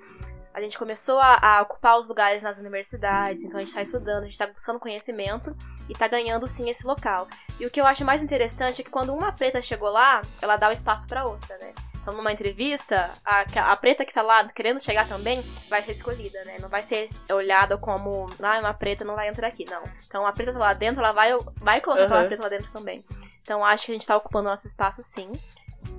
A 0.54 0.62
gente 0.62 0.78
começou 0.78 1.18
a, 1.20 1.40
a 1.42 1.62
ocupar 1.64 1.98
os 1.98 2.08
lugares 2.08 2.44
nas 2.44 2.60
universidades, 2.60 3.44
então 3.44 3.58
a 3.58 3.62
gente 3.62 3.74
tá 3.74 3.82
estudando, 3.82 4.24
a 4.24 4.26
gente 4.28 4.38
tá 4.38 4.46
buscando 4.46 4.80
conhecimento 4.80 5.56
e 5.90 5.94
tá 5.94 6.08
ganhando 6.08 6.48
sim 6.48 6.70
esse 6.70 6.86
local. 6.86 7.28
E 7.60 7.66
o 7.66 7.72
que 7.72 7.82
eu 7.82 7.88
acho 7.88 8.06
mais 8.06 8.22
interessante 8.22 8.82
é 8.82 8.84
que 8.84 8.92
quando 8.92 9.14
uma 9.14 9.32
preta 9.32 9.60
chegou 9.62 9.90
lá, 9.90 10.22
ela 10.40 10.56
dá 10.56 10.70
o 10.70 10.72
espaço 10.72 11.08
pra 11.08 11.26
outra, 11.26 11.58
né? 11.58 11.74
Então, 12.04 12.14
numa 12.16 12.34
entrevista, 12.34 13.10
a, 13.24 13.46
a 13.72 13.76
preta 13.78 14.04
que 14.04 14.14
tá 14.14 14.22
lá 14.22 14.46
querendo 14.50 14.84
chegar 14.84 15.08
também 15.08 15.42
vai 15.70 15.82
ser 15.82 15.92
escolhida, 15.92 16.44
né? 16.44 16.58
Não 16.62 16.68
vai 16.68 16.84
ser 16.84 17.10
olhada 17.32 17.78
como, 17.78 18.30
ah, 18.42 18.60
uma 18.60 18.74
preta 18.74 19.06
não 19.06 19.16
vai 19.16 19.30
entrar 19.30 19.48
aqui, 19.48 19.64
não. 19.64 19.82
Então, 20.06 20.28
a 20.28 20.34
preta 20.34 20.52
tá 20.52 20.60
lá 20.60 20.74
dentro, 20.74 21.00
ela 21.00 21.14
vai, 21.14 21.32
vai 21.62 21.80
colocar 21.80 22.22
Uhum. 22.22 22.28
preta 22.28 22.44
lá 22.44 22.50
dentro 22.50 22.70
também. 22.74 23.06
Então, 23.42 23.64
acho 23.64 23.86
que 23.86 23.94
a 23.94 23.96
gente 23.96 24.06
tá 24.06 24.18
ocupando 24.18 24.50
nosso 24.50 24.68
espaço 24.68 25.02
sim 25.02 25.32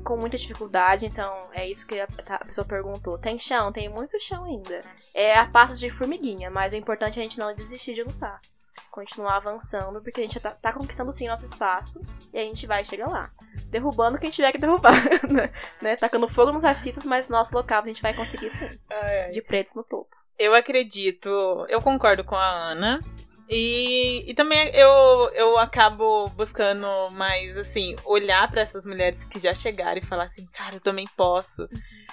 com 0.03 0.17
muita 0.17 0.37
dificuldade, 0.37 1.07
então 1.07 1.49
é 1.53 1.69
isso 1.69 1.87
que 1.87 1.99
a, 2.01 2.09
a 2.31 2.45
pessoa 2.45 2.67
perguntou. 2.67 3.19
Tem 3.19 3.39
chão? 3.39 3.73
Tem 3.73 3.89
muito 3.89 4.19
chão 4.21 4.45
ainda. 4.45 4.83
É 5.15 5.39
a 5.39 5.47
passos 5.47 5.79
de 5.81 5.89
formiguinha, 5.91 6.51
mas 6.51 6.73
o 6.75 6.77
importante 6.77 7.19
é 7.19 7.21
a 7.21 7.23
gente 7.23 7.39
não 7.39 7.55
desistir 7.55 7.95
de 7.95 8.03
lutar. 8.03 8.41
Continuar 8.91 9.37
avançando, 9.37 10.01
porque 10.01 10.21
a 10.21 10.25
gente 10.25 10.39
tá, 10.41 10.51
tá 10.51 10.73
conquistando 10.73 11.13
sim 11.13 11.29
nosso 11.29 11.45
espaço 11.45 12.01
e 12.33 12.39
a 12.39 12.43
gente 12.43 12.67
vai 12.67 12.85
chegar 12.85 13.09
lá. 13.09 13.31
Derrubando 13.67 14.19
quem 14.19 14.31
tiver 14.31 14.53
que 14.53 14.59
derrubar, 14.59 14.95
né? 15.83 15.97
Tacando 15.97 16.29
fogo 16.29 16.53
nos 16.53 16.63
racistas, 16.63 17.05
mas 17.05 17.29
nosso 17.29 17.55
local 17.55 17.83
a 17.83 17.87
gente 17.87 18.03
vai 18.03 18.15
conseguir 18.15 18.51
sim. 18.51 18.69
De 19.33 19.43
pretos 19.43 19.75
no 19.75 19.83
topo. 19.83 20.15
Eu 20.39 20.55
acredito, 20.55 21.29
eu 21.69 21.81
concordo 21.81 22.25
com 22.25 22.35
a 22.35 22.49
Ana. 22.49 23.01
E, 23.49 24.29
e 24.29 24.35
também 24.35 24.71
eu, 24.75 25.31
eu 25.35 25.59
acabo 25.59 26.27
buscando 26.31 27.11
mais, 27.11 27.57
assim, 27.59 27.95
olhar 28.05 28.51
para 28.51 28.63
essas 28.63 28.85
mulheres 28.85 29.23
que 29.27 29.39
já 29.39 29.55
chegaram 29.55 29.99
e 29.99 30.05
falar 30.05 30.25
assim, 30.25 30.47
cara, 30.47 30.77
eu 30.77 30.81
também 30.81 31.07
posso. 31.17 31.69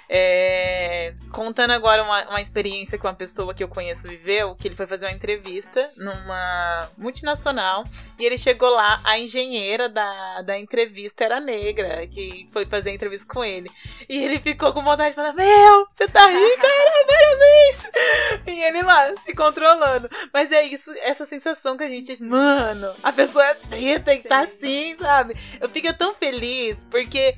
É, 0.08 1.14
contando 1.30 1.70
agora 1.70 2.02
uma, 2.02 2.28
uma 2.28 2.40
experiência 2.40 2.98
que 2.98 3.06
uma 3.06 3.14
pessoa 3.14 3.54
que 3.54 3.64
eu 3.64 3.68
conheço 3.68 4.06
viveu, 4.06 4.54
que 4.54 4.68
ele 4.68 4.76
foi 4.76 4.86
fazer 4.86 5.06
uma 5.06 5.12
entrevista 5.12 5.88
numa 5.96 6.88
multinacional 6.98 7.84
e 8.18 8.24
ele 8.24 8.36
chegou 8.36 8.70
lá, 8.70 9.00
a 9.04 9.18
engenheira 9.18 9.88
da, 9.88 10.42
da 10.42 10.58
entrevista 10.58 11.24
era 11.24 11.40
negra, 11.40 12.06
que 12.06 12.48
foi 12.52 12.66
fazer 12.66 12.90
a 12.90 12.94
entrevista 12.94 13.26
com 13.26 13.44
ele. 13.44 13.70
E 14.08 14.24
ele 14.24 14.38
ficou 14.38 14.72
com 14.72 14.82
vontade 14.82 15.10
de 15.10 15.16
falar: 15.16 15.32
Meu, 15.32 15.86
você 15.90 16.06
tá 16.08 16.26
rica, 16.26 16.68
parabéns! 17.06 18.46
E 18.46 18.64
ele 18.64 18.82
lá, 18.82 19.16
se 19.16 19.34
controlando. 19.34 20.08
Mas 20.32 20.50
é 20.52 20.62
isso, 20.62 20.90
essa 21.00 21.26
sensação 21.26 21.76
que 21.76 21.84
a 21.84 21.88
gente, 21.88 22.22
mano, 22.22 22.92
a 23.02 23.12
pessoa 23.12 23.44
é 23.44 23.54
preta 23.54 24.14
e 24.14 24.22
tá 24.22 24.40
assim, 24.40 24.96
sabe? 24.98 25.34
Eu 25.60 25.68
fico 25.68 25.92
tão 25.94 26.14
feliz 26.14 26.76
porque. 26.90 27.34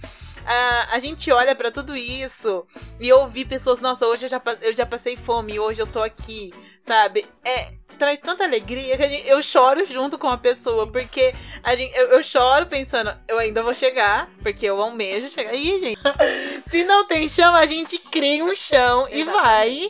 A, 0.47 0.89
a 0.93 0.99
gente 0.99 1.31
olha 1.33 1.55
pra 1.55 1.71
tudo 1.71 1.97
isso 1.97 2.67
e 3.01 3.13
ouvir 3.13 3.47
pessoas, 3.47 3.81
nossa, 3.81 4.07
hoje 4.07 4.27
eu 4.27 4.29
já, 4.31 4.43
eu 4.63 4.75
já 4.75 4.85
passei 4.87 5.17
fome, 5.17 5.59
hoje 5.59 5.81
eu 5.81 5.87
tô 5.87 6.03
aqui, 6.03 6.53
sabe? 6.87 7.25
É, 7.45 7.73
traz 7.99 8.19
tanta 8.21 8.45
alegria 8.45 8.97
que 8.97 9.09
gente- 9.09 9.29
eu 9.29 9.43
choro 9.43 9.87
junto 9.87 10.19
com 10.19 10.29
a 10.29 10.37
pessoa, 10.37 10.87
porque 10.91 11.35
a 11.63 11.75
gente, 11.75 11.97
eu, 11.97 12.09
eu 12.09 12.23
choro 12.23 12.67
pensando, 12.67 13.15
eu 13.29 13.39
ainda 13.39 13.63
vou 13.63 13.73
chegar, 13.75 14.29
porque 14.43 14.67
eu 14.67 14.81
almejo 14.83 15.31
chegar. 15.31 15.55
Ih, 15.55 15.79
gente, 15.79 16.01
se 16.71 16.85
não 16.85 17.07
tem 17.07 17.27
chão, 17.29 17.55
a 17.55 17.65
gente 17.67 17.99
cria 17.99 18.45
um 18.45 18.55
chão 18.55 19.09
e 19.11 19.23
vai. 19.25 19.89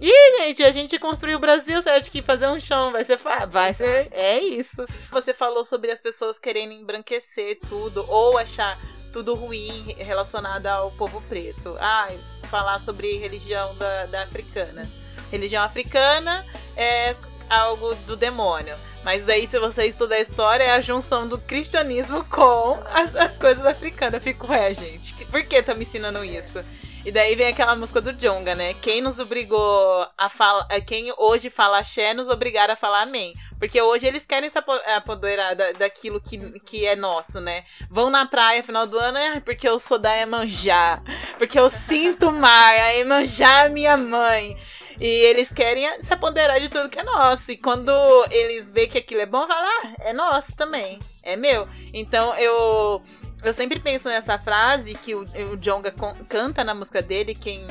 E, 0.00 0.38
gente, 0.42 0.62
a 0.64 0.72
gente 0.72 0.98
construiu 0.98 1.38
o 1.38 1.40
Brasil, 1.40 1.80
você 1.80 1.88
acha 1.88 2.10
que 2.10 2.20
fazer 2.20 2.48
um 2.48 2.58
chão 2.58 2.90
vai 2.90 3.04
ser 3.04 3.16
fácil? 3.16 3.48
Vai 3.48 3.72
ser. 3.72 4.08
É 4.10 4.38
isso. 4.40 4.84
Você 5.10 5.32
falou 5.32 5.64
sobre 5.64 5.90
as 5.92 6.00
pessoas 6.00 6.38
querendo 6.38 6.72
embranquecer 6.72 7.58
tudo, 7.68 8.04
ou 8.08 8.36
achar 8.36 8.76
tudo 9.14 9.32
ruim 9.32 9.94
relacionado 9.96 10.66
ao 10.66 10.90
povo 10.90 11.22
preto. 11.28 11.76
Ah, 11.78 12.08
falar 12.50 12.78
sobre 12.78 13.16
religião 13.16 13.72
da, 13.76 14.06
da 14.06 14.22
africana. 14.24 14.82
Religião 15.30 15.62
africana 15.62 16.44
é 16.76 17.14
algo 17.48 17.94
do 17.94 18.16
demônio. 18.16 18.74
Mas 19.04 19.24
daí, 19.24 19.46
se 19.46 19.56
você 19.60 19.86
estudar 19.86 20.16
a 20.16 20.20
história, 20.20 20.64
é 20.64 20.70
a 20.72 20.80
junção 20.80 21.28
do 21.28 21.38
cristianismo 21.38 22.24
com 22.24 22.76
as, 22.90 23.14
as 23.14 23.38
coisas 23.38 23.64
africanas. 23.64 24.14
Eu 24.14 24.20
fico, 24.20 24.50
ué, 24.50 24.74
gente, 24.74 25.14
por 25.26 25.44
que 25.44 25.62
tá 25.62 25.76
me 25.76 25.84
ensinando 25.84 26.24
isso? 26.24 26.64
E 27.04 27.12
daí 27.12 27.36
vem 27.36 27.46
aquela 27.46 27.76
música 27.76 28.00
do 28.00 28.12
Jonga, 28.14 28.56
né? 28.56 28.74
Quem 28.74 29.00
nos 29.00 29.20
obrigou 29.20 30.08
a 30.18 30.28
falar. 30.28 30.66
Quem 30.80 31.14
hoje 31.18 31.50
fala 31.50 31.78
axé 31.78 32.14
nos 32.14 32.28
obrigaram 32.28 32.74
a 32.74 32.76
falar 32.76 33.02
amém. 33.02 33.32
Porque 33.64 33.80
hoje 33.80 34.06
eles 34.06 34.26
querem 34.26 34.50
se 34.50 34.58
apo- 34.58 34.78
apoderar 34.94 35.56
da, 35.56 35.72
daquilo 35.72 36.20
que, 36.20 36.36
que 36.60 36.84
é 36.84 36.94
nosso, 36.94 37.40
né? 37.40 37.64
Vão 37.88 38.10
na 38.10 38.26
praia 38.26 38.62
final 38.62 38.86
do 38.86 38.98
ano, 38.98 39.16
é 39.16 39.40
porque 39.40 39.66
eu 39.66 39.78
sou 39.78 39.98
da 39.98 40.14
Emanjá. 40.14 41.02
Porque 41.38 41.58
eu 41.58 41.70
sinto 41.70 42.28
o 42.28 42.32
mar, 42.32 42.72
a 42.74 42.94
Emanjá 42.94 43.64
é 43.64 43.68
minha 43.70 43.96
mãe. 43.96 44.54
E 45.00 45.06
eles 45.06 45.50
querem 45.50 46.02
se 46.02 46.12
apoderar 46.12 46.60
de 46.60 46.68
tudo 46.68 46.90
que 46.90 46.98
é 47.00 47.04
nosso. 47.04 47.52
E 47.52 47.56
quando 47.56 47.90
eles 48.30 48.70
veem 48.70 48.86
que 48.90 48.98
aquilo 48.98 49.22
é 49.22 49.26
bom, 49.26 49.46
falam, 49.46 49.66
ah, 49.82 49.94
é 50.00 50.12
nosso 50.12 50.54
também. 50.54 50.98
É 51.22 51.34
meu. 51.34 51.66
Então 51.94 52.34
eu. 52.34 53.02
Eu 53.42 53.54
sempre 53.54 53.80
penso 53.80 54.08
nessa 54.08 54.38
frase 54.38 54.92
que 54.92 55.14
o, 55.14 55.22
o 55.52 55.56
Jonga 55.56 55.90
canta 56.28 56.62
na 56.62 56.74
música 56.74 57.00
dele, 57.00 57.34
quem, 57.34 57.66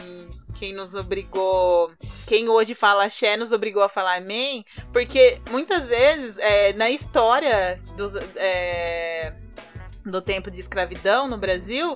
quem 0.57 0.73
nos 0.73 0.95
obrigou, 0.95 1.91
quem 2.25 2.49
hoje 2.49 2.73
fala 2.73 3.05
axé 3.05 3.37
nos 3.37 3.51
obrigou 3.51 3.83
a 3.83 3.89
falar 3.89 4.17
amém, 4.17 4.65
porque 4.91 5.41
muitas 5.49 5.85
vezes 5.85 6.37
é, 6.37 6.73
na 6.73 6.89
história 6.89 7.81
dos, 7.95 8.13
é, 8.35 9.33
do 10.05 10.21
tempo 10.21 10.49
de 10.49 10.59
escravidão 10.59 11.27
no 11.27 11.37
Brasil, 11.37 11.95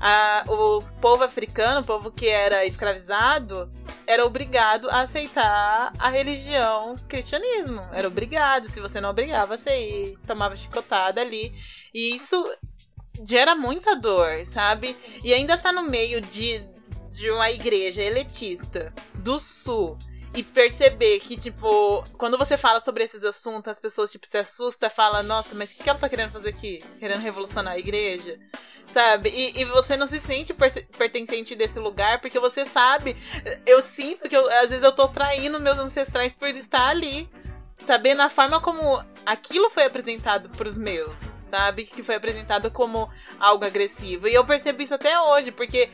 a, 0.00 0.44
o 0.48 0.80
povo 1.00 1.24
africano, 1.24 1.80
o 1.80 1.84
povo 1.84 2.10
que 2.10 2.28
era 2.28 2.64
escravizado, 2.64 3.70
era 4.06 4.24
obrigado 4.24 4.88
a 4.88 5.02
aceitar 5.02 5.92
a 5.98 6.08
religião 6.08 6.96
cristianismo. 7.06 7.82
Era 7.92 8.08
obrigado. 8.08 8.68
Se 8.70 8.80
você 8.80 9.02
não 9.02 9.10
obrigava, 9.10 9.54
você 9.54 10.06
ia, 10.06 10.18
tomava 10.26 10.56
chicotada 10.56 11.20
ali. 11.20 11.52
E 11.92 12.16
isso 12.16 12.42
gera 13.22 13.54
muita 13.54 13.94
dor, 13.94 14.46
sabe? 14.46 14.96
E 15.22 15.34
ainda 15.34 15.58
tá 15.58 15.72
no 15.72 15.82
meio 15.82 16.22
de, 16.22 16.58
de 17.18 17.30
uma 17.30 17.50
igreja 17.50 18.00
eletista 18.02 18.92
do 19.14 19.40
sul 19.40 19.98
e 20.34 20.42
perceber 20.42 21.18
que, 21.20 21.36
tipo, 21.36 22.04
quando 22.16 22.38
você 22.38 22.56
fala 22.56 22.80
sobre 22.80 23.02
esses 23.02 23.24
assuntos, 23.24 23.68
as 23.72 23.80
pessoas, 23.80 24.12
tipo, 24.12 24.26
se 24.26 24.38
assustam, 24.38 24.88
falam, 24.88 25.22
nossa, 25.22 25.54
mas 25.54 25.72
o 25.72 25.74
que 25.74 25.88
ela 25.88 25.98
tá 25.98 26.08
querendo 26.08 26.32
fazer 26.32 26.50
aqui? 26.50 26.78
Querendo 26.98 27.20
revolucionar 27.20 27.74
a 27.74 27.78
igreja? 27.78 28.38
Sabe? 28.86 29.30
E, 29.30 29.60
e 29.60 29.64
você 29.64 29.96
não 29.96 30.06
se 30.06 30.20
sente 30.20 30.54
pertencente 30.96 31.56
desse 31.56 31.80
lugar, 31.80 32.20
porque 32.20 32.38
você 32.38 32.64
sabe, 32.64 33.16
eu 33.66 33.82
sinto 33.82 34.28
que 34.28 34.36
eu, 34.36 34.48
às 34.50 34.68
vezes 34.68 34.84
eu 34.84 34.92
tô 34.92 35.08
traindo 35.08 35.60
meus 35.60 35.78
ancestrais 35.78 36.32
por 36.34 36.48
estar 36.50 36.88
ali. 36.88 37.28
Sabendo 37.78 38.22
a 38.22 38.28
forma 38.28 38.60
como 38.60 39.02
aquilo 39.24 39.70
foi 39.70 39.84
apresentado 39.84 40.48
pros 40.50 40.76
meus, 40.76 41.16
sabe? 41.48 41.84
Que 41.84 42.02
foi 42.02 42.16
apresentado 42.16 42.70
como 42.70 43.08
algo 43.38 43.64
agressivo. 43.64 44.28
E 44.28 44.34
eu 44.34 44.44
percebo 44.44 44.82
isso 44.82 44.94
até 44.94 45.18
hoje, 45.20 45.52
porque 45.52 45.88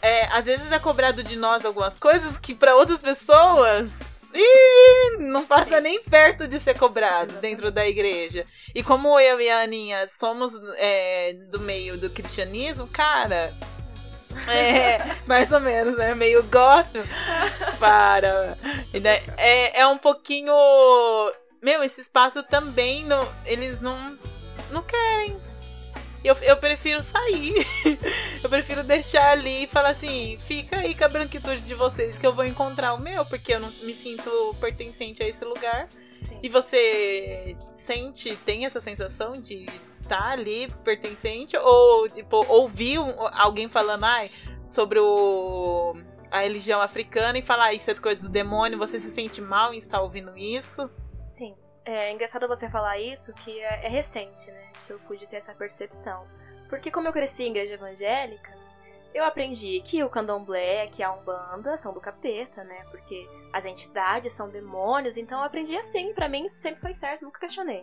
é, 0.00 0.26
às 0.26 0.44
vezes 0.44 0.70
é 0.70 0.78
cobrado 0.78 1.22
de 1.22 1.36
nós 1.36 1.64
algumas 1.64 1.98
coisas 1.98 2.38
que 2.38 2.54
para 2.54 2.76
outras 2.76 2.98
pessoas 2.98 4.00
ih, 4.34 5.18
não 5.18 5.44
passa 5.44 5.80
nem 5.80 6.02
perto 6.02 6.46
de 6.46 6.60
ser 6.60 6.78
cobrado 6.78 7.34
dentro 7.40 7.70
da 7.70 7.86
igreja. 7.86 8.44
E 8.74 8.82
como 8.82 9.18
eu 9.18 9.40
e 9.40 9.48
a 9.48 9.62
Aninha 9.62 10.06
somos 10.08 10.52
é, 10.76 11.34
do 11.50 11.60
meio 11.60 11.96
do 11.96 12.10
cristianismo, 12.10 12.86
cara. 12.86 13.54
É, 14.48 14.98
mais 15.26 15.50
ou 15.50 15.60
menos, 15.60 15.96
né? 15.96 16.14
Meio 16.14 16.42
gosto. 16.44 16.98
Para. 17.78 18.56
É, 19.36 19.80
é 19.80 19.86
um 19.86 19.98
pouquinho. 19.98 20.52
Meu, 21.62 21.82
esse 21.82 22.00
espaço 22.00 22.42
também. 22.44 23.04
Não, 23.04 23.26
eles 23.44 23.80
não. 23.80 24.16
Não 24.70 24.82
querem 24.82 25.40
eu, 26.24 26.34
eu 26.36 26.56
prefiro 26.56 27.02
sair. 27.02 27.54
eu 28.42 28.50
prefiro 28.50 28.82
deixar 28.82 29.30
ali 29.32 29.64
e 29.64 29.66
falar 29.66 29.90
assim: 29.90 30.38
fica 30.46 30.78
aí 30.78 30.94
com 30.94 31.04
a 31.04 31.08
branquitude 31.08 31.60
de 31.60 31.74
vocês 31.74 32.18
que 32.18 32.26
eu 32.26 32.34
vou 32.34 32.44
encontrar 32.44 32.94
o 32.94 33.00
meu, 33.00 33.24
porque 33.24 33.54
eu 33.54 33.60
não 33.60 33.70
me 33.82 33.94
sinto 33.94 34.54
pertencente 34.60 35.22
a 35.22 35.28
esse 35.28 35.44
lugar. 35.44 35.88
Sim. 36.20 36.38
E 36.42 36.48
você 36.48 37.56
sente, 37.76 38.34
tem 38.44 38.66
essa 38.66 38.80
sensação 38.80 39.32
de 39.32 39.66
estar 40.00 40.18
tá 40.18 40.30
ali 40.30 40.68
pertencente? 40.84 41.56
Ou, 41.56 42.08
tipo, 42.08 42.44
ouvir 42.48 42.98
alguém 43.32 43.68
falando, 43.68 44.04
ai, 44.04 44.30
sobre 44.68 44.98
o, 44.98 45.94
a 46.30 46.40
religião 46.40 46.80
africana 46.80 47.38
e 47.38 47.42
falar 47.42 47.66
ah, 47.66 47.74
isso 47.74 47.90
é 47.90 47.94
coisa 47.94 48.26
do 48.26 48.32
demônio, 48.32 48.78
você 48.78 48.98
se 48.98 49.10
sente 49.10 49.40
mal 49.40 49.72
em 49.72 49.78
estar 49.78 50.00
ouvindo 50.00 50.36
isso? 50.36 50.90
Sim. 51.26 51.54
É 51.90 52.12
engraçado 52.12 52.46
você 52.46 52.68
falar 52.68 52.98
isso, 52.98 53.32
que 53.32 53.60
é, 53.60 53.86
é 53.86 53.88
recente, 53.88 54.50
né? 54.50 54.72
Que 54.86 54.92
eu 54.92 54.98
pude 54.98 55.26
ter 55.26 55.36
essa 55.36 55.54
percepção. 55.54 56.28
Porque 56.68 56.90
como 56.90 57.08
eu 57.08 57.12
cresci 57.12 57.44
em 57.44 57.50
igreja 57.50 57.72
evangélica, 57.72 58.54
eu 59.14 59.24
aprendi 59.24 59.80
que 59.80 60.04
o 60.04 60.10
candomblé, 60.10 60.86
que 60.88 61.02
a 61.02 61.10
umbanda, 61.10 61.78
são 61.78 61.94
do 61.94 62.00
capeta, 62.00 62.62
né? 62.62 62.84
Porque 62.90 63.26
as 63.54 63.64
entidades 63.64 64.34
são 64.34 64.50
demônios, 64.50 65.16
então 65.16 65.38
eu 65.38 65.46
aprendi 65.46 65.74
assim, 65.78 66.12
para 66.12 66.28
mim 66.28 66.44
isso 66.44 66.60
sempre 66.60 66.82
foi 66.82 66.92
certo, 66.92 67.24
nunca 67.24 67.40
questionei. 67.40 67.82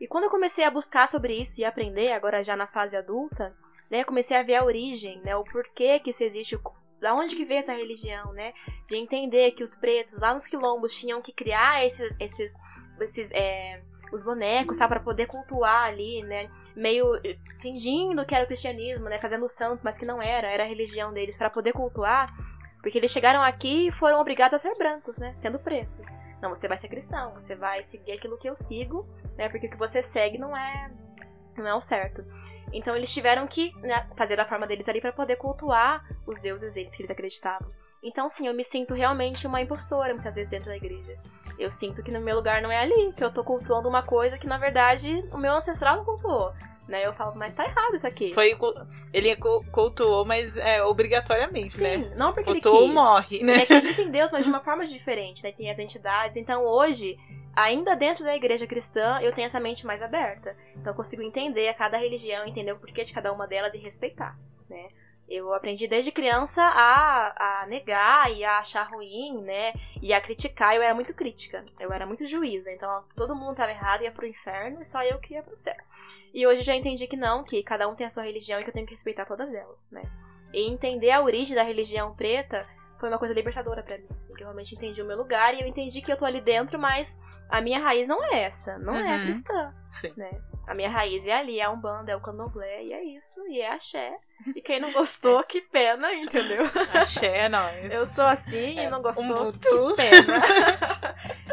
E 0.00 0.08
quando 0.08 0.24
eu 0.24 0.30
comecei 0.30 0.64
a 0.64 0.70
buscar 0.70 1.06
sobre 1.06 1.34
isso 1.38 1.60
e 1.60 1.66
aprender, 1.66 2.12
agora 2.12 2.42
já 2.42 2.56
na 2.56 2.66
fase 2.66 2.96
adulta, 2.96 3.54
né, 3.90 4.04
comecei 4.04 4.38
a 4.38 4.42
ver 4.42 4.54
a 4.54 4.64
origem, 4.64 5.20
né, 5.20 5.36
o 5.36 5.44
porquê 5.44 5.98
que 5.98 6.08
isso 6.08 6.24
existe, 6.24 6.58
da 6.98 7.14
onde 7.14 7.36
que 7.36 7.44
veio 7.44 7.58
essa 7.58 7.74
religião, 7.74 8.32
né, 8.32 8.54
de 8.86 8.96
entender 8.96 9.52
que 9.52 9.62
os 9.62 9.76
pretos 9.76 10.22
lá 10.22 10.32
nos 10.32 10.46
quilombos 10.46 10.98
tinham 10.98 11.20
que 11.20 11.30
criar 11.30 11.84
esses, 11.84 12.10
esses 12.18 12.56
esses 13.00 13.30
é, 13.32 13.80
os 14.12 14.22
bonecos, 14.22 14.76
sabe, 14.76 14.94
para 14.94 15.00
poder 15.00 15.26
cultuar 15.26 15.84
ali, 15.84 16.22
né, 16.22 16.48
meio 16.76 17.20
fingindo 17.60 18.24
que 18.24 18.34
era 18.34 18.44
o 18.44 18.46
cristianismo, 18.46 19.08
né, 19.08 19.18
fazendo 19.18 19.46
santos, 19.48 19.82
mas 19.82 19.98
que 19.98 20.06
não 20.06 20.22
era, 20.22 20.48
era 20.48 20.62
a 20.62 20.66
religião 20.66 21.12
deles 21.12 21.36
para 21.36 21.50
poder 21.50 21.72
cultuar, 21.72 22.32
porque 22.80 22.98
eles 22.98 23.10
chegaram 23.10 23.42
aqui 23.42 23.88
e 23.88 23.92
foram 23.92 24.20
obrigados 24.20 24.54
a 24.54 24.58
ser 24.58 24.76
brancos, 24.76 25.18
né, 25.18 25.34
sendo 25.36 25.58
pretos. 25.58 26.08
Não, 26.40 26.54
você 26.54 26.68
vai 26.68 26.76
ser 26.76 26.88
cristão, 26.88 27.32
você 27.34 27.56
vai 27.56 27.82
seguir 27.82 28.12
aquilo 28.12 28.38
que 28.38 28.48
eu 28.48 28.54
sigo, 28.54 29.06
né, 29.36 29.48
porque 29.48 29.66
o 29.66 29.70
que 29.70 29.76
você 29.76 30.02
segue 30.02 30.38
não 30.38 30.56
é 30.56 30.90
não 31.56 31.66
é 31.68 31.74
o 31.74 31.80
certo. 31.80 32.24
Então 32.72 32.96
eles 32.96 33.12
tiveram 33.12 33.46
que 33.46 33.72
né, 33.80 34.08
fazer 34.16 34.36
da 34.36 34.44
forma 34.44 34.66
deles 34.66 34.88
ali 34.88 35.00
para 35.00 35.12
poder 35.12 35.36
cultuar 35.36 36.04
os 36.26 36.40
deuses 36.40 36.74
deles 36.74 36.94
que 36.94 37.02
eles 37.02 37.10
acreditavam. 37.10 37.70
Então, 38.02 38.28
sim, 38.28 38.46
eu 38.46 38.52
me 38.52 38.62
sinto 38.62 38.92
realmente 38.92 39.46
uma 39.46 39.62
impostora 39.62 40.12
muitas 40.12 40.34
vezes 40.34 40.50
dentro 40.50 40.66
da 40.66 40.76
igreja. 40.76 41.16
Eu 41.58 41.70
sinto 41.70 42.02
que 42.02 42.10
no 42.10 42.20
meu 42.20 42.36
lugar 42.36 42.60
não 42.60 42.70
é 42.70 42.78
ali, 42.78 43.12
que 43.12 43.24
eu 43.24 43.32
tô 43.32 43.44
cultuando 43.44 43.88
uma 43.88 44.02
coisa 44.02 44.38
que 44.38 44.46
na 44.46 44.58
verdade 44.58 45.24
o 45.32 45.38
meu 45.38 45.54
ancestral 45.54 45.96
não 45.96 46.04
cultuou. 46.04 46.52
Né? 46.86 47.06
Eu 47.06 47.14
falo, 47.14 47.34
mas 47.34 47.54
tá 47.54 47.64
errado 47.64 47.94
isso 47.94 48.06
aqui. 48.06 48.34
Foi, 48.34 48.54
ele 49.10 49.34
cultuou, 49.72 50.24
mas 50.26 50.54
é 50.56 50.82
obrigatoriamente, 50.82 51.70
Sim, 51.70 51.82
né? 51.82 52.12
não 52.14 52.34
porque 52.34 52.52
cultuou, 52.52 52.82
ele 52.82 52.86
quis. 52.86 52.94
morre, 52.94 53.42
né? 53.42 53.52
Ele 53.54 53.62
acredita 53.62 54.02
em 54.02 54.10
Deus, 54.10 54.30
mas 54.30 54.44
de 54.44 54.50
uma 54.50 54.60
forma 54.60 54.84
diferente, 54.84 55.42
né? 55.42 55.50
Tem 55.50 55.70
as 55.70 55.78
entidades. 55.78 56.36
Então 56.36 56.66
hoje, 56.66 57.16
ainda 57.56 57.94
dentro 57.96 58.22
da 58.22 58.36
igreja 58.36 58.66
cristã, 58.66 59.18
eu 59.22 59.32
tenho 59.32 59.46
essa 59.46 59.58
mente 59.58 59.86
mais 59.86 60.02
aberta. 60.02 60.54
Então 60.76 60.92
eu 60.92 60.96
consigo 60.96 61.22
entender 61.22 61.68
a 61.68 61.74
cada 61.74 61.96
religião, 61.96 62.46
entender 62.46 62.72
o 62.72 62.78
porquê 62.78 63.02
de 63.02 63.14
cada 63.14 63.32
uma 63.32 63.46
delas 63.46 63.74
e 63.74 63.78
respeitar, 63.78 64.36
né? 64.68 64.88
Eu 65.28 65.52
aprendi 65.54 65.88
desde 65.88 66.12
criança 66.12 66.62
a, 66.62 67.62
a 67.62 67.66
negar 67.66 68.30
e 68.32 68.44
a 68.44 68.58
achar 68.58 68.82
ruim, 68.84 69.40
né? 69.42 69.72
E 70.02 70.12
a 70.12 70.20
criticar. 70.20 70.76
Eu 70.76 70.82
era 70.82 70.94
muito 70.94 71.14
crítica. 71.14 71.64
Eu 71.80 71.92
era 71.92 72.06
muito 72.06 72.26
juíza. 72.26 72.70
Então 72.70 73.04
todo 73.16 73.34
mundo 73.34 73.52
estava 73.52 73.70
errado 73.70 74.02
e 74.02 74.04
ia 74.04 74.12
pro 74.12 74.26
inferno 74.26 74.80
e 74.80 74.84
só 74.84 75.02
eu 75.02 75.18
que 75.18 75.34
ia 75.34 75.42
pro 75.42 75.56
céu. 75.56 75.76
E 76.32 76.46
hoje 76.46 76.62
já 76.62 76.74
entendi 76.74 77.06
que 77.06 77.16
não, 77.16 77.44
que 77.44 77.62
cada 77.62 77.88
um 77.88 77.94
tem 77.94 78.06
a 78.06 78.10
sua 78.10 78.24
religião 78.24 78.60
e 78.60 78.64
que 78.64 78.70
eu 78.70 78.74
tenho 78.74 78.86
que 78.86 78.92
respeitar 78.92 79.24
todas 79.24 79.52
elas, 79.54 79.88
né? 79.90 80.02
E 80.52 80.70
entender 80.70 81.10
a 81.10 81.22
origem 81.22 81.54
da 81.54 81.62
religião 81.62 82.14
preta 82.14 82.66
foi 82.98 83.08
uma 83.08 83.18
coisa 83.18 83.34
libertadora 83.34 83.82
para 83.82 83.98
mim, 83.98 84.06
assim, 84.16 84.32
que 84.32 84.42
eu 84.42 84.46
realmente 84.46 84.74
entendi 84.74 85.02
o 85.02 85.04
meu 85.04 85.16
lugar 85.16 85.54
e 85.54 85.60
eu 85.60 85.66
entendi 85.66 86.00
que 86.00 86.10
eu 86.10 86.16
tô 86.16 86.24
ali 86.24 86.40
dentro, 86.40 86.78
mas 86.78 87.20
a 87.48 87.60
minha 87.60 87.78
raiz 87.78 88.08
não 88.08 88.24
é 88.24 88.44
essa, 88.44 88.78
não 88.78 88.94
uhum. 88.94 89.00
é 89.00 89.14
a 89.14 89.16
uhum. 89.16 89.24
cristã, 89.24 89.74
Sim. 89.88 90.08
né? 90.16 90.30
A 90.66 90.74
minha 90.74 90.88
raiz 90.88 91.26
é 91.26 91.32
ali, 91.32 91.60
é 91.60 91.64
a 91.64 91.70
Umbanda, 91.70 92.10
é 92.10 92.16
o 92.16 92.20
Candomblé, 92.20 92.84
e 92.84 92.92
é 92.92 93.04
isso, 93.04 93.40
e 93.48 93.60
é 93.60 93.70
axé. 93.70 94.16
E 94.56 94.62
quem 94.62 94.80
não 94.80 94.92
gostou, 94.92 95.42
que 95.44 95.60
pena, 95.60 96.12
entendeu? 96.14 96.64
Axé, 96.94 97.48
não. 97.48 97.68
Eu 97.90 98.06
sou 98.06 98.24
assim 98.24 98.78
é, 98.78 98.86
e 98.86 98.90
não 98.90 99.00
gostou, 99.00 99.48
um 99.48 99.52
que 99.52 99.96
pena. 99.96 100.42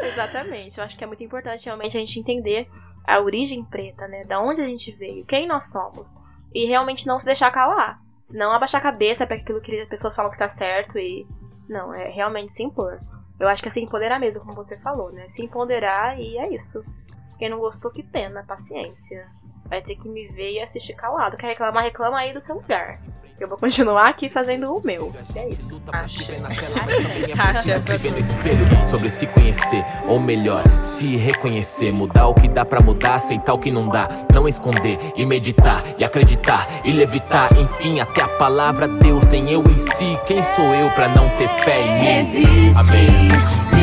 Exatamente, 0.02 0.78
eu 0.78 0.84
acho 0.84 0.96
que 0.96 1.04
é 1.04 1.06
muito 1.06 1.22
importante 1.22 1.66
realmente 1.66 1.96
a 1.96 2.00
gente 2.00 2.18
entender 2.18 2.68
a 3.06 3.20
origem 3.20 3.64
preta, 3.64 4.08
né? 4.08 4.22
Da 4.22 4.40
onde 4.40 4.60
a 4.60 4.66
gente 4.66 4.92
veio, 4.92 5.24
quem 5.26 5.46
nós 5.46 5.70
somos. 5.70 6.14
E 6.54 6.66
realmente 6.66 7.06
não 7.06 7.18
se 7.18 7.26
deixar 7.26 7.50
calar. 7.50 8.00
Não 8.30 8.52
abaixar 8.52 8.80
a 8.80 8.82
cabeça 8.82 9.26
para 9.26 9.36
aquilo 9.36 9.60
que 9.60 9.80
as 9.80 9.88
pessoas 9.88 10.14
falam 10.14 10.30
que 10.30 10.38
tá 10.38 10.48
certo 10.48 10.98
e. 10.98 11.26
Não, 11.68 11.92
é 11.92 12.08
realmente 12.08 12.52
se 12.52 12.62
impor. 12.62 12.98
Eu 13.38 13.48
acho 13.48 13.62
que 13.62 13.68
é 13.68 13.70
se 13.70 13.80
empoderar 13.80 14.18
mesmo, 14.18 14.42
como 14.42 14.54
você 14.54 14.78
falou, 14.80 15.10
né? 15.12 15.26
Se 15.28 15.42
empoderar 15.42 16.20
e 16.20 16.38
é 16.38 16.52
isso. 16.52 16.82
Quem 17.38 17.48
não 17.48 17.58
gostou, 17.58 17.90
que 17.90 18.02
pena, 18.02 18.44
paciência. 18.44 19.26
Vai 19.66 19.82
ter 19.82 19.96
que 19.96 20.08
me 20.08 20.28
ver 20.28 20.52
e 20.52 20.60
assistir 20.60 20.94
calado. 20.94 21.36
Quer 21.36 21.48
reclamar, 21.48 21.84
reclama 21.84 22.18
aí 22.18 22.32
do 22.32 22.40
seu 22.40 22.56
lugar. 22.56 22.98
Eu 23.42 23.48
vou 23.48 23.58
continuar 23.58 24.08
aqui 24.08 24.30
fazendo 24.30 24.72
o 24.72 24.80
meu. 24.84 25.12
É 25.34 25.48
isso. 25.48 25.82
Acha. 25.92 26.32
Acha. 27.36 27.80
Se 27.80 27.98
ver 27.98 28.12
no 28.12 28.18
espelho 28.20 28.86
sobre 28.86 29.10
se 29.10 29.26
conhecer, 29.26 29.84
ou 30.06 30.20
melhor, 30.20 30.62
se 30.80 31.16
reconhecer, 31.16 31.90
mudar 31.90 32.28
o 32.28 32.34
que 32.34 32.46
dá 32.46 32.64
para 32.64 32.80
mudar, 32.80 33.16
aceitar 33.16 33.52
o 33.52 33.58
que 33.58 33.72
não 33.72 33.88
dá, 33.88 34.06
não 34.32 34.46
esconder 34.46 34.96
e 35.16 35.26
meditar 35.26 35.82
e 35.98 36.04
acreditar 36.04 36.68
e 36.84 36.92
levitar, 36.92 37.58
enfim, 37.58 37.98
até 37.98 38.22
a 38.22 38.28
palavra 38.28 38.86
Deus 38.86 39.26
tem 39.26 39.50
eu 39.50 39.64
em 39.64 39.78
si. 39.78 40.16
Quem 40.24 40.44
sou 40.44 40.72
eu 40.74 40.88
para 40.92 41.08
não 41.08 41.28
ter 41.30 41.48
fé 41.48 41.80
em 41.80 41.94
mim? 41.94 42.04
Resiste, 42.04 42.78
Amém. 42.78 43.81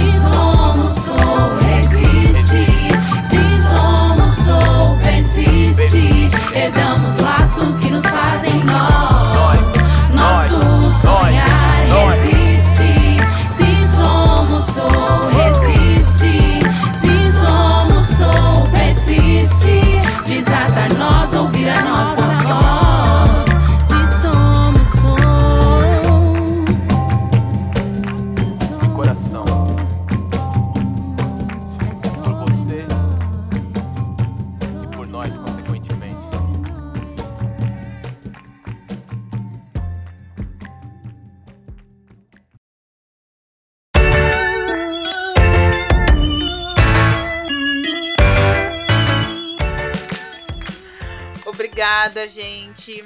Gente. 52.29 53.03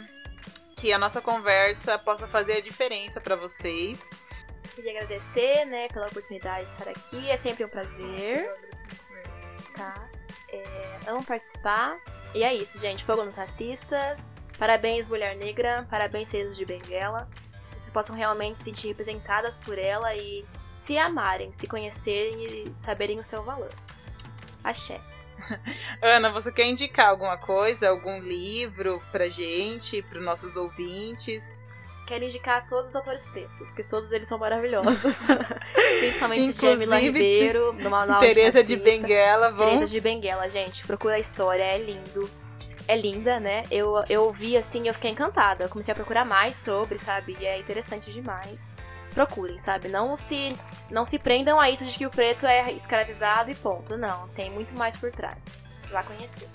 Que 0.75 0.91
a 0.91 0.99
nossa 0.99 1.21
conversa 1.21 1.97
possa 1.97 2.27
fazer 2.27 2.57
a 2.57 2.61
diferença 2.61 3.19
pra 3.19 3.35
vocês. 3.35 3.99
Queria 4.75 4.91
agradecer, 4.91 5.65
né, 5.65 5.87
pela 5.87 6.07
oportunidade 6.07 6.65
de 6.65 6.71
estar 6.71 6.89
aqui. 6.89 7.29
É 7.29 7.37
sempre 7.37 7.63
um 7.63 7.69
prazer, 7.69 8.53
tá? 9.75 10.09
É, 10.49 10.99
amo 11.07 11.23
participar. 11.23 11.97
E 12.33 12.43
é 12.43 12.53
isso, 12.53 12.77
gente. 12.79 13.03
Fogo 13.03 13.23
nos 13.23 13.35
racistas. 13.35 14.33
Parabéns, 14.57 15.07
Mulher 15.07 15.35
Negra. 15.35 15.87
Parabéns, 15.89 16.29
Seres 16.29 16.55
de 16.55 16.65
Benguela. 16.65 17.29
Que 17.71 17.79
vocês 17.79 17.91
possam 17.91 18.15
realmente 18.15 18.57
se 18.57 18.65
sentir 18.65 18.87
representadas 18.87 19.57
por 19.57 19.77
ela 19.77 20.15
e 20.15 20.45
se 20.73 20.97
amarem, 20.97 21.53
se 21.53 21.67
conhecerem 21.67 22.43
e 22.45 22.73
saberem 22.77 23.19
o 23.19 23.23
seu 23.23 23.43
valor. 23.43 23.69
Axé. 24.63 24.99
Ana, 26.01 26.31
você 26.31 26.51
quer 26.51 26.65
indicar 26.65 27.09
alguma 27.09 27.37
coisa, 27.37 27.89
algum 27.89 28.19
livro 28.19 29.01
pra 29.11 29.29
gente, 29.29 30.01
pros 30.03 30.23
nossos 30.23 30.55
ouvintes? 30.55 31.43
Quero 32.05 32.25
indicar 32.25 32.67
todos 32.67 32.89
os 32.89 32.95
autores 32.95 33.25
pretos, 33.27 33.73
que 33.73 33.87
todos 33.87 34.11
eles 34.11 34.27
são 34.27 34.37
maravilhosos. 34.37 35.27
Principalmente 35.99 36.41
Inclusive, 36.41 36.71
Jamila 36.71 36.97
Ribeiro, 36.97 37.73
do 37.73 37.89
Manual 37.89 38.19
Tereza 38.19 38.63
de 38.63 38.75
Racista. 38.75 38.83
Benguela, 38.83 39.51
vão. 39.51 39.67
Teresa 39.67 39.85
de 39.85 40.01
Benguela, 40.01 40.49
gente, 40.49 40.85
procura 40.85 41.15
a 41.15 41.19
história, 41.19 41.63
é 41.63 41.77
lindo. 41.77 42.29
É 42.85 42.97
linda, 42.97 43.39
né? 43.39 43.63
Eu, 43.71 44.03
eu 44.09 44.29
vi 44.33 44.57
assim, 44.57 44.85
eu 44.87 44.93
fiquei 44.93 45.11
encantada. 45.11 45.63
Eu 45.63 45.69
comecei 45.69 45.93
a 45.93 45.95
procurar 45.95 46.25
mais 46.25 46.57
sobre, 46.57 46.97
sabe? 46.97 47.37
E 47.39 47.45
é 47.45 47.57
interessante 47.57 48.11
demais. 48.11 48.77
Procurem, 49.13 49.57
sabe? 49.59 49.87
Não 49.87 50.15
se 50.15 50.57
não 50.89 51.05
se 51.05 51.17
prendam 51.17 51.59
a 51.59 51.69
isso 51.69 51.85
de 51.85 51.97
que 51.97 52.05
o 52.05 52.09
preto 52.09 52.45
é 52.45 52.71
escravizado 52.71 53.49
e 53.49 53.55
ponto. 53.55 53.97
Não, 53.97 54.27
tem 54.29 54.49
muito 54.51 54.75
mais 54.75 54.97
por 54.97 55.11
trás. 55.11 55.63
Vá 55.91 56.03
conhecer. 56.03 56.47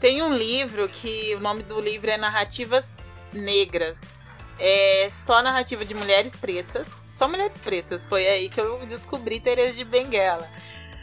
Tem 0.00 0.22
um 0.22 0.32
livro 0.32 0.88
que 0.88 1.34
o 1.34 1.40
nome 1.40 1.62
do 1.62 1.80
livro 1.80 2.10
é 2.10 2.16
Narrativas 2.16 2.92
Negras. 3.32 4.20
É 4.58 5.08
só 5.10 5.42
narrativa 5.42 5.84
de 5.84 5.94
mulheres 5.94 6.36
pretas. 6.36 7.04
Só 7.10 7.26
mulheres 7.26 7.58
pretas. 7.58 8.06
Foi 8.06 8.26
aí 8.26 8.48
que 8.48 8.60
eu 8.60 8.84
descobri 8.86 9.40
Teresa 9.40 9.76
de 9.76 9.84
Benguela. 9.84 10.48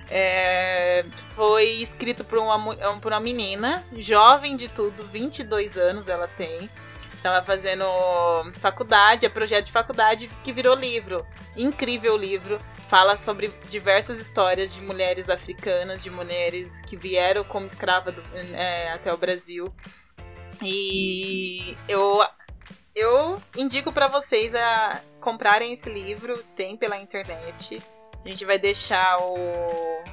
É, 0.09 1.05
foi 1.35 1.67
escrito 1.81 2.23
por 2.25 2.37
uma, 2.37 2.75
por 2.99 3.13
uma 3.13 3.19
menina, 3.21 3.81
jovem 3.93 4.57
de 4.57 4.67
tudo, 4.67 5.03
22 5.03 5.77
anos 5.77 6.07
ela 6.07 6.27
tem. 6.27 6.69
Tava 7.21 7.45
fazendo 7.45 7.85
faculdade, 8.59 9.25
é 9.25 9.29
projeto 9.29 9.65
de 9.67 9.71
faculdade 9.71 10.27
que 10.43 10.51
virou 10.51 10.75
livro. 10.75 11.25
Incrível 11.55 12.17
livro. 12.17 12.59
Fala 12.89 13.15
sobre 13.15 13.49
diversas 13.69 14.19
histórias 14.19 14.73
de 14.73 14.81
mulheres 14.81 15.29
africanas, 15.29 16.01
de 16.01 16.09
mulheres 16.09 16.81
que 16.81 16.97
vieram 16.97 17.43
como 17.43 17.65
escrava 17.65 18.11
do- 18.11 18.23
é, 18.53 18.91
até 18.91 19.13
o 19.13 19.17
Brasil. 19.17 19.73
E 20.63 21.77
eu, 21.87 22.23
eu 22.95 23.41
indico 23.55 23.91
pra 23.93 24.07
vocês 24.07 24.53
a 24.55 24.99
comprarem 25.19 25.73
esse 25.73 25.89
livro, 25.89 26.37
tem 26.55 26.75
pela 26.75 26.97
internet. 26.97 27.81
A 28.25 28.29
gente 28.29 28.45
vai 28.45 28.57
deixar 28.59 29.17
o, 29.21 30.03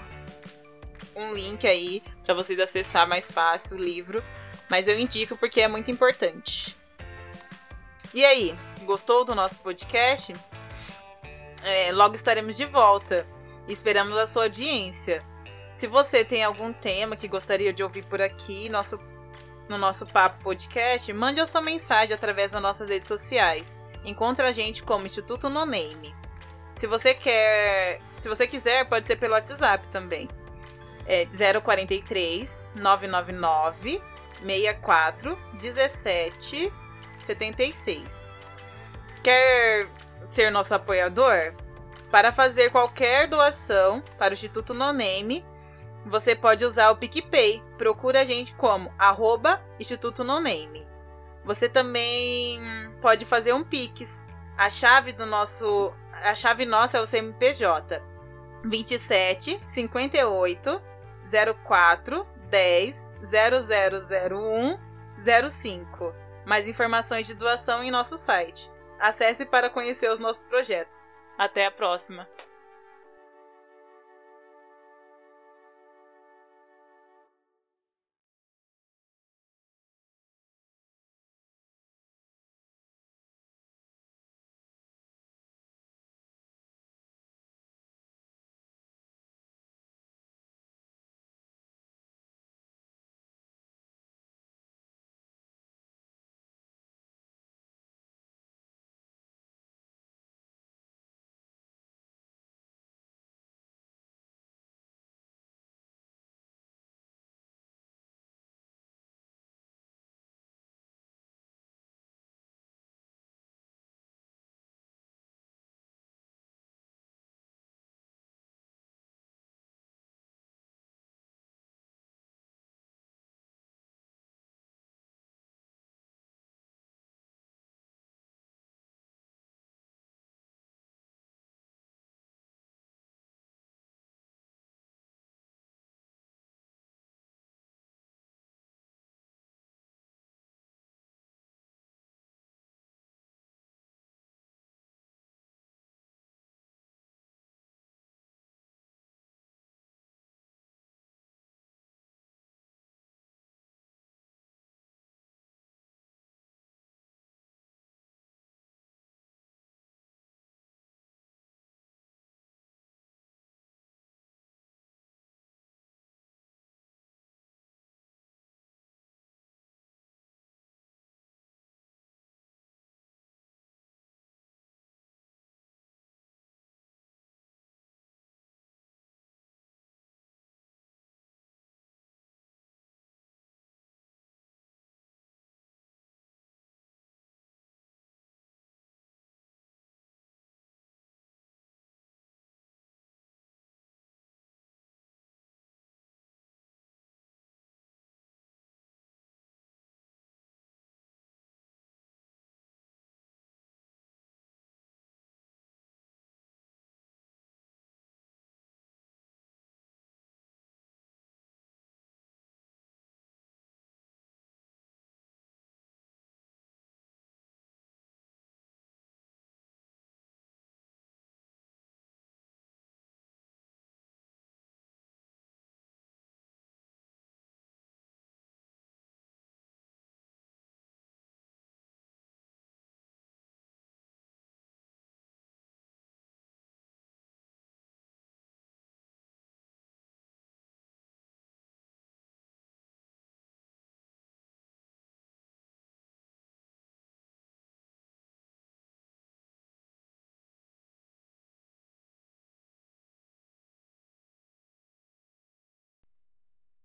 um 1.16 1.32
link 1.34 1.66
aí 1.66 2.02
pra 2.24 2.34
vocês 2.34 2.58
acessar 2.60 3.08
mais 3.08 3.32
fácil 3.32 3.76
o 3.76 3.80
livro. 3.80 4.22
Mas 4.70 4.86
eu 4.86 4.98
indico 4.98 5.36
porque 5.38 5.62
é 5.62 5.68
muito 5.68 5.90
importante. 5.90 6.76
E 8.14 8.24
aí, 8.24 8.56
gostou 8.84 9.22
do 9.22 9.34
nosso 9.34 9.56
podcast? 9.56 10.34
É, 11.62 11.92
logo 11.92 12.14
estaremos 12.14 12.56
de 12.56 12.64
volta. 12.64 13.26
Esperamos 13.68 14.16
a 14.16 14.26
sua 14.26 14.44
audiência. 14.44 15.22
Se 15.76 15.86
você 15.86 16.24
tem 16.24 16.42
algum 16.42 16.72
tema 16.72 17.16
que 17.16 17.28
gostaria 17.28 17.72
de 17.72 17.82
ouvir 17.82 18.04
por 18.06 18.22
aqui 18.22 18.70
nosso, 18.70 18.98
no 19.68 19.76
nosso 19.76 20.06
Papo 20.06 20.42
Podcast, 20.42 21.12
mande 21.12 21.40
a 21.40 21.46
sua 21.46 21.60
mensagem 21.60 22.14
através 22.14 22.50
das 22.50 22.62
nossas 22.62 22.88
redes 22.88 23.08
sociais. 23.08 23.78
Encontre 24.04 24.46
a 24.46 24.52
gente 24.52 24.82
como 24.82 25.04
Instituto 25.04 25.50
No 25.50 25.66
Name. 25.66 26.14
Se 26.76 26.86
você 26.86 27.12
quer, 27.12 28.00
se 28.20 28.28
você 28.28 28.46
quiser, 28.46 28.88
pode 28.88 29.06
ser 29.06 29.16
pelo 29.16 29.34
WhatsApp 29.34 29.86
também. 29.88 30.28
É 31.06 31.26
043 31.60 32.58
999 32.76 34.00
64 34.40 35.38
17 35.54 36.72
76. 37.28 38.04
Quer 39.22 39.86
ser 40.30 40.50
nosso 40.50 40.74
apoiador? 40.74 41.54
Para 42.10 42.32
fazer 42.32 42.70
qualquer 42.70 43.28
doação 43.28 44.02
para 44.18 44.30
o 44.30 44.34
Instituto 44.34 44.72
No 44.72 44.92
Name, 44.92 45.44
você 46.06 46.34
pode 46.34 46.64
usar 46.64 46.90
o 46.90 46.96
PicPay. 46.96 47.62
Procura 47.76 48.22
a 48.22 48.24
gente 48.24 48.54
como 48.54 48.92
arroba 48.98 49.62
Instituto 49.78 50.24
No 50.24 50.40
Name. 50.40 50.86
Você 51.44 51.68
também 51.68 52.60
pode 53.00 53.24
fazer 53.24 53.52
um 53.52 53.64
Pix. 53.64 54.22
A 54.56 54.70
chave 54.70 55.12
do 55.12 55.26
nosso. 55.26 55.92
A 56.12 56.34
chave 56.34 56.66
nossa 56.66 56.98
é 56.98 57.00
o 57.00 57.06
CMPJ 57.06 58.02
27 58.64 59.60
58 59.66 60.82
04 61.64 62.26
10 62.50 63.06
0001 63.30 64.78
05. 65.48 66.27
Mais 66.48 66.66
informações 66.66 67.26
de 67.26 67.34
doação 67.34 67.82
em 67.84 67.90
nosso 67.90 68.16
site. 68.16 68.70
Acesse 68.98 69.44
para 69.44 69.68
conhecer 69.68 70.10
os 70.10 70.18
nossos 70.18 70.42
projetos. 70.44 70.96
Até 71.36 71.66
a 71.66 71.70
próxima! 71.70 72.26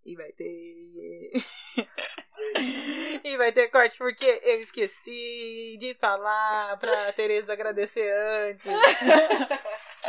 E 0.06 0.16
vai 0.16 0.32
ter. 0.34 1.32
e 3.24 3.38
vai 3.38 3.52
ter 3.52 3.70
corte 3.70 3.98
porque 3.98 4.42
eu 4.44 4.62
esqueci 4.62 5.78
de 5.80 5.94
falar 5.96 6.78
pra 6.78 7.14
Tereza 7.14 7.54
agradecer 7.54 8.12
antes. 8.12 8.66